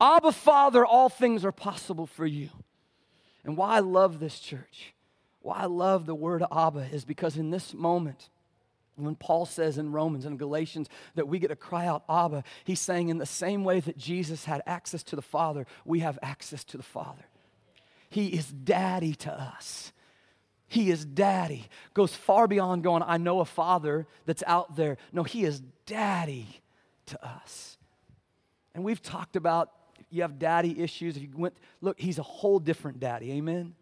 Abba, 0.00 0.32
Father, 0.32 0.84
all 0.84 1.08
things 1.08 1.44
are 1.44 1.52
possible 1.52 2.06
for 2.06 2.26
you. 2.26 2.50
And 3.44 3.56
why 3.56 3.76
I 3.76 3.80
love 3.80 4.18
this 4.18 4.40
church, 4.40 4.92
why 5.46 5.60
I 5.60 5.66
love 5.66 6.06
the 6.06 6.14
word 6.14 6.42
Abba 6.50 6.88
is 6.92 7.04
because 7.04 7.36
in 7.36 7.50
this 7.50 7.72
moment, 7.72 8.30
when 8.96 9.14
Paul 9.14 9.46
says 9.46 9.78
in 9.78 9.92
Romans 9.92 10.24
and 10.24 10.38
Galatians 10.38 10.88
that 11.14 11.28
we 11.28 11.38
get 11.38 11.48
to 11.48 11.56
cry 11.56 11.86
out, 11.86 12.02
Abba, 12.08 12.42
he's 12.64 12.80
saying 12.80 13.10
in 13.10 13.18
the 13.18 13.26
same 13.26 13.62
way 13.62 13.78
that 13.78 13.96
Jesus 13.96 14.46
had 14.46 14.60
access 14.66 15.04
to 15.04 15.16
the 15.16 15.22
Father, 15.22 15.64
we 15.84 16.00
have 16.00 16.18
access 16.20 16.64
to 16.64 16.76
the 16.76 16.82
Father. 16.82 17.24
He 18.10 18.28
is 18.28 18.50
daddy 18.50 19.14
to 19.14 19.32
us. 19.32 19.92
He 20.66 20.90
is 20.90 21.04
daddy. 21.04 21.68
Goes 21.94 22.12
far 22.12 22.48
beyond 22.48 22.82
going, 22.82 23.04
I 23.06 23.18
know 23.18 23.38
a 23.38 23.44
father 23.44 24.08
that's 24.24 24.42
out 24.48 24.74
there. 24.74 24.96
No, 25.12 25.22
he 25.22 25.44
is 25.44 25.62
daddy 25.86 26.60
to 27.06 27.24
us. 27.24 27.78
And 28.74 28.82
we've 28.82 29.02
talked 29.02 29.36
about 29.36 29.70
you 30.10 30.22
have 30.22 30.40
daddy 30.40 30.80
issues. 30.82 31.16
If 31.16 31.22
you 31.22 31.30
went, 31.36 31.56
look, 31.80 32.00
he's 32.00 32.18
a 32.18 32.24
whole 32.24 32.58
different 32.58 32.98
daddy. 32.98 33.30
Amen. 33.32 33.74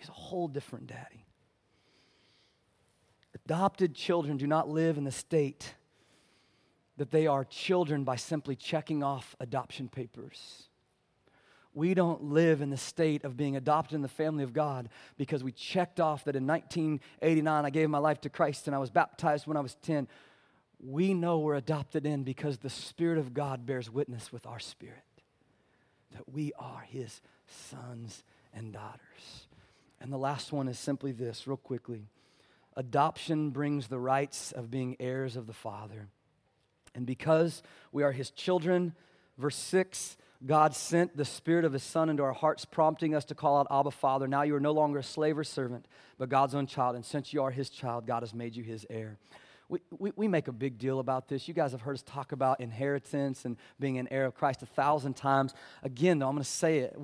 He's 0.00 0.08
a 0.08 0.12
whole 0.12 0.48
different 0.48 0.86
daddy. 0.86 1.26
Adopted 3.44 3.94
children 3.94 4.36
do 4.36 4.46
not 4.46 4.68
live 4.68 4.98
in 4.98 5.04
the 5.04 5.12
state 5.12 5.74
that 6.96 7.10
they 7.10 7.26
are 7.26 7.44
children 7.44 8.04
by 8.04 8.16
simply 8.16 8.56
checking 8.56 9.02
off 9.02 9.36
adoption 9.40 9.88
papers 9.88 10.68
we 11.74 11.94
don't 11.94 12.24
live 12.24 12.60
in 12.60 12.70
the 12.70 12.76
state 12.76 13.24
of 13.24 13.36
being 13.36 13.56
adopted 13.56 13.94
in 13.94 14.02
the 14.02 14.08
family 14.08 14.42
of 14.42 14.52
God 14.52 14.88
because 15.16 15.44
we 15.44 15.52
checked 15.52 16.00
off 16.00 16.24
that 16.24 16.34
in 16.34 16.46
1989 16.46 17.64
I 17.64 17.70
gave 17.70 17.88
my 17.88 17.98
life 17.98 18.20
to 18.22 18.28
Christ 18.28 18.66
and 18.66 18.74
I 18.74 18.78
was 18.78 18.90
baptized 18.90 19.46
when 19.46 19.56
I 19.56 19.60
was 19.60 19.76
10. 19.82 20.08
We 20.80 21.14
know 21.14 21.38
we're 21.38 21.54
adopted 21.54 22.06
in 22.06 22.24
because 22.24 22.58
the 22.58 22.70
Spirit 22.70 23.18
of 23.18 23.34
God 23.34 23.66
bears 23.66 23.90
witness 23.90 24.32
with 24.32 24.46
our 24.46 24.58
spirit 24.58 25.04
that 26.12 26.28
we 26.32 26.52
are 26.58 26.84
His 26.88 27.20
sons 27.46 28.24
and 28.52 28.72
daughters. 28.72 29.46
And 30.00 30.12
the 30.12 30.18
last 30.18 30.52
one 30.52 30.68
is 30.68 30.78
simply 30.78 31.12
this, 31.12 31.46
real 31.46 31.56
quickly 31.56 32.06
adoption 32.76 33.50
brings 33.50 33.88
the 33.88 33.98
rights 33.98 34.52
of 34.52 34.70
being 34.70 34.96
heirs 35.00 35.36
of 35.36 35.46
the 35.46 35.52
Father. 35.52 36.08
And 36.94 37.04
because 37.04 37.62
we 37.92 38.02
are 38.02 38.12
His 38.12 38.30
children, 38.30 38.94
verse 39.36 39.56
6 39.56 40.16
God 40.46 40.74
sent 40.74 41.18
the 41.18 41.24
Spirit 41.26 41.66
of 41.66 41.74
His 41.74 41.82
Son 41.82 42.08
into 42.08 42.22
our 42.22 42.32
hearts, 42.32 42.64
prompting 42.64 43.14
us 43.14 43.26
to 43.26 43.34
call 43.34 43.58
out, 43.58 43.66
Abba, 43.70 43.90
Father. 43.90 44.26
Now 44.26 44.40
you 44.40 44.54
are 44.54 44.60
no 44.60 44.72
longer 44.72 45.00
a 45.00 45.02
slave 45.02 45.36
or 45.36 45.44
servant, 45.44 45.86
but 46.16 46.30
God's 46.30 46.54
own 46.54 46.66
child. 46.66 46.96
And 46.96 47.04
since 47.04 47.34
you 47.34 47.42
are 47.42 47.50
His 47.50 47.68
child, 47.68 48.06
God 48.06 48.22
has 48.22 48.32
made 48.32 48.56
you 48.56 48.62
His 48.62 48.86
heir. 48.88 49.18
We, 49.68 49.80
we, 49.98 50.12
we, 50.16 50.28
make 50.28 50.48
a 50.48 50.52
big 50.52 50.78
deal 50.78 50.98
about 50.98 51.28
this. 51.28 51.46
You 51.46 51.52
guys 51.54 51.72
have 51.72 51.82
heard 51.82 51.94
us 51.94 52.02
talk 52.02 52.32
about 52.32 52.60
inheritance 52.60 53.44
and 53.44 53.56
being 53.78 53.98
an 53.98 54.08
heir 54.10 54.24
of 54.24 54.34
Christ 54.34 54.62
a 54.62 54.66
thousand 54.66 55.14
times. 55.14 55.52
Again, 55.82 56.18
though, 56.18 56.28
I'm 56.28 56.34
going 56.34 56.42
to 56.42 56.50
say 56.50 56.78
it. 56.78 56.98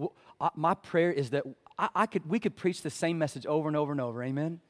My 0.56 0.74
prayer 0.74 1.12
is 1.12 1.30
that 1.30 1.44
I, 1.78 1.88
I 1.94 2.06
could, 2.06 2.28
we 2.28 2.38
could 2.38 2.56
preach 2.56 2.82
the 2.82 2.90
same 2.90 3.18
message 3.18 3.46
over 3.46 3.68
and 3.68 3.76
over 3.76 3.92
and 3.92 4.00
over. 4.00 4.22
Amen? 4.22 4.60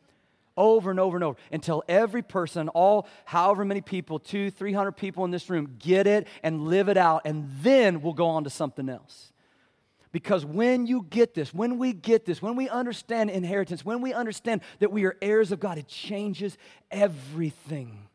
over 0.57 0.91
and 0.91 0.99
over 0.99 1.17
and 1.17 1.25
over 1.25 1.39
until 1.53 1.85
every 1.89 2.23
person, 2.23 2.69
all 2.71 3.07
however 3.25 3.65
many 3.65 3.81
people, 3.81 4.19
two, 4.19 4.51
three 4.51 4.73
hundred 4.73 4.93
people 4.93 5.25
in 5.25 5.31
this 5.31 5.51
room, 5.51 5.77
get 5.79 6.07
it 6.07 6.27
and 6.43 6.67
live 6.67 6.89
it 6.89 6.97
out, 6.97 7.23
and 7.25 7.49
then 7.63 8.01
we'll 8.01 8.15
go 8.15 8.27
on 8.27 8.45
to 8.45 8.51
something 8.51 8.89
else. 8.89 9.33
Because 10.13 10.47
when 10.47 10.87
you 10.87 11.07
get 11.11 11.35
this, 11.35 11.53
when 11.53 11.79
we 11.79 11.93
get 11.93 12.25
this, 12.25 12.41
when 12.41 12.57
we 12.57 12.71
understand 12.71 13.29
inheritance, 13.29 13.85
when 13.85 14.01
we 14.01 14.15
understand 14.15 14.63
that 14.79 14.91
we 14.91 15.05
are 15.05 15.17
heirs 15.21 15.53
of 15.53 15.61
God, 15.61 15.77
it 15.77 15.89
changes 15.89 16.57
everything. 16.91 18.09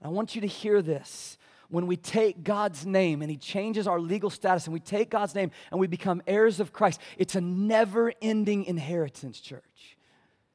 I 0.00 0.08
want 0.08 0.34
you 0.34 0.42
to 0.42 0.46
hear 0.46 0.80
this. 0.80 1.38
When 1.74 1.88
we 1.88 1.96
take 1.96 2.44
God's 2.44 2.86
name 2.86 3.20
and 3.20 3.28
He 3.28 3.36
changes 3.36 3.88
our 3.88 3.98
legal 3.98 4.30
status, 4.30 4.66
and 4.66 4.72
we 4.72 4.78
take 4.78 5.10
God's 5.10 5.34
name 5.34 5.50
and 5.72 5.80
we 5.80 5.88
become 5.88 6.22
heirs 6.24 6.60
of 6.60 6.72
Christ, 6.72 7.00
it's 7.18 7.34
a 7.34 7.40
never 7.40 8.12
ending 8.22 8.64
inheritance, 8.66 9.40
church. 9.40 9.96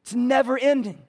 It's 0.02 0.14
never 0.14 0.58
ending. 0.58 1.04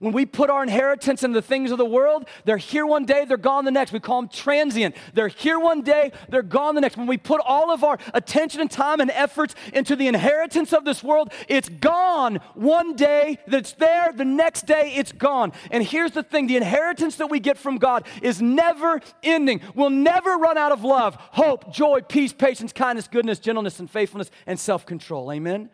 When 0.00 0.12
we 0.12 0.26
put 0.26 0.48
our 0.48 0.62
inheritance 0.62 1.24
in 1.24 1.32
the 1.32 1.42
things 1.42 1.72
of 1.72 1.78
the 1.78 1.84
world, 1.84 2.28
they're 2.44 2.56
here 2.56 2.86
one 2.86 3.04
day, 3.04 3.24
they're 3.24 3.36
gone 3.36 3.64
the 3.64 3.72
next. 3.72 3.92
We 3.92 3.98
call 3.98 4.22
them 4.22 4.28
transient. 4.28 4.94
They're 5.12 5.26
here 5.26 5.58
one 5.58 5.82
day, 5.82 6.12
they're 6.28 6.42
gone 6.42 6.76
the 6.76 6.80
next. 6.80 6.96
When 6.96 7.08
we 7.08 7.18
put 7.18 7.40
all 7.44 7.72
of 7.72 7.82
our 7.82 7.98
attention 8.14 8.60
and 8.60 8.70
time 8.70 9.00
and 9.00 9.10
efforts 9.10 9.56
into 9.72 9.96
the 9.96 10.06
inheritance 10.06 10.72
of 10.72 10.84
this 10.84 11.02
world, 11.02 11.32
it's 11.48 11.68
gone 11.68 12.36
one 12.54 12.94
day, 12.94 13.38
that's 13.48 13.72
there, 13.72 14.12
the 14.12 14.24
next 14.24 14.66
day, 14.66 14.92
it's 14.94 15.10
gone. 15.10 15.52
And 15.72 15.82
here's 15.82 16.12
the 16.12 16.22
thing 16.22 16.46
the 16.46 16.56
inheritance 16.56 17.16
that 17.16 17.28
we 17.28 17.40
get 17.40 17.58
from 17.58 17.78
God 17.78 18.06
is 18.22 18.40
never 18.40 19.00
ending. 19.24 19.60
We'll 19.74 19.90
never 19.90 20.36
run 20.36 20.56
out 20.56 20.70
of 20.70 20.84
love, 20.84 21.16
hope, 21.32 21.72
joy, 21.72 22.02
peace, 22.02 22.32
patience, 22.32 22.72
kindness, 22.72 23.08
goodness, 23.08 23.40
gentleness, 23.40 23.80
and 23.80 23.90
faithfulness, 23.90 24.30
and 24.46 24.60
self 24.60 24.86
control. 24.86 25.32
Amen? 25.32 25.70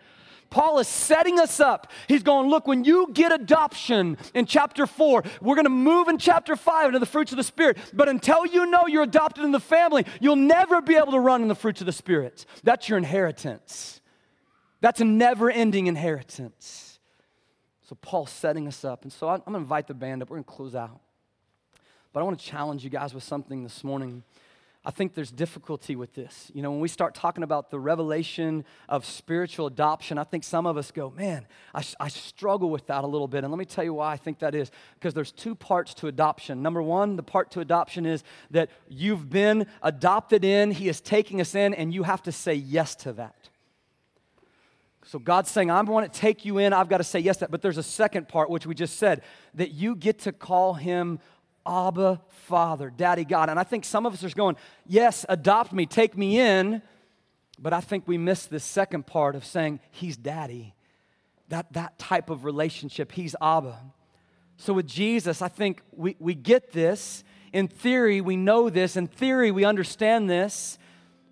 Paul 0.51 0.79
is 0.79 0.89
setting 0.89 1.41
us 1.41 1.61
up. 1.61 1.91
He's 2.07 2.23
going, 2.23 2.49
look, 2.49 2.67
when 2.67 2.85
you 2.85 3.09
get 3.13 3.33
adoption 3.33 4.17
in 4.35 4.47
chapter 4.47 4.87
four, 4.87 5.25
we're 5.41 5.57
going 5.57 5.65
to 5.65 5.71
move 5.71 6.09
in 6.09 6.19
chapter 6.19 6.57
five 6.57 6.87
into 6.87 6.99
the 6.99 7.07
fruits 7.07 7.33
of 7.33 7.37
the 7.37 7.45
Spirit. 7.45 7.79
But 7.93 8.09
until 8.09 8.47
you 8.47 8.67
know 8.67 8.87
you're 8.87 9.03
adopted 9.03 9.45
in 9.45 9.53
the 9.53 9.61
family, 9.61 10.07
you'll 10.21 10.37
never 10.37 10.81
be 10.81 10.97
able 10.97 11.13
to 11.13 11.21
run 11.21 11.43
in 11.43 11.49
the 11.49 11.55
fruits 11.55 11.81
of 11.81 11.87
the 11.87 11.93
Spirit. 11.93 12.47
That's 12.63 12.89
your 12.89 12.99
inheritance. 12.99 14.01
That's 14.81 15.01
a 15.01 15.05
never 15.05 15.51
ending 15.51 15.87
inheritance. 15.87 16.99
So 17.83 17.97
Paul's 18.01 18.31
setting 18.31 18.67
us 18.69 18.85
up. 18.85 19.03
And 19.03 19.13
so 19.13 19.29
I'm 19.29 19.41
going 19.41 19.53
to 19.53 19.59
invite 19.59 19.87
the 19.87 19.95
band 19.95 20.23
up. 20.23 20.31
We're 20.31 20.37
going 20.37 20.45
to 20.45 20.51
close 20.51 20.75
out. 20.75 21.01
But 22.13 22.21
I 22.21 22.23
want 22.23 22.39
to 22.39 22.47
challenge 22.47 22.85
you 22.85 22.91
guys 22.91 23.13
with 23.13 23.25
something 23.25 23.65
this 23.65 23.83
morning. 23.83 24.23
I 24.87 24.91
think 24.91 25.15
there's 25.15 25.31
difficulty 25.31 25.97
with 25.97 26.15
this. 26.15 26.51
You 26.53 26.61
know, 26.61 26.71
when 26.71 26.81
we 26.81 26.89
start 26.89 27.15
talking 27.15 27.43
about 27.43 27.71
the 27.71 27.81
revelation 27.81 28.67
of 28.87 29.07
spiritual 29.07 29.67
adoption, 29.67 30.19
I 30.19 30.25
think 30.25 30.45
some 30.45 30.67
of 30.67 30.77
us 30.77 30.91
go, 30.91 31.09
man, 31.11 31.47
I, 31.75 31.83
I, 31.99 32.09
struggle 32.09 32.69
with 32.69 32.87
that 32.89 33.03
a 33.03 33.07
little 33.07 33.27
bit. 33.27 33.45
And 33.45 33.51
let 33.51 33.59
me 33.59 33.65
tell 33.65 33.83
you 33.83 33.95
why 33.95 34.13
I 34.13 34.19
think 34.19 34.41
that 34.41 34.55
is. 34.55 34.71
Because 34.95 35.15
there's 35.15 35.33
two 35.33 35.55
parts 35.55 35.95
to 35.95 36.07
adoption. 36.07 36.61
Number 36.61 36.83
one, 36.83 37.17
the 37.17 37.23
part 37.23 37.51
to 37.53 37.61
adoption 37.61 38.05
is 38.05 38.25
that 38.51 38.69
you've 38.87 39.31
been 39.31 39.67
adopted 39.83 40.45
in, 40.45 40.71
He 40.71 40.91
is 40.91 41.01
taking 41.01 41.41
us 41.41 41.55
in, 41.55 41.73
and 41.73 41.95
you 41.95 42.03
have 42.03 42.23
to 42.25 42.33
say 42.33 42.55
yes 42.55 42.95
to 42.97 43.15
that. 43.15 43.49
So 45.07 45.19
God's 45.19 45.51
saying, 45.51 45.71
I 45.71 45.81
want 45.83 46.11
to 46.11 46.19
take 46.19 46.45
you 46.45 46.59
in, 46.59 46.73
I've 46.73 46.89
got 46.89 46.99
to 46.99 47.05
say 47.05 47.19
yes 47.21 47.37
to 47.37 47.41
that. 47.41 47.51
But 47.51 47.63
there's 47.63 47.79
a 47.79 47.83
second 47.83 48.29
part, 48.29 48.49
which 48.51 48.67
we 48.67 48.75
just 48.75 48.99
said, 48.99 49.23
that 49.55 49.73
you 49.73 49.97
get 49.97 50.21
to 50.21 50.33
call 50.33 50.75
Him 50.75 51.21
Abba, 51.67 52.21
Father, 52.47 52.93
Daddy 52.95 53.25
God. 53.25 53.49
And 53.49 53.59
I 53.59 53.65
think 53.65 53.85
some 53.85 54.07
of 54.07 54.13
us 54.13 54.25
are 54.25 54.31
going, 54.31 54.57
Yes, 54.87 55.25
adopt 55.29 55.73
me, 55.73 55.87
take 55.87 56.17
me 56.17 56.39
in. 56.39 56.83
But 57.59 57.73
I 57.73 57.81
think 57.81 58.09
we 58.09 58.19
miss 58.19 58.47
this 58.47 58.65
second 58.65 59.07
part 59.07 59.37
of 59.37 59.45
saying, 59.45 59.81
He's 59.91 60.17
Daddy. 60.17 60.75
That, 61.49 61.73
that 61.75 61.99
type 61.99 62.31
of 62.31 62.45
relationship, 62.45 63.13
He's 63.13 63.37
Abba. 63.41 63.79
So 64.57 64.73
with 64.75 64.87
Jesus, 64.87 65.43
I 65.43 65.49
think 65.49 65.83
we, 65.93 66.17
we 66.19 66.35
get 66.35 66.73
this. 66.73 67.25
In 67.53 67.69
theory, 67.69 68.21
we 68.21 68.37
know 68.37 68.71
this. 68.71 68.97
In 68.97 69.07
theory, 69.07 69.51
we 69.51 69.65
understand 69.65 70.29
this 70.29 70.79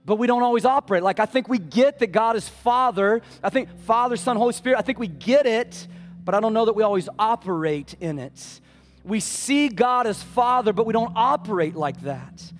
but 0.05 0.17
we 0.17 0.27
don't 0.27 0.43
always 0.43 0.65
operate. 0.65 1.03
Like, 1.03 1.21
I 1.21 1.27
think 1.27 1.49
we 1.49 1.59
get 1.59 2.01
that 2.01 2.09
God 2.09 2.37
is 2.37 2.49
Father. 2.49 3.23
I 3.43 3.51
think 3.51 3.69
Father, 3.81 4.17
Son, 4.17 4.37
Holy 4.37 4.53
Spirit, 4.53 4.79
I 4.79 4.83
think 4.83 4.99
we 4.99 5.07
get 5.07 5.47
it, 5.47 5.87
but 6.25 6.35
I 6.35 6.41
don't 6.41 6.53
know 6.53 6.65
that 6.65 6.75
we 6.75 6.83
always 6.83 7.09
operate 7.19 7.95
in 8.01 8.19
it. 8.19 8.61
We 9.05 9.21
see 9.21 9.69
God 9.69 10.07
as 10.07 10.23
Father, 10.23 10.73
but 10.73 10.87
we 10.87 10.93
don't 10.93 11.13
operate 11.17 11.75
like 11.75 12.03
that 12.03 12.53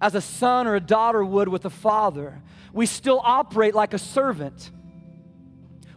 as 0.00 0.14
a 0.14 0.20
son 0.20 0.66
or 0.66 0.74
a 0.74 0.80
daughter 0.80 1.24
would 1.24 1.48
with 1.48 1.64
a 1.64 1.70
father. 1.70 2.42
We 2.72 2.86
still 2.86 3.20
operate 3.24 3.74
like 3.74 3.94
a 3.94 3.98
servant. 3.98 4.70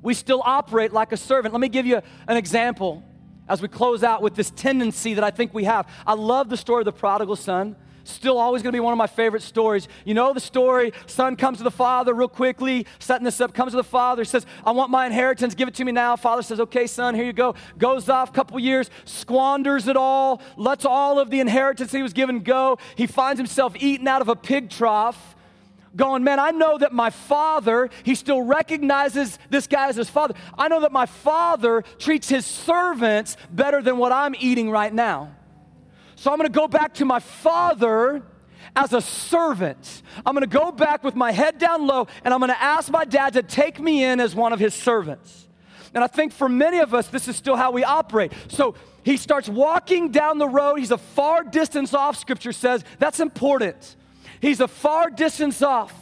We 0.02 0.14
still 0.14 0.42
operate 0.44 0.94
like 0.94 1.12
a 1.12 1.18
servant. 1.18 1.54
Let 1.54 1.60
me 1.60 1.70
give 1.70 1.86
you 1.86 2.02
an 2.28 2.38
example 2.38 3.04
as 3.48 3.62
we 3.62 3.68
close 3.68 4.04
out 4.04 4.22
with 4.22 4.36
this 4.36 4.52
tendency 4.52 5.16
that 5.16 5.24
I 5.24 5.32
think 5.32 5.54
we 5.54 5.66
have. 5.66 5.88
I 6.08 6.14
love 6.14 6.50
the 6.50 6.58
story 6.58 6.82
of 6.82 6.86
the 6.86 6.94
prodigal 6.94 7.36
son. 7.36 7.76
Still 8.10 8.40
always 8.40 8.64
going 8.64 8.74
to 8.74 8.76
be 8.76 8.80
one 8.80 8.92
of 8.92 8.98
my 8.98 9.08
favorite 9.08 9.44
stories. 9.44 9.88
You 10.04 10.16
know 10.16 10.34
the 10.34 10.40
story, 10.40 10.94
son 11.06 11.36
comes 11.36 11.60
to 11.60 11.64
the 11.64 11.72
father 11.72 12.14
real 12.14 12.28
quickly, 12.28 12.88
setting 12.98 13.24
this 13.24 13.40
up, 13.40 13.54
comes 13.54 13.74
to 13.74 13.78
the 13.78 13.84
father, 13.84 14.26
says, 14.26 14.46
I 14.66 14.72
want 14.72 14.90
my 14.90 15.06
inheritance, 15.06 15.54
give 15.54 15.68
it 15.68 15.76
to 15.76 15.86
me 15.86 15.92
now. 15.92 16.16
Father 16.16 16.42
says, 16.42 16.60
okay, 16.60 16.88
son, 16.88 17.14
here 17.14 17.26
you 17.26 17.34
go. 17.34 17.54
Goes 17.78 18.10
off 18.10 18.30
a 18.30 18.34
couple 18.34 18.60
years, 18.60 18.90
squanders 19.06 19.88
it 19.88 19.96
all, 19.96 20.42
lets 20.58 20.86
all 20.86 21.20
of 21.20 21.30
the 21.30 21.40
inheritance 21.40 21.92
he 21.92 22.02
was 22.02 22.14
given 22.14 22.40
go. 22.40 22.80
He 22.96 23.06
finds 23.06 23.40
himself 23.40 23.76
eaten 23.78 24.08
out 24.08 24.22
of 24.22 24.28
a 24.28 24.36
pig 24.36 24.70
trough 24.70 25.36
going, 25.96 26.24
Man, 26.24 26.40
I 26.40 26.52
know 26.52 26.78
that 26.78 26.94
my 26.94 27.10
father, 27.10 27.90
he 28.04 28.16
still 28.16 28.42
recognizes 28.42 29.38
this 29.50 29.68
guy 29.68 29.90
as 29.90 29.96
his 29.96 30.10
father. 30.10 30.34
I 30.58 30.68
know 30.68 30.82
that 30.82 30.92
my 30.92 31.06
father 31.06 31.84
treats 31.98 32.30
his 32.30 32.46
servants 32.46 33.38
better 33.52 33.82
than 33.82 33.98
what 33.98 34.12
I'm 34.12 34.36
eating 34.40 34.70
right 34.72 34.94
now. 34.94 35.32
So 36.20 36.34
I'm 36.34 36.38
gonna 36.38 36.50
go 36.50 36.68
back 36.68 36.96
to 36.96 37.06
my 37.06 37.22
father 37.22 38.22
as 38.76 38.92
a 38.92 39.00
servant. 39.00 40.02
I'm 40.26 40.34
gonna 40.34 40.48
go 40.48 40.70
back 40.70 41.02
with 41.02 41.16
my 41.16 41.32
head 41.32 41.58
down 41.58 41.88
low 41.88 42.08
and 42.26 42.34
I'm 42.34 42.42
gonna 42.42 42.58
ask 42.60 42.92
my 42.92 43.06
dad 43.06 43.32
to 43.34 43.42
take 43.42 43.80
me 43.80 44.04
in 44.04 44.20
as 44.20 44.36
one 44.36 44.52
of 44.52 44.60
his 44.60 44.74
servants. 44.74 45.48
And 45.94 46.04
I 46.04 46.08
think 46.08 46.34
for 46.34 46.50
many 46.50 46.80
of 46.80 46.94
us, 46.94 47.08
this 47.08 47.30
is 47.30 47.38
still 47.38 47.56
how 47.56 47.72
we 47.72 47.86
operate. 47.86 48.34
So 48.50 48.76
he 49.06 49.16
starts 49.16 49.48
walking 49.48 50.12
down 50.12 50.40
the 50.40 50.48
road. 50.50 50.80
He's 50.80 50.92
a 50.92 50.98
far 50.98 51.46
distance 51.46 51.94
off, 51.94 52.18
scripture 52.18 52.52
says. 52.52 52.84
That's 52.98 53.22
important. 53.22 53.96
He's 54.42 54.60
a 54.60 54.68
far 54.68 55.10
distance 55.10 55.62
off. 55.62 55.94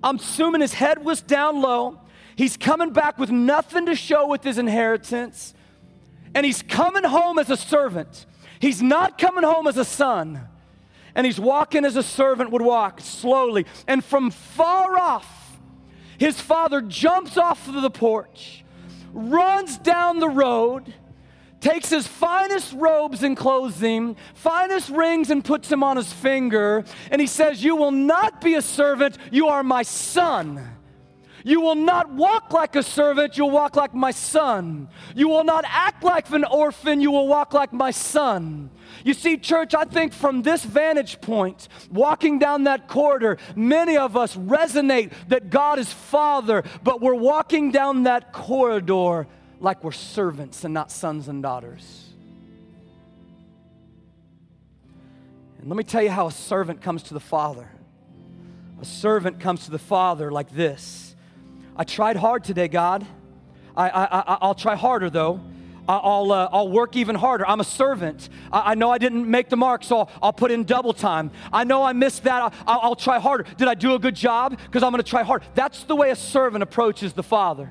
I'm 0.00 0.14
assuming 0.14 0.60
his 0.60 0.74
head 0.74 1.04
was 1.04 1.22
down 1.22 1.60
low. 1.60 1.98
He's 2.36 2.56
coming 2.56 2.92
back 2.92 3.18
with 3.18 3.32
nothing 3.32 3.86
to 3.86 3.96
show 3.96 4.28
with 4.28 4.44
his 4.44 4.58
inheritance. 4.58 5.54
And 6.36 6.46
he's 6.46 6.62
coming 6.62 7.02
home 7.02 7.40
as 7.40 7.50
a 7.50 7.56
servant. 7.56 8.26
He's 8.60 8.82
not 8.82 9.18
coming 9.18 9.44
home 9.44 9.66
as 9.66 9.76
a 9.76 9.84
son, 9.84 10.48
and 11.14 11.26
he's 11.26 11.40
walking 11.40 11.84
as 11.84 11.96
a 11.96 12.02
servant 12.02 12.50
would 12.50 12.62
walk 12.62 13.00
slowly. 13.00 13.66
And 13.86 14.04
from 14.04 14.30
far 14.30 14.98
off, 14.98 15.58
his 16.18 16.40
father 16.40 16.80
jumps 16.80 17.36
off 17.36 17.68
of 17.68 17.80
the 17.80 17.90
porch, 17.90 18.64
runs 19.12 19.78
down 19.78 20.18
the 20.18 20.28
road, 20.28 20.94
takes 21.60 21.90
his 21.90 22.06
finest 22.06 22.72
robes 22.74 23.22
and 23.22 23.36
clothes 23.36 23.80
him, 23.80 24.16
finest 24.34 24.88
rings 24.90 25.30
and 25.30 25.44
puts 25.44 25.70
him 25.70 25.82
on 25.82 25.96
his 25.96 26.12
finger, 26.12 26.84
and 27.10 27.20
he 27.20 27.26
says, 27.26 27.62
You 27.62 27.76
will 27.76 27.90
not 27.90 28.40
be 28.40 28.54
a 28.54 28.62
servant, 28.62 29.18
you 29.30 29.48
are 29.48 29.62
my 29.62 29.82
son. 29.82 30.75
You 31.46 31.60
will 31.60 31.76
not 31.76 32.10
walk 32.10 32.52
like 32.52 32.74
a 32.74 32.82
servant, 32.82 33.36
you'll 33.36 33.52
walk 33.52 33.76
like 33.76 33.94
my 33.94 34.10
son. 34.10 34.88
You 35.14 35.28
will 35.28 35.44
not 35.44 35.64
act 35.64 36.02
like 36.02 36.28
an 36.32 36.42
orphan, 36.42 37.00
you 37.00 37.12
will 37.12 37.28
walk 37.28 37.54
like 37.54 37.72
my 37.72 37.92
son. 37.92 38.68
You 39.04 39.14
see, 39.14 39.36
church, 39.36 39.72
I 39.72 39.84
think 39.84 40.12
from 40.12 40.42
this 40.42 40.64
vantage 40.64 41.20
point, 41.20 41.68
walking 41.88 42.40
down 42.40 42.64
that 42.64 42.88
corridor, 42.88 43.38
many 43.54 43.96
of 43.96 44.16
us 44.16 44.34
resonate 44.36 45.12
that 45.28 45.48
God 45.48 45.78
is 45.78 45.92
Father, 45.92 46.64
but 46.82 47.00
we're 47.00 47.14
walking 47.14 47.70
down 47.70 48.02
that 48.02 48.32
corridor 48.32 49.28
like 49.60 49.84
we're 49.84 49.92
servants 49.92 50.64
and 50.64 50.74
not 50.74 50.90
sons 50.90 51.28
and 51.28 51.44
daughters. 51.44 52.06
And 55.60 55.68
let 55.68 55.76
me 55.76 55.84
tell 55.84 56.02
you 56.02 56.10
how 56.10 56.26
a 56.26 56.32
servant 56.32 56.80
comes 56.80 57.04
to 57.04 57.14
the 57.14 57.20
Father. 57.20 57.70
A 58.82 58.84
servant 58.84 59.38
comes 59.38 59.66
to 59.66 59.70
the 59.70 59.78
Father 59.78 60.32
like 60.32 60.50
this 60.50 61.05
I 61.78 61.84
tried 61.84 62.16
hard 62.16 62.44
today, 62.44 62.68
God. 62.68 63.06
I, 63.76 63.90
I, 63.90 64.36
I, 64.40 64.46
will 64.46 64.54
try 64.54 64.74
harder, 64.74 65.10
though. 65.10 65.40
I'll, 65.88 66.32
uh, 66.32 66.48
I'll 66.50 66.68
work 66.68 66.96
even 66.96 67.14
harder. 67.14 67.46
I'm 67.46 67.60
a 67.60 67.64
servant. 67.64 68.28
I, 68.50 68.72
I, 68.72 68.74
know 68.74 68.90
I 68.90 68.98
didn't 68.98 69.30
make 69.30 69.50
the 69.50 69.56
mark, 69.56 69.84
so 69.84 69.98
I'll, 69.98 70.10
I'll, 70.22 70.32
put 70.32 70.50
in 70.50 70.64
double 70.64 70.94
time. 70.94 71.30
I 71.52 71.64
know 71.64 71.82
I 71.82 71.92
missed 71.92 72.24
that. 72.24 72.42
I'll, 72.66 72.80
I'll 72.80 72.96
try 72.96 73.18
harder. 73.18 73.44
Did 73.56 73.68
I 73.68 73.74
do 73.74 73.94
a 73.94 73.98
good 73.98 74.16
job? 74.16 74.58
Because 74.58 74.82
I'm 74.82 74.90
going 74.90 75.02
to 75.02 75.08
try 75.08 75.22
hard. 75.22 75.42
That's 75.54 75.84
the 75.84 75.94
way 75.94 76.10
a 76.10 76.16
servant 76.16 76.62
approaches 76.62 77.12
the 77.12 77.22
Father. 77.22 77.70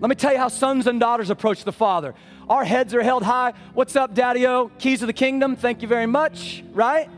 Let 0.00 0.08
me 0.08 0.14
tell 0.14 0.32
you 0.32 0.38
how 0.38 0.48
sons 0.48 0.86
and 0.86 1.00
daughters 1.00 1.30
approach 1.30 1.64
the 1.64 1.72
Father. 1.72 2.14
Our 2.48 2.64
heads 2.64 2.94
are 2.94 3.02
held 3.02 3.24
high. 3.24 3.54
What's 3.74 3.96
up, 3.96 4.14
Daddy 4.14 4.46
O? 4.46 4.70
Keys 4.78 5.02
of 5.02 5.08
the 5.08 5.12
kingdom. 5.12 5.56
Thank 5.56 5.82
you 5.82 5.88
very 5.88 6.06
much, 6.06 6.62
right? 6.72 7.10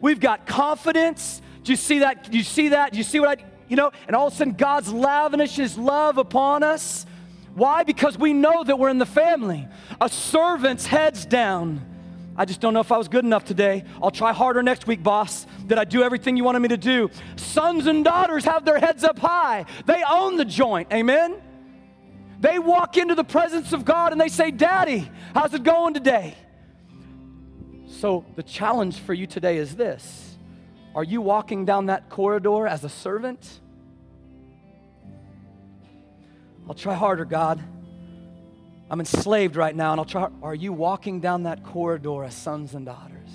We've 0.00 0.20
got 0.20 0.46
confidence. 0.46 1.40
Do 1.62 1.72
you 1.72 1.76
see 1.76 2.00
that? 2.00 2.30
Do 2.30 2.36
you 2.36 2.44
see 2.44 2.70
that? 2.70 2.92
Do 2.92 2.98
you 2.98 3.04
see 3.04 3.20
what 3.20 3.38
I 3.38 3.44
you 3.68 3.76
know, 3.76 3.90
and 4.06 4.16
all 4.16 4.28
of 4.28 4.32
a 4.32 4.36
sudden 4.36 4.54
God's 4.54 4.92
lavishes 4.92 5.76
love 5.76 6.18
upon 6.18 6.62
us. 6.62 7.06
Why? 7.54 7.84
Because 7.84 8.18
we 8.18 8.32
know 8.32 8.64
that 8.64 8.78
we're 8.78 8.90
in 8.90 8.98
the 8.98 9.06
family. 9.06 9.66
A 10.00 10.08
servant's 10.08 10.86
head's 10.86 11.24
down. 11.24 11.84
I 12.36 12.44
just 12.44 12.60
don't 12.60 12.74
know 12.74 12.80
if 12.80 12.92
I 12.92 12.98
was 12.98 13.08
good 13.08 13.24
enough 13.24 13.44
today. 13.44 13.84
I'll 14.02 14.10
try 14.10 14.32
harder 14.32 14.62
next 14.62 14.86
week, 14.86 15.02
boss. 15.02 15.46
Did 15.66 15.78
I 15.78 15.84
do 15.84 16.02
everything 16.02 16.36
you 16.36 16.44
wanted 16.44 16.60
me 16.60 16.68
to 16.68 16.76
do? 16.76 17.10
Sons 17.36 17.86
and 17.86 18.04
daughters 18.04 18.44
have 18.44 18.66
their 18.66 18.78
heads 18.78 19.04
up 19.04 19.18
high. 19.18 19.64
They 19.86 20.02
own 20.08 20.36
the 20.36 20.44
joint. 20.44 20.92
Amen? 20.92 21.36
They 22.38 22.58
walk 22.58 22.98
into 22.98 23.14
the 23.14 23.24
presence 23.24 23.72
of 23.72 23.86
God 23.86 24.12
and 24.12 24.20
they 24.20 24.28
say, 24.28 24.50
Daddy, 24.50 25.10
how's 25.32 25.54
it 25.54 25.62
going 25.62 25.94
today? 25.94 26.34
So, 27.88 28.26
the 28.34 28.42
challenge 28.42 28.98
for 29.00 29.14
you 29.14 29.26
today 29.26 29.56
is 29.56 29.74
this 29.74 30.25
Are 30.96 31.04
you 31.04 31.20
walking 31.20 31.66
down 31.66 31.86
that 31.86 32.08
corridor 32.08 32.66
as 32.66 32.82
a 32.82 32.88
servant? 32.88 33.60
I'll 36.66 36.74
try 36.74 36.94
harder, 36.94 37.26
God. 37.26 37.62
I'm 38.90 38.98
enslaved 38.98 39.56
right 39.56 39.76
now, 39.76 39.92
and 39.92 40.00
I'll 40.00 40.06
try. 40.06 40.30
Are 40.42 40.54
you 40.54 40.72
walking 40.72 41.20
down 41.20 41.42
that 41.42 41.62
corridor 41.64 42.24
as 42.24 42.34
sons 42.34 42.74
and 42.74 42.86
daughters? 42.86 43.28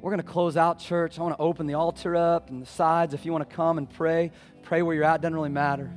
We're 0.00 0.10
going 0.10 0.22
to 0.22 0.26
close 0.26 0.56
out, 0.56 0.78
church. 0.78 1.18
I 1.18 1.22
want 1.22 1.36
to 1.36 1.42
open 1.42 1.66
the 1.66 1.74
altar 1.74 2.16
up 2.16 2.48
and 2.48 2.62
the 2.62 2.66
sides. 2.66 3.12
If 3.12 3.26
you 3.26 3.32
want 3.32 3.46
to 3.48 3.54
come 3.54 3.76
and 3.76 3.90
pray, 3.90 4.32
pray 4.62 4.80
where 4.80 4.94
you're 4.94 5.04
at, 5.04 5.20
doesn't 5.20 5.34
really 5.34 5.50
matter. 5.50 5.92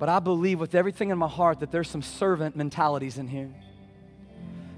But 0.00 0.08
I 0.08 0.18
believe 0.18 0.58
with 0.58 0.74
everything 0.74 1.10
in 1.10 1.18
my 1.18 1.28
heart 1.28 1.60
that 1.60 1.70
there's 1.70 1.88
some 1.88 2.02
servant 2.02 2.56
mentalities 2.56 3.18
in 3.18 3.28
here. 3.28 3.54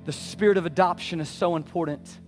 The 0.04 0.12
spirit 0.12 0.58
of 0.58 0.66
adoption 0.66 1.20
is 1.20 1.30
so 1.30 1.56
important 1.56 2.18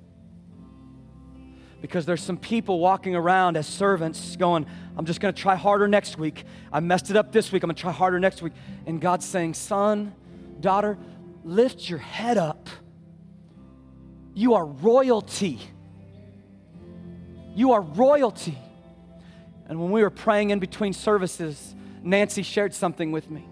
because 1.87 2.05
there's 2.05 2.23
some 2.23 2.37
people 2.37 2.81
walking 2.81 3.15
around 3.15 3.57
as 3.57 3.67
servants 3.67 4.35
going, 4.37 4.67
I'm 4.97 5.07
just 5.07 5.21
going 5.21 5.33
to 5.33 5.41
try 5.41 5.55
harder 5.55 5.87
next 5.87 6.19
week. 6.19 6.45
I 6.73 6.81
messed 6.81 7.11
it 7.11 7.17
up 7.17 7.31
this 7.31 7.53
week. 7.53 7.63
I'm 7.63 7.69
going 7.69 7.77
to 7.77 7.81
try 7.81 7.93
harder 7.93 8.19
next 8.19 8.43
week. 8.43 8.53
And 8.87 9.01
God's 9.01 9.25
saying, 9.25 9.55
Son, 9.55 10.13
daughter, 10.61 10.99
lift 11.45 11.89
your 11.89 12.01
head 12.01 12.39
up. 12.39 12.69
You 14.35 14.55
are 14.55 14.67
royalty. 14.67 15.61
You 17.55 17.73
are 17.73 17.81
royalty. 17.81 18.59
And 19.69 19.81
when 19.81 19.93
we 19.93 20.03
were 20.03 20.11
praying 20.11 20.51
in 20.51 20.59
between 20.59 20.93
services, 20.93 21.75
Nancy 22.03 22.43
shared 22.43 22.75
something 22.75 23.13
with 23.13 23.31
me. 23.31 23.47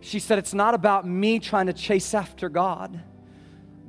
She 0.00 0.20
said, 0.20 0.38
It's 0.38 0.54
not 0.54 0.74
about 0.74 1.06
me 1.06 1.40
trying 1.40 1.66
to 1.66 1.72
chase 1.72 2.14
after 2.14 2.48
God. 2.48 3.00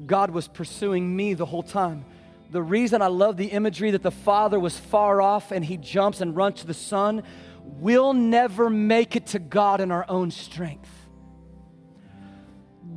God 0.06 0.32
was 0.32 0.48
pursuing 0.48 1.16
me 1.16 1.36
the 1.36 1.46
whole 1.46 1.64
time. 1.64 2.06
The 2.52 2.62
reason 2.62 3.02
I 3.02 3.08
love 3.08 3.38
the 3.38 3.47
imagery 3.47 3.91
that 3.91 4.04
the 4.04 4.12
Father 4.12 4.60
was 4.60 4.78
far 4.78 5.22
off 5.22 5.52
and 5.52 5.64
he 5.64 5.78
jumps 5.78 6.20
and 6.20 6.36
runs 6.36 6.60
to 6.60 6.68
the 6.68 6.74
Son, 6.74 7.24
we'll 7.64 8.14
never 8.14 8.70
make 8.70 9.16
it 9.16 9.28
to 9.28 9.39
God 9.39 9.80
in 9.80 9.89
our 9.89 10.06
own 10.10 10.32
strength. 10.32 10.89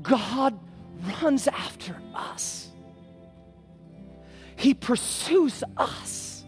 God 0.02 0.58
runs 1.22 1.46
after 1.46 1.96
us, 2.14 2.68
He 4.56 4.74
pursues 4.74 5.62
us. 5.76 6.44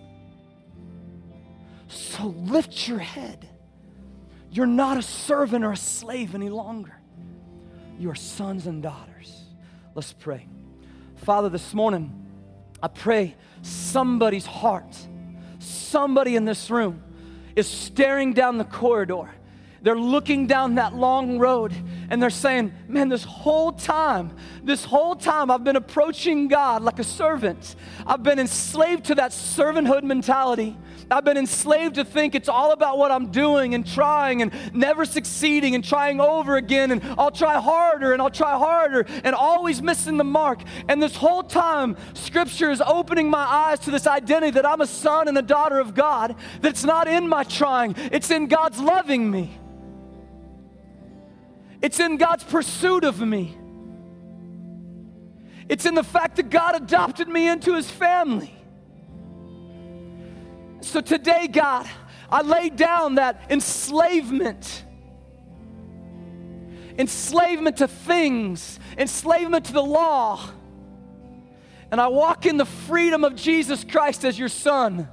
So 1.88 2.26
lift 2.26 2.88
your 2.88 2.98
head. 2.98 3.48
You're 4.50 4.66
not 4.66 4.96
a 4.96 5.02
servant 5.02 5.64
or 5.64 5.72
a 5.72 5.76
slave 5.76 6.34
any 6.34 6.48
longer. 6.48 6.94
You 7.98 8.10
are 8.10 8.14
sons 8.14 8.66
and 8.66 8.82
daughters. 8.82 9.44
Let's 9.94 10.12
pray. 10.12 10.48
Father, 11.16 11.48
this 11.48 11.72
morning, 11.72 12.25
I 12.82 12.88
pray 12.88 13.36
somebody's 13.62 14.46
heart, 14.46 14.96
somebody 15.58 16.36
in 16.36 16.44
this 16.44 16.70
room 16.70 17.02
is 17.54 17.66
staring 17.66 18.32
down 18.32 18.58
the 18.58 18.64
corridor. 18.64 19.30
They're 19.86 19.94
looking 19.94 20.48
down 20.48 20.74
that 20.74 20.96
long 20.96 21.38
road 21.38 21.72
and 22.10 22.20
they're 22.20 22.28
saying, 22.28 22.74
Man, 22.88 23.08
this 23.08 23.22
whole 23.22 23.70
time, 23.70 24.36
this 24.64 24.84
whole 24.84 25.14
time 25.14 25.48
I've 25.48 25.62
been 25.62 25.76
approaching 25.76 26.48
God 26.48 26.82
like 26.82 26.98
a 26.98 27.04
servant. 27.04 27.76
I've 28.04 28.24
been 28.24 28.40
enslaved 28.40 29.04
to 29.04 29.14
that 29.14 29.30
servanthood 29.30 30.02
mentality. 30.02 30.76
I've 31.08 31.24
been 31.24 31.36
enslaved 31.36 31.94
to 31.94 32.04
think 32.04 32.34
it's 32.34 32.48
all 32.48 32.72
about 32.72 32.98
what 32.98 33.12
I'm 33.12 33.30
doing 33.30 33.76
and 33.76 33.86
trying 33.86 34.42
and 34.42 34.50
never 34.74 35.04
succeeding 35.04 35.76
and 35.76 35.84
trying 35.84 36.20
over 36.20 36.56
again 36.56 36.90
and 36.90 37.00
I'll 37.16 37.30
try 37.30 37.60
harder 37.60 38.12
and 38.12 38.20
I'll 38.20 38.28
try 38.28 38.58
harder 38.58 39.06
and 39.22 39.36
always 39.36 39.80
missing 39.80 40.16
the 40.16 40.24
mark. 40.24 40.62
And 40.88 41.00
this 41.00 41.14
whole 41.14 41.44
time, 41.44 41.96
Scripture 42.14 42.72
is 42.72 42.82
opening 42.84 43.30
my 43.30 43.44
eyes 43.44 43.78
to 43.80 43.92
this 43.92 44.08
identity 44.08 44.50
that 44.50 44.66
I'm 44.66 44.80
a 44.80 44.86
son 44.88 45.28
and 45.28 45.38
a 45.38 45.42
daughter 45.42 45.78
of 45.78 45.94
God, 45.94 46.34
that 46.62 46.70
it's 46.70 46.82
not 46.82 47.06
in 47.06 47.28
my 47.28 47.44
trying, 47.44 47.94
it's 48.10 48.32
in 48.32 48.48
God's 48.48 48.80
loving 48.80 49.30
me, 49.30 49.60
it's 51.86 52.00
in 52.00 52.16
God's 52.16 52.42
pursuit 52.42 53.04
of 53.04 53.20
me. 53.20 53.56
It's 55.68 55.86
in 55.86 55.94
the 55.94 56.02
fact 56.02 56.34
that 56.34 56.50
God 56.50 56.74
adopted 56.74 57.28
me 57.28 57.46
into 57.46 57.76
his 57.76 57.88
family. 57.88 58.52
So 60.80 61.00
today, 61.00 61.46
God, 61.46 61.88
I 62.28 62.42
lay 62.42 62.70
down 62.70 63.14
that 63.14 63.40
enslavement. 63.50 64.84
Enslavement 66.98 67.76
to 67.76 67.86
things, 67.86 68.80
enslavement 68.98 69.66
to 69.66 69.72
the 69.72 69.84
law. 69.84 70.44
And 71.92 72.00
I 72.00 72.08
walk 72.08 72.46
in 72.46 72.56
the 72.56 72.64
freedom 72.64 73.22
of 73.22 73.36
Jesus 73.36 73.84
Christ 73.84 74.24
as 74.24 74.36
your 74.36 74.48
son. 74.48 75.08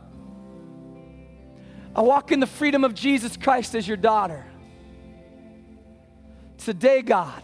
I 1.95 2.01
walk 2.01 2.31
in 2.31 2.39
the 2.39 2.47
freedom 2.47 2.83
of 2.83 2.95
Jesus 2.95 3.37
Christ 3.37 3.75
as 3.75 3.87
your 3.87 3.97
daughter. 3.97 4.43
Today, 6.63 7.01
God, 7.01 7.43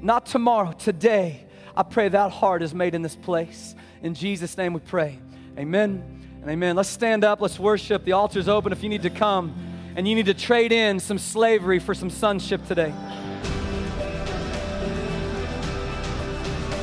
not 0.00 0.26
tomorrow, 0.26 0.72
today, 0.72 1.46
I 1.76 1.84
pray 1.84 2.08
that 2.08 2.32
heart 2.32 2.60
is 2.60 2.74
made 2.74 2.96
in 2.96 3.02
this 3.02 3.14
place. 3.14 3.76
In 4.02 4.14
Jesus' 4.14 4.56
name 4.58 4.72
we 4.72 4.80
pray. 4.80 5.20
Amen 5.56 6.02
and 6.42 6.50
amen. 6.50 6.74
Let's 6.74 6.88
stand 6.88 7.22
up. 7.22 7.40
Let's 7.40 7.56
worship. 7.56 8.04
The 8.04 8.12
altar's 8.12 8.48
open 8.48 8.72
if 8.72 8.82
you 8.82 8.88
need 8.88 9.02
to 9.02 9.10
come 9.10 9.54
and 9.94 10.08
you 10.08 10.16
need 10.16 10.26
to 10.26 10.34
trade 10.34 10.72
in 10.72 10.98
some 10.98 11.18
slavery 11.18 11.78
for 11.78 11.94
some 11.94 12.10
sonship 12.10 12.66
today. 12.66 12.92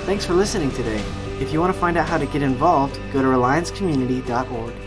Thanks 0.05 0.25
for 0.25 0.33
listening 0.33 0.71
today. 0.71 1.03
If 1.41 1.51
you 1.51 1.59
want 1.59 1.73
to 1.73 1.79
find 1.79 1.97
out 1.97 2.07
how 2.07 2.17
to 2.17 2.25
get 2.25 2.41
involved, 2.41 2.97
go 3.11 3.21
to 3.21 3.27
reliancecommunity.org. 3.27 4.84